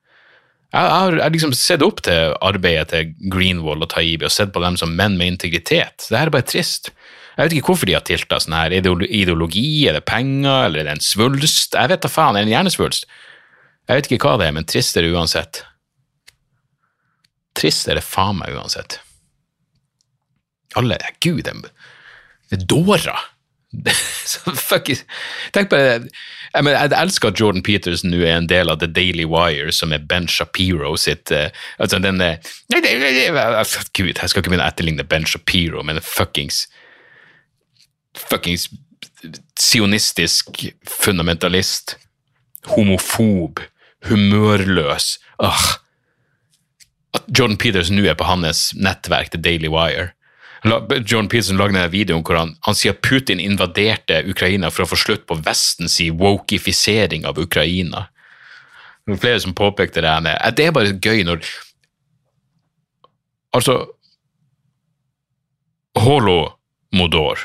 Jeg 0.71 0.87
har, 0.87 1.17
liksom 1.33 1.51
sett 1.55 1.83
opp 1.83 1.99
til 2.05 2.31
arbeidet 2.47 2.93
til 2.93 3.09
Greenwall 3.31 3.83
og 3.83 3.89
Taibi 3.91 4.23
og 4.27 4.31
sett 4.31 4.53
på 4.55 4.61
dem 4.63 4.77
som 4.79 4.93
menn 4.95 5.17
med 5.19 5.33
integritet. 5.33 6.05
Det 6.07 6.15
her 6.15 6.29
er 6.29 6.35
bare 6.37 6.47
trist. 6.47 6.93
Jeg 7.35 7.43
vet 7.43 7.55
ikke 7.57 7.73
hvorfor 7.73 7.89
de 7.89 7.97
har 7.97 8.05
tilta 8.07 8.39
sånn 8.39 8.55
her. 8.55 8.75
Ideologi, 8.79 9.65
er 9.89 9.97
det 9.97 10.05
penger, 10.07 10.67
eller 10.69 10.83
er 10.83 10.87
det 10.87 10.95
en 10.95 11.03
svulst? 11.03 11.75
Jeg 11.75 11.91
vet 11.91 12.05
da 12.05 12.11
faen, 12.11 12.39
er 12.39 12.45
det 12.45 12.51
en 12.51 12.55
hjernesvulst? 12.55 13.07
Jeg 13.89 13.99
vet 13.99 14.07
ikke 14.07 14.29
hva 14.29 14.37
det 14.39 14.47
er, 14.47 14.55
men 14.55 14.67
trist 14.69 14.95
er 14.95 15.03
det 15.03 15.11
uansett. 15.11 15.63
Trist 17.59 17.91
er 17.91 17.99
det 17.99 18.07
faen 18.07 18.39
meg 18.39 18.55
uansett. 18.55 19.01
Alle 20.79 20.95
Gud, 21.19 21.43
det 21.43 22.55
er 22.55 22.63
dårer. 22.63 23.27
Tenk 25.55 25.69
på 25.71 25.79
jeg, 25.79 26.63
mener, 26.65 26.75
jeg 26.75 26.91
elsker 26.97 27.31
at 27.31 27.39
Jordan 27.39 27.63
Peterson 27.63 28.11
nå 28.11 28.19
er 28.25 28.35
en 28.35 28.49
del 28.51 28.71
av 28.71 28.81
The 28.81 28.89
Daily 28.91 29.23
Wire, 29.23 29.71
som 29.71 29.93
er 29.95 30.03
Ben 30.03 30.27
Shapiro 30.27 30.97
sitt 30.99 31.31
uh, 31.31 31.47
altså 31.79 32.01
den, 32.03 32.19
Gud, 32.67 32.83
jeg 32.83 34.27
skal 34.27 34.41
ikke 34.41 34.51
begynne 34.51 34.65
å 34.65 34.71
etterligne 34.71 35.07
Ben 35.07 35.27
Shapiro, 35.27 35.83
men 35.87 36.03
fuckings 36.03 36.65
Fuckings 38.11 38.67
sionistisk 39.55 40.65
fundamentalist. 40.83 41.95
Homofob. 42.73 43.61
Humørløs. 44.09 45.13
Ugh. 45.39 45.67
At 47.15 47.29
Jordan 47.31 47.55
Peterson 47.57 47.95
nå 47.95 48.03
er 48.03 48.17
på 48.19 48.27
hans 48.27 48.73
nettverk, 48.75 49.31
The 49.31 49.39
Daily 49.39 49.71
Wire 49.71 50.11
John 51.05 51.27
Peterson 51.27 51.57
lagde 51.57 51.79
en 51.79 51.91
video 51.91 52.19
hvor 52.21 52.37
han, 52.37 52.53
han 52.61 52.77
sier 52.77 52.93
at 52.93 53.01
Putin 53.01 53.39
invaderte 53.41 54.21
Ukraina 54.29 54.69
for 54.69 54.85
å 54.85 54.91
få 54.91 54.99
slutt 54.99 55.25
på 55.29 55.39
Vestens 55.41 55.97
wokifisering 56.19 57.25
av 57.25 57.39
Ukraina. 57.41 58.07
Det 59.05 59.15
er 59.15 59.23
flere 59.23 59.41
som 59.41 59.57
påpekte 59.57 60.03
det. 60.05 60.11
Her. 60.11 60.51
Det 60.53 60.67
er 60.67 60.75
bare 60.75 60.97
gøy 61.01 61.25
når 61.27 61.45
Altså 63.51 63.73
Holomodor 65.99 67.41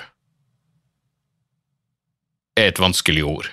er 2.55 2.69
et 2.69 2.79
vanskelig 2.79 3.25
ord. 3.27 3.49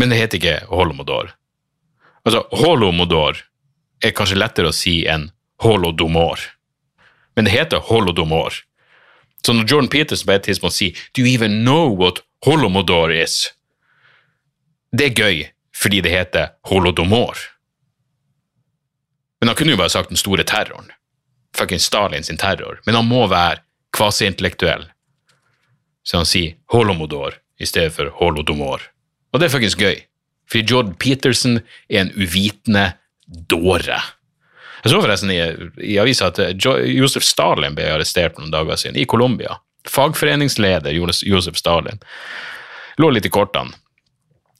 Men 0.00 0.10
det 0.10 0.22
heter 0.22 0.40
ikke 0.40 0.54
Holomodor. 0.72 1.34
Altså, 2.24 2.40
Holomodor 2.56 3.44
er 4.02 4.14
kanskje 4.16 4.38
lettere 4.38 4.70
å 4.70 4.76
si 4.76 5.02
enn 5.10 5.30
holodomor. 5.62 6.40
Men 7.36 7.46
det 7.46 7.54
heter 7.54 7.84
holodomor. 7.90 8.62
Så 9.44 9.52
når 9.52 9.68
Jordan 9.70 9.90
Peterson 9.92 10.26
på 10.26 10.36
et 10.36 10.46
tidspunkt 10.48 10.76
sier 10.76 11.00
Do 11.14 11.22
you 11.22 11.28
even 11.34 11.62
know 11.64 11.90
what 11.90 12.22
holomodor 12.46 13.12
is? 13.12 13.52
Det 14.92 15.10
er 15.10 15.20
gøy 15.20 15.44
fordi 15.74 16.00
det 16.00 16.12
heter 16.14 16.54
holodomor. 16.70 17.36
Men 19.40 19.50
han 19.50 19.56
kunne 19.58 19.74
jo 19.74 19.80
bare 19.80 19.92
sagt 19.92 20.08
den 20.08 20.20
store 20.20 20.46
terroren. 20.46 20.92
Fucking 21.56 21.82
Stalin 21.82 22.24
sin 22.24 22.38
terror. 22.38 22.80
Men 22.86 22.94
han 22.94 23.08
må 23.08 23.26
være 23.28 23.60
kvasiintellektuell. 23.92 24.86
Så 26.04 26.20
han 26.20 26.28
sier 26.28 26.54
holomodor 26.72 27.36
i 27.60 27.66
stedet 27.66 27.92
for 27.92 28.12
holodomor. 28.20 28.80
Og 29.32 29.40
det 29.40 29.48
er 29.48 29.54
fuckings 29.54 29.76
gøy. 29.76 29.98
Fordi 30.50 30.64
Jordan 30.70 30.94
Peterson 31.00 31.58
er 31.90 32.04
en 32.04 32.12
uvitende 32.16 32.92
dåre. 33.50 34.00
Jeg 34.84 34.92
så 34.92 35.00
forresten 35.00 35.32
i, 35.32 35.38
i 35.80 35.98
avisa 36.00 36.28
at 36.32 36.40
eh, 36.42 36.52
Josef 36.92 37.24
Stalin 37.24 37.76
ble 37.76 37.88
arrestert 37.94 38.36
noen 38.38 38.52
dager 38.52 38.80
siden, 38.80 39.00
i 39.00 39.08
Colombia. 39.08 39.56
Fagforeningsleder 39.88 40.92
Josef 40.96 41.56
Stalin. 41.60 42.00
Lå 43.00 43.10
litt 43.10 43.26
i 43.26 43.32
kortene 43.32 43.74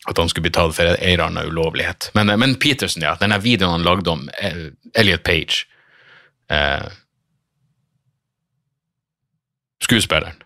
at 0.04 0.18
han 0.18 0.28
skulle 0.28 0.48
bli 0.48 0.52
tatt 0.52 0.74
for 0.76 0.84
en 0.84 0.96
eller 1.00 1.24
annen 1.24 1.48
ulovlighet. 1.48 2.10
Men, 2.14 2.30
eh, 2.30 2.36
men, 2.36 2.54
Peterson, 2.60 3.02
ja. 3.02 3.16
Denne 3.20 3.38
videoen 3.40 3.78
han 3.78 3.86
lagde 3.86 4.10
om 4.10 4.28
eh, 4.38 4.66
Elliot 4.94 5.22
Page 5.24 5.64
eh, 6.50 6.84
Skuespilleren 9.84 10.40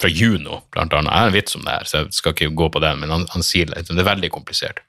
fra 0.00 0.08
Juno, 0.08 0.62
blant 0.72 0.92
annet. 0.92 1.10
Jeg 1.12 1.20
har 1.20 1.26
en 1.26 1.34
vits 1.34 1.56
om 1.56 1.64
det 1.64 1.72
her, 1.74 1.88
så 1.88 2.02
jeg 2.02 2.14
skal 2.16 2.32
ikke 2.32 2.54
gå 2.56 2.68
på 2.72 2.80
den, 2.80 3.00
men 3.02 3.10
han, 3.10 3.24
han 3.32 3.44
sier 3.44 3.66
det. 3.68 3.82
Det 3.88 3.98
er 3.98 4.06
veldig 4.06 4.30
komplisert 4.32 4.84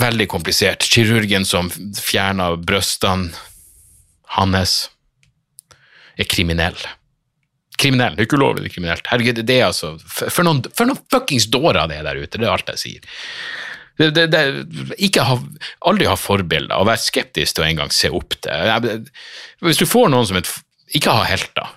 veldig 0.00 0.28
komplisert. 0.28 0.84
Kirurgen 0.92 1.46
som 1.48 1.70
fjerna 2.00 2.52
brystene 2.56 3.32
hans, 4.36 4.76
er 6.16 6.28
kriminell. 6.28 6.78
Kriminell. 7.76 8.16
Det 8.16 8.24
er 8.24 8.28
ikke 8.28 8.40
ulovlig, 8.40 8.72
kriminelt. 8.72 9.06
Herregud, 9.10 9.42
det 9.44 9.58
er 9.58 9.68
altså 9.68 9.94
For 10.08 10.44
noen, 10.46 10.62
for 10.76 10.88
noen 10.88 11.00
fuckings 11.12 11.48
dårer 11.52 11.90
det 11.90 12.00
er 12.00 12.06
der 12.08 12.20
ute, 12.22 12.40
det 12.40 12.46
er 12.46 12.54
alt 12.54 12.72
jeg 12.72 12.82
sier. 12.82 13.16
Det, 13.96 14.10
det, 14.12 14.26
det, 14.28 15.24
ha, 15.24 15.36
aldri 15.88 16.08
ha 16.08 16.16
forbilder, 16.20 16.76
og 16.76 16.88
være 16.88 17.00
skeptisk 17.00 17.56
til 17.56 17.64
å 17.64 17.68
engang 17.68 17.92
se 17.94 18.10
opp 18.12 18.36
til. 18.44 19.04
Hvis 19.64 19.80
du 19.80 19.86
får 19.88 20.10
noen 20.12 20.28
som 20.28 20.40
et 20.40 20.50
Ikke 20.96 21.12
ha 21.12 21.24
helter. 21.26 21.72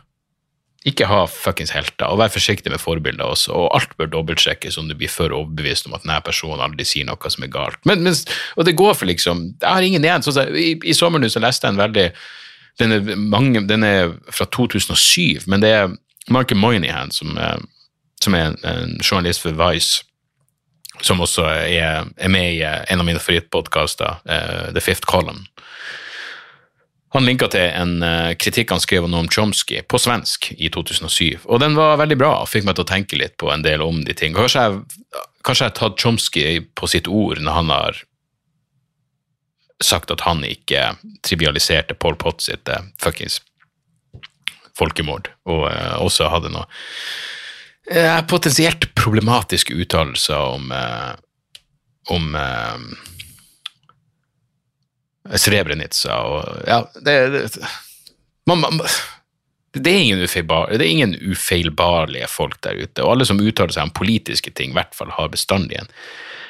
Ikke 0.88 1.10
ha 1.10 1.26
fuckings 1.28 1.74
helter, 1.76 2.08
og 2.08 2.22
vær 2.22 2.32
forsiktig 2.32 2.72
med 2.72 2.80
forbilder 2.80 3.28
også. 3.28 3.52
Og 3.52 3.74
alt 3.76 3.96
bør 4.00 4.12
dobbeltsjekkes 4.14 4.78
om 4.80 4.88
du 4.88 4.96
blir 4.96 5.12
for 5.12 5.34
overbevist 5.36 5.90
om 5.90 5.98
at 5.98 6.06
denne 6.06 6.22
personen 6.24 6.64
aldri 6.64 6.88
sier 6.88 7.08
noe 7.10 7.32
som 7.34 7.44
er 7.44 7.52
galt. 7.52 7.82
Men, 7.90 8.06
men, 8.06 8.16
og 8.56 8.68
det 8.68 8.78
går 8.80 8.96
for 8.96 9.10
liksom 9.10 9.50
Jeg 9.60 9.68
har 9.68 9.84
ingen 9.84 10.06
igjen. 10.06 10.24
Så, 10.24 10.36
I 10.48 10.78
i 10.80 10.96
sommer 10.96 11.26
så 11.28 11.44
leste 11.44 11.68
jeg 11.68 11.76
en 11.76 11.84
veldig 11.84 12.12
den 12.80 12.92
er, 12.96 13.16
mange, 13.16 13.68
den 13.68 13.84
er, 13.84 14.14
fra 14.32 14.46
2007, 14.46 15.44
men 15.52 15.60
det 15.60 15.72
er 15.76 15.90
Mark 16.32 16.54
Moynihan, 16.56 17.12
som, 17.12 17.36
som 18.24 18.36
er 18.38 18.54
en, 18.64 18.96
journalist 19.04 19.44
for 19.44 19.58
Vice, 19.58 20.06
som 21.02 21.20
også 21.20 21.44
er, 21.44 22.08
er 22.18 22.32
med 22.32 22.54
i 22.54 22.64
en 22.64 23.02
av 23.02 23.08
mine 23.08 23.20
favorittpodkaster, 23.20 24.22
uh, 24.24 24.72
The 24.72 24.84
Fifth 24.84 25.08
Column. 25.08 25.46
Han 27.16 27.26
linka 27.26 27.48
til 27.50 27.66
en 27.66 28.04
uh, 28.06 28.36
kritikk 28.38 28.74
han 28.74 28.84
skrev 28.84 29.08
om 29.08 29.30
Chomsky 29.34 29.82
på 29.90 29.98
svensk 30.02 30.52
i 30.58 30.70
2007, 30.70 31.46
og 31.46 31.62
den 31.64 31.78
var 31.78 31.98
veldig 32.02 32.20
bra 32.20 32.34
og 32.44 32.52
fikk 32.52 32.68
meg 32.68 32.78
til 32.78 32.86
å 32.86 32.92
tenke 32.92 33.18
litt 33.18 33.38
på 33.42 33.50
en 33.54 33.66
del 33.66 33.82
om 33.86 34.04
de 34.06 34.14
ting. 34.14 34.36
Kanskje 34.38 34.68
jeg, 34.68 35.24
kanskje 35.48 35.66
jeg 35.66 35.74
har 35.74 35.80
tatt 35.80 36.04
Chomsky 36.04 36.46
på 36.78 36.90
sitt 36.92 37.10
ord 37.10 37.42
når 37.42 37.58
han 37.58 37.74
har 37.74 38.04
sagt 39.82 40.12
at 40.12 40.26
han 40.28 40.44
ikke 40.44 40.92
trivialiserte 41.26 41.96
Pol 41.98 42.18
Pot 42.20 42.46
sitt 42.46 42.70
uh, 42.70 42.86
fuckings 43.02 43.40
folkemord, 44.78 45.32
og 45.50 45.66
uh, 45.68 45.98
også 46.06 46.30
hadde 46.32 46.54
noe 46.54 46.70
eh, 47.90 48.20
potensielt 48.28 48.94
problematiske 48.96 49.74
uttalelser 49.74 50.38
om 50.38 50.72
eh, 50.72 51.14
om 52.10 52.36
eh, 52.36 52.78
Srebrenica 55.38 56.20
og 56.26 56.64
Ja, 56.68 56.84
det, 57.06 57.16
det 57.30 57.70
man, 58.50 58.64
man, 58.64 58.80
det 59.78 59.92
er, 59.92 60.00
ingen 60.00 60.24
det 60.24 60.82
er 60.82 60.90
ingen 60.90 61.14
ufeilbarlige 61.22 62.28
folk 62.32 62.58
der 62.66 62.80
ute, 62.80 63.04
og 63.04 63.12
alle 63.12 63.28
som 63.30 63.42
uttaler 63.42 63.76
seg 63.76 63.86
om 63.86 63.94
politiske 63.94 64.52
ting, 64.58 64.74
i 64.74 64.78
hvert 64.80 64.96
fall 64.98 65.12
har 65.14 65.30
bestandig 65.30 65.78
en, 65.78 65.92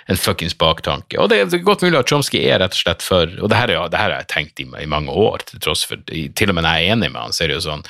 en 0.07 0.19
fuckings 0.19 0.55
baktanke. 0.57 1.19
Og 1.19 1.27
det 1.29 1.41
er 1.41 1.65
godt 1.65 1.83
mulig 1.83 1.99
at 1.99 2.07
Chomsky 2.09 2.39
er 2.45 2.63
rett 2.63 2.77
og 2.77 2.79
slett 2.79 3.03
for 3.03 3.27
Og 3.41 3.51
det 3.51 3.59
her, 3.59 3.75
ja, 3.75 3.83
det 3.91 3.99
her 3.99 4.13
har 4.13 4.23
jeg 4.23 4.31
tenkt 4.31 4.63
i, 4.63 4.69
i, 4.79 4.87
mange 4.87 5.11
år, 5.11 5.43
til 5.49 5.59
tross 5.59 5.83
for 5.89 5.99
Til 6.07 6.53
og 6.53 6.55
med 6.55 6.63
når 6.63 6.79
jeg 6.79 6.87
er 6.87 6.95
enig 6.95 7.11
med 7.11 7.21
han, 7.25 7.35
så 7.35 7.43
er 7.43 7.51
det 7.51 7.59
jo 7.59 7.67
sånn 7.67 7.85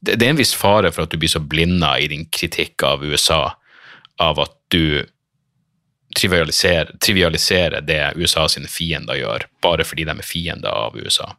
det, 0.00 0.16
det 0.16 0.26
er 0.26 0.32
en 0.32 0.40
viss 0.40 0.56
fare 0.56 0.88
for 0.94 1.04
at 1.04 1.12
du 1.12 1.20
blir 1.20 1.28
så 1.28 1.42
blinda 1.44 1.92
i 2.00 2.08
din 2.08 2.24
kritikk 2.32 2.80
av 2.88 3.04
USA 3.04 3.42
av 4.20 4.40
at 4.40 4.54
du 4.72 5.04
trivialiserer, 6.16 6.96
trivialisere 7.02 7.80
det 7.86 8.00
USA 8.16 8.48
sine 8.50 8.68
fiender 8.70 9.18
gjør, 9.20 9.46
bare 9.62 9.86
fordi 9.86 10.06
de 10.08 10.16
er 10.16 10.26
fiender 10.26 10.74
av 10.74 10.98
USA. 10.98 11.30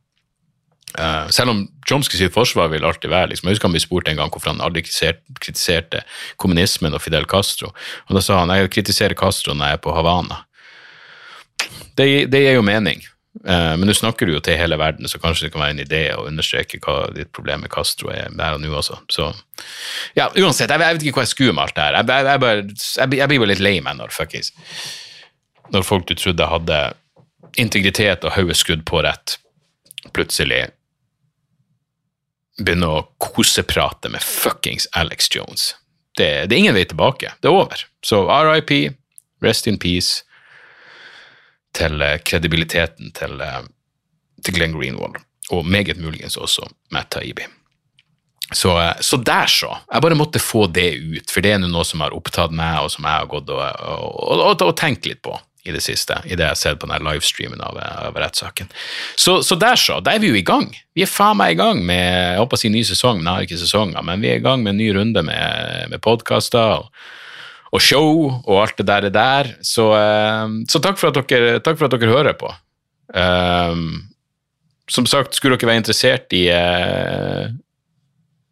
Uh, 0.92 1.30
selv 1.32 1.54
om 1.54 1.62
Chomsky 1.88 2.18
sitt 2.20 2.34
forsvar 2.36 2.68
vil 2.68 2.84
alltid 2.84 3.08
være 3.14 3.30
liksom, 3.32 3.48
Jeg 3.48 3.56
husker 3.56 3.70
han 3.70 3.76
ble 3.78 3.80
spurt 3.80 4.10
en 4.12 4.18
gang 4.20 4.32
hvorfor 4.34 4.52
han 4.52 4.64
aldri 4.64 4.82
kritiserte 4.84 6.02
kommunismen 6.36 6.92
og 6.92 7.00
Fidel 7.00 7.28
Castro. 7.32 7.72
Og 8.10 8.18
Da 8.18 8.24
sa 8.24 8.42
han 8.42 8.52
jeg 8.52 8.74
kritiserer 8.76 9.16
Castro 9.16 9.56
når 9.56 9.72
jeg 9.72 9.80
er 9.80 9.84
på 9.86 9.96
Havana. 9.96 10.42
Det, 11.96 12.08
det 12.32 12.44
gir 12.44 12.58
jo 12.58 12.66
mening, 12.66 13.00
men 13.40 13.88
nå 13.88 13.94
snakker 13.96 14.28
du 14.28 14.34
jo 14.34 14.42
til 14.44 14.58
hele 14.60 14.76
verden, 14.78 15.08
så 15.08 15.20
kanskje 15.22 15.48
det 15.48 15.54
kan 15.54 15.64
være 15.64 15.76
en 15.78 15.84
idé 15.86 16.02
å 16.12 16.26
understreke 16.28 16.82
hva 16.84 17.06
ditt 17.16 17.32
problem 17.32 17.64
med 17.64 17.72
Castro 17.72 18.12
er 18.12 18.28
der 18.36 18.58
og 18.58 18.60
nå 18.60 18.74
også. 18.76 18.98
Så 19.08 19.30
ja, 20.18 20.28
uansett, 20.36 20.68
jeg, 20.68 20.84
jeg 20.84 20.98
vet 20.98 21.06
ikke 21.06 21.22
hva 21.22 21.26
jeg 21.26 21.32
skuer 21.32 21.56
med 21.56 21.64
alt 21.64 21.78
det 21.78 21.86
her. 21.86 22.00
Jeg, 22.02 22.26
jeg, 22.28 22.42
bare, 22.44 22.66
jeg, 23.00 23.30
blir 23.32 23.44
bare 23.44 23.52
litt 23.54 23.64
lei 23.64 23.78
meg 23.86 23.98
når 24.02 24.12
fuckings 24.16 24.52
Når 25.72 25.88
folk 25.88 26.10
du 26.10 26.16
trodde 26.20 26.50
hadde 26.52 26.82
integritet 27.60 28.28
og 28.28 28.36
hodet 28.36 28.60
skrudd 28.60 28.84
på 28.88 29.00
rett, 29.04 29.38
plutselig 30.16 30.66
begynne 32.60 32.90
å 32.92 33.06
koseprate 33.22 34.12
med 34.12 34.24
fuckings 34.24 34.88
Alex 34.98 35.32
Jones. 35.32 35.72
Det, 36.18 36.28
det, 36.48 36.56
er 36.56 36.60
ingen 36.60 36.76
vei 36.76 36.84
tilbake. 36.88 37.32
Det 37.40 37.48
er 37.48 37.56
over. 37.56 37.86
Så 38.06 38.26
RIP, 38.28 38.74
rest 39.44 39.68
in 39.72 39.80
peace, 39.80 40.26
til 41.78 42.02
uh, 42.04 42.18
kredibiliteten 42.26 43.14
til, 43.18 43.40
uh, 43.42 43.64
til, 44.44 44.58
Glenn 44.58 44.78
Greenwald. 44.78 45.20
Og 45.52 45.66
meget 45.68 46.00
muligens 46.00 46.38
også 46.38 46.68
Matt 46.92 47.12
Taibi. 47.12 47.48
Så, 48.54 48.74
uh, 48.76 48.92
så, 49.00 49.18
der, 49.18 49.48
så. 49.48 49.76
Jeg 49.94 50.02
bare 50.02 50.20
måtte 50.20 50.40
få 50.40 50.68
det 50.68 50.94
ut, 51.00 51.32
for 51.32 51.44
det 51.44 51.56
er 51.56 51.64
noe 51.64 51.86
som 51.88 52.04
har 52.04 52.16
opptatt 52.16 52.52
meg, 52.56 52.82
og 52.84 52.92
som 52.94 53.08
jeg 53.08 53.24
har 53.24 53.32
gått 53.32 53.50
og, 53.54 53.62
og, 53.62 54.36
og, 54.42 54.68
og 54.68 54.76
tenkt 54.80 55.08
litt 55.08 55.24
på 55.24 55.38
i 55.62 55.70
det 55.72 55.84
siste, 55.86 56.16
i 56.26 56.34
det 56.34 56.42
jeg 56.42 56.50
har 56.56 56.58
sett 56.58 56.80
på 56.82 56.88
den 56.90 57.04
livestreamen 57.06 57.60
av, 57.62 57.76
av 57.78 58.16
rettssaken. 58.18 58.72
Så, 59.14 59.44
så, 59.46 59.56
der 59.62 59.78
så, 59.78 60.00
da 60.02 60.16
er 60.16 60.24
vi 60.24 60.32
jo 60.32 60.40
i 60.40 60.46
gang. 60.46 60.72
Vi 60.98 61.04
er 61.06 61.10
faen 61.10 61.38
meg 61.38 61.54
i 61.54 61.60
gang 61.60 61.84
med 61.86 62.02
jeg 62.02 62.40
håper 62.42 62.58
å 62.58 62.62
si 62.64 62.72
ny 62.74 62.82
sesong, 62.88 63.20
men 63.20 63.30
jeg 63.30 63.36
har 63.36 63.50
ikke 63.50 63.60
sesonger, 63.62 64.06
men 64.08 64.24
vi 64.26 64.32
er 64.32 64.42
i 64.42 64.46
gang 64.46 64.64
med 64.66 64.74
en 64.74 64.82
ny 64.82 64.90
runde 64.98 65.22
med, 65.28 65.92
med 65.94 66.02
podkaster 66.02 66.80
og, 66.80 67.04
og, 67.72 67.82
show 67.82 68.30
og 68.30 68.62
alt 68.62 68.78
det 68.78 68.88
der. 68.88 69.08
Det 69.08 69.14
der. 69.16 69.52
Så, 69.66 69.88
uh, 69.96 70.62
så 70.70 70.82
takk, 70.84 71.00
for 71.00 71.16
dere, 71.16 71.60
takk, 71.64 71.80
for 71.80 71.88
at 71.88 71.96
dere, 71.96 72.12
hører 72.12 72.38
på. 72.38 72.52
Uh, 73.16 74.04
som 74.92 75.08
sagt, 75.08 75.36
skulle 75.36 75.58
dere 75.58 75.72
være 75.72 75.84
interessert 75.84 76.36
i 76.36 76.48
uh, 76.52 77.48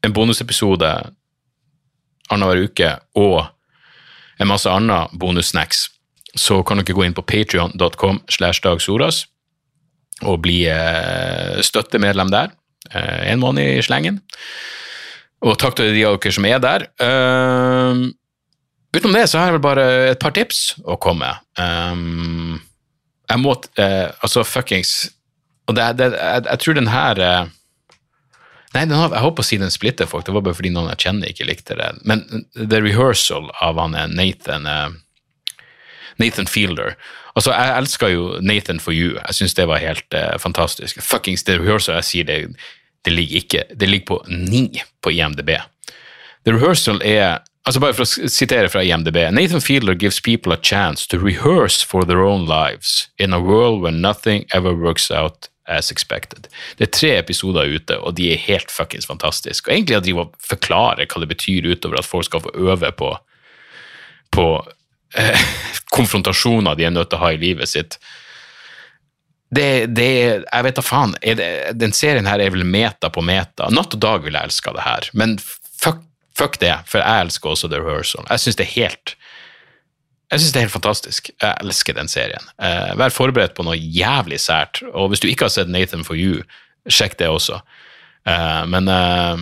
en 0.06 0.16
bonusepisode 0.16 0.92
annenhver 2.30 2.70
uke 2.70 2.94
og 3.20 3.48
en 4.40 4.48
masse 4.48 4.70
andre 4.72 5.08
bonussnacks 5.20 5.90
så 6.38 6.62
kan 6.64 6.80
dere 6.80 6.96
gå 6.96 7.04
inn 7.04 7.16
på 7.18 7.26
patrion.com 7.26 8.22
slash 8.32 8.64
dagsoras 8.64 9.26
og 10.28 10.42
bli 10.44 10.62
uh, 10.70 11.60
støttemedlem 11.64 12.32
der. 12.32 12.54
Eh, 12.92 13.32
en 13.32 13.40
måned 13.40 13.64
i 13.64 13.84
slengen. 13.84 14.22
Og 15.46 15.58
takk 15.60 15.78
til 15.78 15.94
de 15.96 16.04
av 16.08 16.18
dere 16.20 16.36
som 16.36 16.48
er 16.48 16.60
der. 16.64 16.88
Uh, 17.00 18.10
utenom 18.96 19.16
det 19.18 19.28
så 19.30 19.40
har 19.40 19.50
jeg 19.50 19.58
vel 19.60 19.68
bare 19.68 19.86
et 20.14 20.22
par 20.22 20.34
tips 20.36 20.80
å 20.86 20.98
komme 21.02 21.28
med. 21.28 21.46
Um, 21.62 22.60
jeg 23.30 23.42
må 23.44 23.54
uh, 23.54 24.10
Altså, 24.26 24.42
fuckings 24.48 25.12
Og 25.70 25.76
det, 25.78 25.86
det, 26.00 26.08
jeg, 26.16 26.46
jeg, 26.48 26.60
tror 26.64 26.78
den 26.80 26.90
her 26.90 27.22
uh, 27.22 27.52
Nei, 28.74 28.86
har, 28.90 29.14
jeg 29.14 29.26
håper 29.26 29.46
å 29.46 29.48
si 29.48 29.60
den 29.62 29.74
splitter 29.74 30.10
folk, 30.10 30.26
det 30.26 30.34
var 30.34 30.46
bare 30.46 30.58
fordi 30.58 30.72
noen 30.74 30.92
jeg 30.94 31.02
kjenner 31.08 31.32
ikke 31.32 31.48
likte 31.50 31.78
det. 31.78 31.88
Men 32.06 32.22
The 32.54 32.84
Rehearsal 32.86 33.48
av 33.66 33.80
han 33.82 33.98
Nathan 34.14 34.68
Nathan 36.20 36.46
Fielder. 36.46 36.94
Altså, 37.34 37.52
Jeg 37.52 37.78
elsker 37.78 38.12
jo 38.14 38.26
Nathan 38.42 38.80
for 38.80 38.94
you. 38.94 39.16
Jeg 39.16 39.38
syns 39.40 39.56
det 39.58 39.68
var 39.68 39.82
helt 39.82 40.14
uh, 40.14 40.38
fantastisk. 40.38 41.02
Fuckings 41.02 41.44
The 41.44 41.58
Rehearsal, 41.58 41.96
jeg 41.96 42.10
sier 42.10 42.28
det, 42.28 42.40
det 43.06 43.14
ligger 43.14 43.38
ikke 43.38 43.64
Det 43.74 43.90
ligger 43.90 44.06
på 44.06 44.24
ni 44.28 44.82
på 45.02 45.14
IMDb. 45.16 45.56
The 46.46 46.54
Rehearsal 46.54 47.02
er 47.06 47.40
altså 47.68 47.82
Bare 47.84 47.96
for 47.98 48.06
å 48.08 48.30
sitere 48.32 48.70
fra 48.72 48.84
IMDb 48.86 49.20
Nathan 49.36 49.62
Fielder 49.62 49.98
gives 49.98 50.22
people 50.24 50.54
a 50.54 50.60
chance 50.62 51.08
to 51.08 51.20
rehearse 51.20 51.84
for 51.86 52.06
their 52.06 52.24
own 52.24 52.46
lives 52.48 53.10
in 53.18 53.34
a 53.34 53.40
world 53.40 53.82
where 53.82 53.96
nothing 53.96 54.46
ever 54.54 54.74
works 54.74 55.12
out 55.12 55.50
as 55.70 55.92
expected. 55.92 56.48
Det 56.78 56.88
er 56.88 56.94
tre 56.94 57.12
episoder 57.20 57.70
ute, 57.70 57.98
og 58.02 58.16
de 58.18 58.32
er 58.34 58.42
helt 58.42 58.72
fuckings 58.74 59.08
fantastiske. 59.10 59.70
Og 59.70 59.76
egentlig 59.76 60.00
å 60.00 60.04
drive 60.04 60.26
og 60.26 60.40
forklare 60.42 61.06
hva 61.06 61.22
det 61.22 61.30
betyr 61.30 61.70
utover 61.70 62.02
at 62.02 62.10
folk 62.10 62.26
skal 62.26 62.44
få 62.44 62.54
øve 62.58 62.90
på, 62.98 63.12
på 64.34 64.48
eh, 65.22 65.46
konfrontasjoner 65.96 66.80
de 66.80 66.90
er 66.90 66.96
nødt 66.96 67.14
til 67.14 67.22
å 67.22 67.26
ha 67.28 67.32
i 67.36 67.42
livet 67.42 67.70
sitt. 67.70 68.00
Det, 69.50 69.90
det 69.98 70.10
Jeg 70.10 70.66
vet 70.66 70.78
da 70.78 70.86
faen. 70.86 71.16
Det, 71.22 71.50
den 71.78 71.94
serien 71.96 72.30
her 72.30 72.42
er 72.42 72.54
vel 72.54 72.66
meta 72.66 73.10
på 73.14 73.24
meta. 73.26 73.70
Natt 73.74 73.96
og 73.98 74.04
dag 74.04 74.26
ville 74.26 74.42
jeg 74.42 74.52
elska 74.52 74.74
det 74.76 74.86
her, 74.86 75.10
men 75.18 75.38
fuck, 75.42 76.04
fuck, 76.40 76.60
det, 76.62 76.74
for 76.90 77.04
jeg 77.04 77.28
elsker 77.28 77.52
også 77.52 77.70
The 77.72 77.82
Rehearsal. 77.84 78.26
Jeg 78.30 78.46
syns 78.46 78.60
det 78.60 78.68
er 78.68 78.76
helt 78.78 79.16
jeg 80.30 80.44
synes 80.44 80.52
det 80.54 80.60
er 80.60 80.66
helt 80.68 80.74
fantastisk. 80.76 81.30
Jeg 81.42 81.58
elsker 81.64 81.96
den 81.98 82.08
serien. 82.08 82.50
Eh, 82.62 82.92
vær 83.00 83.10
forberedt 83.10 83.56
på 83.58 83.64
noe 83.66 83.74
jævlig 83.74 84.38
sært. 84.38 84.84
Og 84.94 85.10
hvis 85.10 85.24
du 85.24 85.26
ikke 85.26 85.48
har 85.48 85.54
sett 85.56 85.72
Nathan 85.74 86.06
for 86.06 86.14
you, 86.14 86.44
sjekk 86.86 87.16
det 87.18 87.32
også. 87.34 87.58
Eh, 88.30 88.62
men 88.70 88.92
eh, 88.94 89.42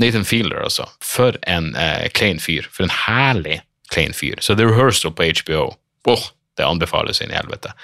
Nathan 0.00 0.24
Fielder, 0.24 0.62
altså. 0.64 0.86
For 1.04 1.36
en 1.44 1.74
klein 2.16 2.40
fyr. 2.40 2.64
For 2.72 2.86
en 2.86 2.96
herlig 3.04 3.60
klein 3.92 4.16
fyr. 4.16 4.40
Så 4.40 4.56
The 4.56 4.70
Rehearsal 4.70 5.12
på 5.12 5.28
HBO, 5.42 5.66
oh, 6.08 6.24
det 6.56 6.64
anbefales 6.64 7.20
inn 7.20 7.32
i 7.32 7.36
helvete. 7.36 7.74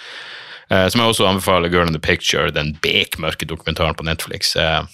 Uh, 0.69 0.85
som 0.89 1.01
jeg 1.01 1.13
også 1.13 1.29
anbefaler 1.29 1.73
Girl 1.73 1.89
in 1.89 1.97
the 1.97 2.01
Picture, 2.01 2.51
den 2.53 2.75
bekmørke 2.85 3.47
dokumentaren 3.49 3.97
på 3.97 4.05
Netflix. 4.05 4.53
Uh, 4.57 4.85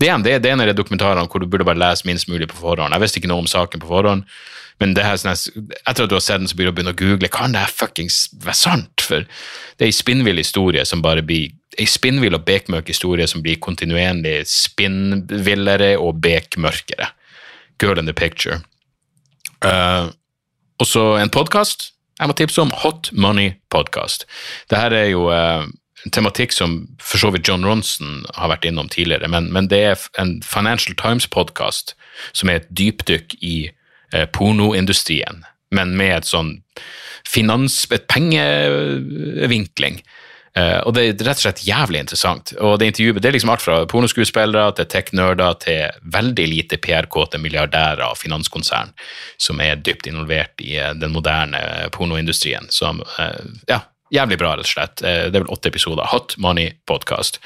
det, 0.00 0.10
det, 0.24 0.36
det 0.44 0.50
er 0.50 0.56
en 0.56 0.64
av 0.64 0.70
de 0.70 0.76
dokumentarene 0.76 1.26
hvor 1.30 1.42
du 1.42 1.48
burde 1.48 1.66
bare 1.66 1.80
lese 1.80 2.06
minst 2.08 2.28
mulig 2.28 2.48
på 2.50 2.58
forhånd. 2.58 2.92
Jeg 2.92 3.02
visste 3.02 3.20
ikke 3.20 3.30
noe 3.32 3.44
om 3.44 3.50
saken 3.50 3.82
på 3.82 3.90
forhånd, 3.90 4.26
men 4.80 4.92
det 4.96 5.06
her, 5.06 5.16
sånn 5.16 5.32
etter 5.32 6.04
at 6.04 6.10
du 6.10 6.16
har 6.18 6.24
sett 6.24 6.42
den, 6.42 6.50
så 6.50 6.56
begynner 6.56 6.74
du 6.74 6.80
begynne 6.80 6.96
å 6.96 7.00
google 7.00 7.30
kan 7.32 7.54
det 7.54 7.62
her 7.64 7.72
fuckings 7.72 8.26
være 8.44 8.58
sant? 8.58 9.04
For 9.04 9.24
det 9.24 9.86
er 9.86 9.88
ei 9.88 9.96
spinnvill 9.96 10.40
historie 10.40 10.84
som 10.88 11.04
bare 11.04 11.24
blir 11.24 11.54
ei 11.80 11.88
spinnvill 11.88 12.36
og 12.36 12.44
bekmørk 12.48 12.88
historie 12.88 13.26
som 13.28 13.42
blir 13.44 13.60
kontinuerlig 13.60 14.38
spinnvillere 14.48 15.94
og 16.00 16.20
bekmørkere. 16.24 17.10
Girl 17.80 18.00
in 18.00 18.08
the 18.08 18.16
Picture. 18.16 18.62
Uh, 19.64 20.12
og 20.80 20.88
så 20.88 21.04
en 21.20 21.32
podkast 21.32 21.90
jeg 22.16 22.30
må 22.30 22.36
tipse 22.36 22.62
om 22.62 22.72
Hot 22.80 23.10
Money 23.12 23.58
Podcast. 23.72 24.24
Dette 24.72 24.96
er 24.96 25.10
jo 25.10 25.26
en 25.32 25.68
tematikk 26.12 26.52
som 26.54 26.78
for 27.02 27.22
så 27.22 27.30
vidt 27.34 27.48
John 27.48 27.64
Ronson 27.66 28.24
har 28.36 28.50
vært 28.52 28.66
innom 28.68 28.90
tidligere, 28.92 29.30
men, 29.32 29.50
men 29.54 29.70
det 29.72 29.82
er 29.92 30.06
en 30.20 30.38
Financial 30.46 30.96
Times-podkast 30.98 31.94
som 32.32 32.50
er 32.50 32.60
et 32.60 32.70
dypdykk 32.70 33.38
i 33.40 33.56
eh, 34.12 34.26
pornoindustrien, 34.32 35.44
men 35.74 35.96
med 35.98 36.14
et 36.20 36.28
sånn 36.28 36.56
finans... 37.26 37.84
et 37.90 38.06
pengevinkling. 38.10 40.00
Eh, 40.56 40.78
og 40.88 40.94
det 40.96 41.02
er 41.04 41.24
rett 41.26 41.40
og 41.40 41.44
slett 41.44 41.64
jævlig 41.66 42.00
interessant. 42.04 42.54
Og 42.64 42.78
Det 42.80 42.88
intervjuet, 42.88 43.20
det 43.20 43.28
er 43.28 43.36
liksom 43.36 43.52
alt 43.52 43.64
fra 43.64 43.80
pornoskuespillere 43.90 44.76
til 44.78 44.88
tech-nerder 44.92 45.58
til 45.60 45.98
veldig 46.14 46.46
lite 46.48 46.78
PR-kåte 46.80 47.40
milliardærer 47.42 48.06
og 48.08 48.16
finanskonsern 48.16 48.94
som 49.36 49.60
er 49.60 49.76
dypt 49.76 50.08
involvert 50.08 50.64
i 50.64 50.78
eh, 50.80 50.94
den 50.96 51.12
moderne 51.12 51.60
pornoindustrien. 51.92 52.70
Som, 52.72 53.02
uh, 53.18 53.44
ja, 53.68 53.82
jævlig 54.14 54.38
bra, 54.40 54.54
rett 54.56 54.68
og 54.68 54.72
slett. 54.72 54.96
det 55.02 55.32
er 55.32 55.42
vel 55.42 55.52
åtte 55.52 55.70
episoder. 55.72 56.06
Hot 56.12 56.36
Money 56.42 56.74
Podcast. 56.86 57.40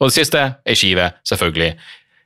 Og 0.00 0.08
det 0.08 0.16
siste 0.16 0.44
er 0.64 0.78
skive, 0.78 1.10
selvfølgelig. 1.28 1.74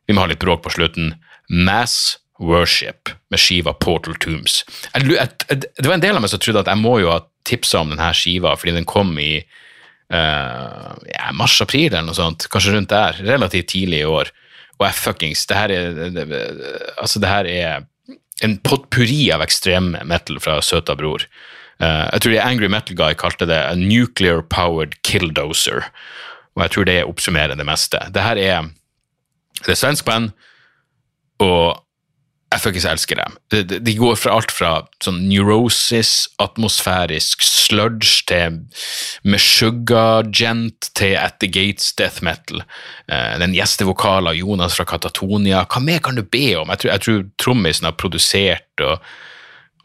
Vi 0.06 0.14
må 0.14 0.24
ha 0.24 0.30
litt 0.30 0.42
bråk 0.42 0.62
på 0.64 0.72
slutten. 0.76 1.14
Mass 1.48 2.18
Worship 2.42 3.12
med 3.30 3.38
skiva 3.38 3.74
Portal 3.78 4.16
Tombs. 4.20 4.64
Det 4.94 5.86
var 5.86 5.94
en 5.94 6.02
del 6.02 6.16
av 6.16 6.24
meg 6.24 6.32
som 6.32 6.42
trodde 6.42 6.64
at 6.64 6.70
jeg 6.70 6.82
må 6.82 6.96
jo 7.02 7.12
ha 7.12 7.20
tipsa 7.46 7.82
om 7.84 7.92
denne 7.92 8.10
skiva 8.16 8.54
fordi 8.58 8.74
den 8.78 8.88
kom 8.88 9.12
i 9.22 9.36
uh, 9.38 10.90
ja, 11.10 11.30
mars-april 11.36 11.92
eller 11.92 12.08
noe 12.08 12.18
sånt, 12.18 12.48
kanskje 12.50 12.74
rundt 12.74 12.90
der, 12.90 13.20
relativt 13.26 13.70
tidlig 13.74 14.02
i 14.02 14.08
år. 14.08 14.32
Og 14.80 14.88
jeg 14.88 14.98
fuckings 14.98 15.44
Det 15.46 15.54
her 15.58 15.70
er 15.70 15.92
det, 16.10 16.24
Altså, 16.98 17.20
det 17.22 17.30
her 17.30 17.46
er 17.46 17.84
en 18.42 18.56
potpurri 18.66 19.28
av 19.30 19.44
ekstrem 19.44 19.92
metal 20.02 20.40
fra 20.42 20.58
søta 20.64 20.96
bror. 20.98 21.22
Eh, 21.80 22.06
jeg 22.12 22.24
tror 22.24 22.34
det 22.34 22.42
Angry 22.44 22.70
Metal 22.70 22.98
Guy 22.98 23.16
kalte 23.18 23.48
det 23.50 23.58
a 23.58 23.74
nuclear 23.78 24.42
powered 24.42 24.98
killdozer. 25.02 25.88
Og 26.54 26.66
jeg 26.66 26.74
tror 26.74 26.88
det 26.90 26.98
oppsummerer 27.04 27.58
det 27.58 27.66
meste. 27.66 28.00
Det 28.14 28.22
her 28.22 28.40
er 28.40 28.70
det 29.64 29.72
er 29.72 29.78
svensk 29.78 30.04
band, 30.04 30.32
og 31.42 31.84
jeg 32.54 32.62
fuckings 32.62 32.86
elsker 32.86 33.18
dem. 33.18 33.36
De, 33.50 33.78
de, 33.82 33.94
går 33.98 34.14
fra 34.18 34.36
alt 34.36 34.52
fra 34.54 34.70
sånn 35.02 35.24
neurosis, 35.26 36.28
atmosfærisk 36.42 37.42
sludge, 37.42 38.22
til 38.30 38.60
Meshuggah 39.26 40.22
gent, 40.30 40.90
til 40.94 41.16
At 41.18 41.40
the 41.42 41.50
Gates 41.50 41.90
death 41.98 42.22
metal. 42.26 42.62
Eh, 43.10 43.34
den 43.42 43.56
gjestevokalen 43.56 44.38
Jonas 44.38 44.78
fra 44.78 44.86
Katatonia. 44.86 45.64
Hva 45.66 45.82
mer 45.82 46.02
kan 46.04 46.18
du 46.18 46.22
be 46.22 46.52
om? 46.60 46.70
Jeg 46.74 46.84
tror, 46.84 46.92
jeg 46.92 47.06
tror 47.06 47.24
trommisen 47.42 47.90
har 47.90 47.98
produsert 47.98 48.86
og 48.86 49.02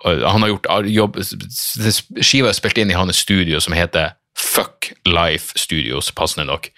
han 0.06 0.44
har 0.44 0.48
gjort 0.54 0.68
jobb 0.88 1.18
Skiva 1.20 2.52
er 2.52 2.58
spilt 2.58 2.80
inn 2.80 2.92
i 2.94 2.98
hans 2.98 3.20
studio 3.26 3.60
som 3.64 3.76
heter 3.76 4.14
Fuck 4.40 4.94
Life 5.06 5.60
Studios, 5.60 6.12
passende 6.16 6.48
nok. 6.48 6.70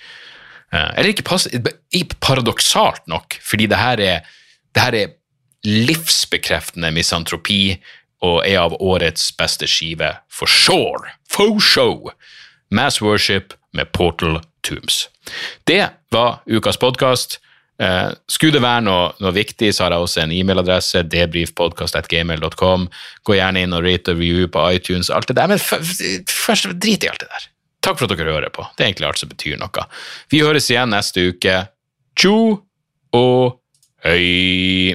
Eh, 0.73 0.89
eller 0.97 1.11
ikke, 1.11 1.27
passende, 1.27 1.75
paradoksalt 2.23 3.05
nok, 3.11 3.37
fordi 3.45 3.67
det 3.69 3.77
her 3.77 4.01
er, 4.01 4.29
det 4.73 4.85
her 4.85 4.97
er 4.97 5.13
livsbekreftende 5.67 6.89
misantropi 6.95 7.75
og 8.25 8.41
er 8.47 8.59
av 8.63 8.73
årets 8.81 9.29
beste 9.37 9.69
skive 9.69 10.15
for 10.29 10.49
sure. 10.49 11.13
For 11.29 11.59
show! 11.61 12.09
Mass 12.71 13.01
Worship 13.01 13.53
med 13.73 13.91
Portal 13.91 14.39
Tombs. 14.63 15.09
Det 15.67 15.89
var 16.11 16.41
ukas 16.45 16.77
podkast. 16.77 17.39
Eh, 17.81 18.09
skulle 18.29 18.53
det 18.59 18.61
være 18.61 18.83
noe, 18.85 19.05
noe, 19.23 19.33
viktig, 19.33 19.71
så 19.73 19.85
har 19.85 19.95
jeg 19.95 20.05
også 20.05 20.21
en 20.23 20.33
e-mailadresse, 20.35 21.01
debrifpodkast.gmail.com. 21.09 22.85
Gå 23.25 23.37
gjerne 23.39 23.63
inn 23.65 23.73
og 23.77 23.85
rate 23.87 24.13
og 24.13 24.21
review 24.21 24.49
på 24.53 24.67
iTunes, 24.77 25.09
alt 25.09 25.31
det 25.31 25.39
der. 25.39 25.49
Men 25.49 25.61
først, 25.61 26.69
drit 26.77 27.07
i 27.07 27.09
alt 27.09 27.23
det 27.23 27.31
der. 27.31 27.47
Takk 27.81 27.97
for 27.97 28.05
at 28.05 28.13
dere 28.13 28.35
hører 28.35 28.53
på. 28.53 28.67
Det 28.77 28.85
er 28.85 28.91
egentlig 28.91 29.09
alt 29.09 29.23
som 29.23 29.31
betyr 29.31 29.57
noe. 29.57 29.87
Vi 30.29 30.43
høres 30.45 30.69
igjen 30.69 30.93
neste 30.93 31.31
uke. 31.33 31.57
Tjo 32.13 32.37
og 33.17 33.57
høy! 34.05 34.93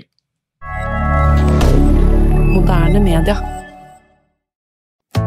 Moderne 2.55 3.03
media. 3.03 3.56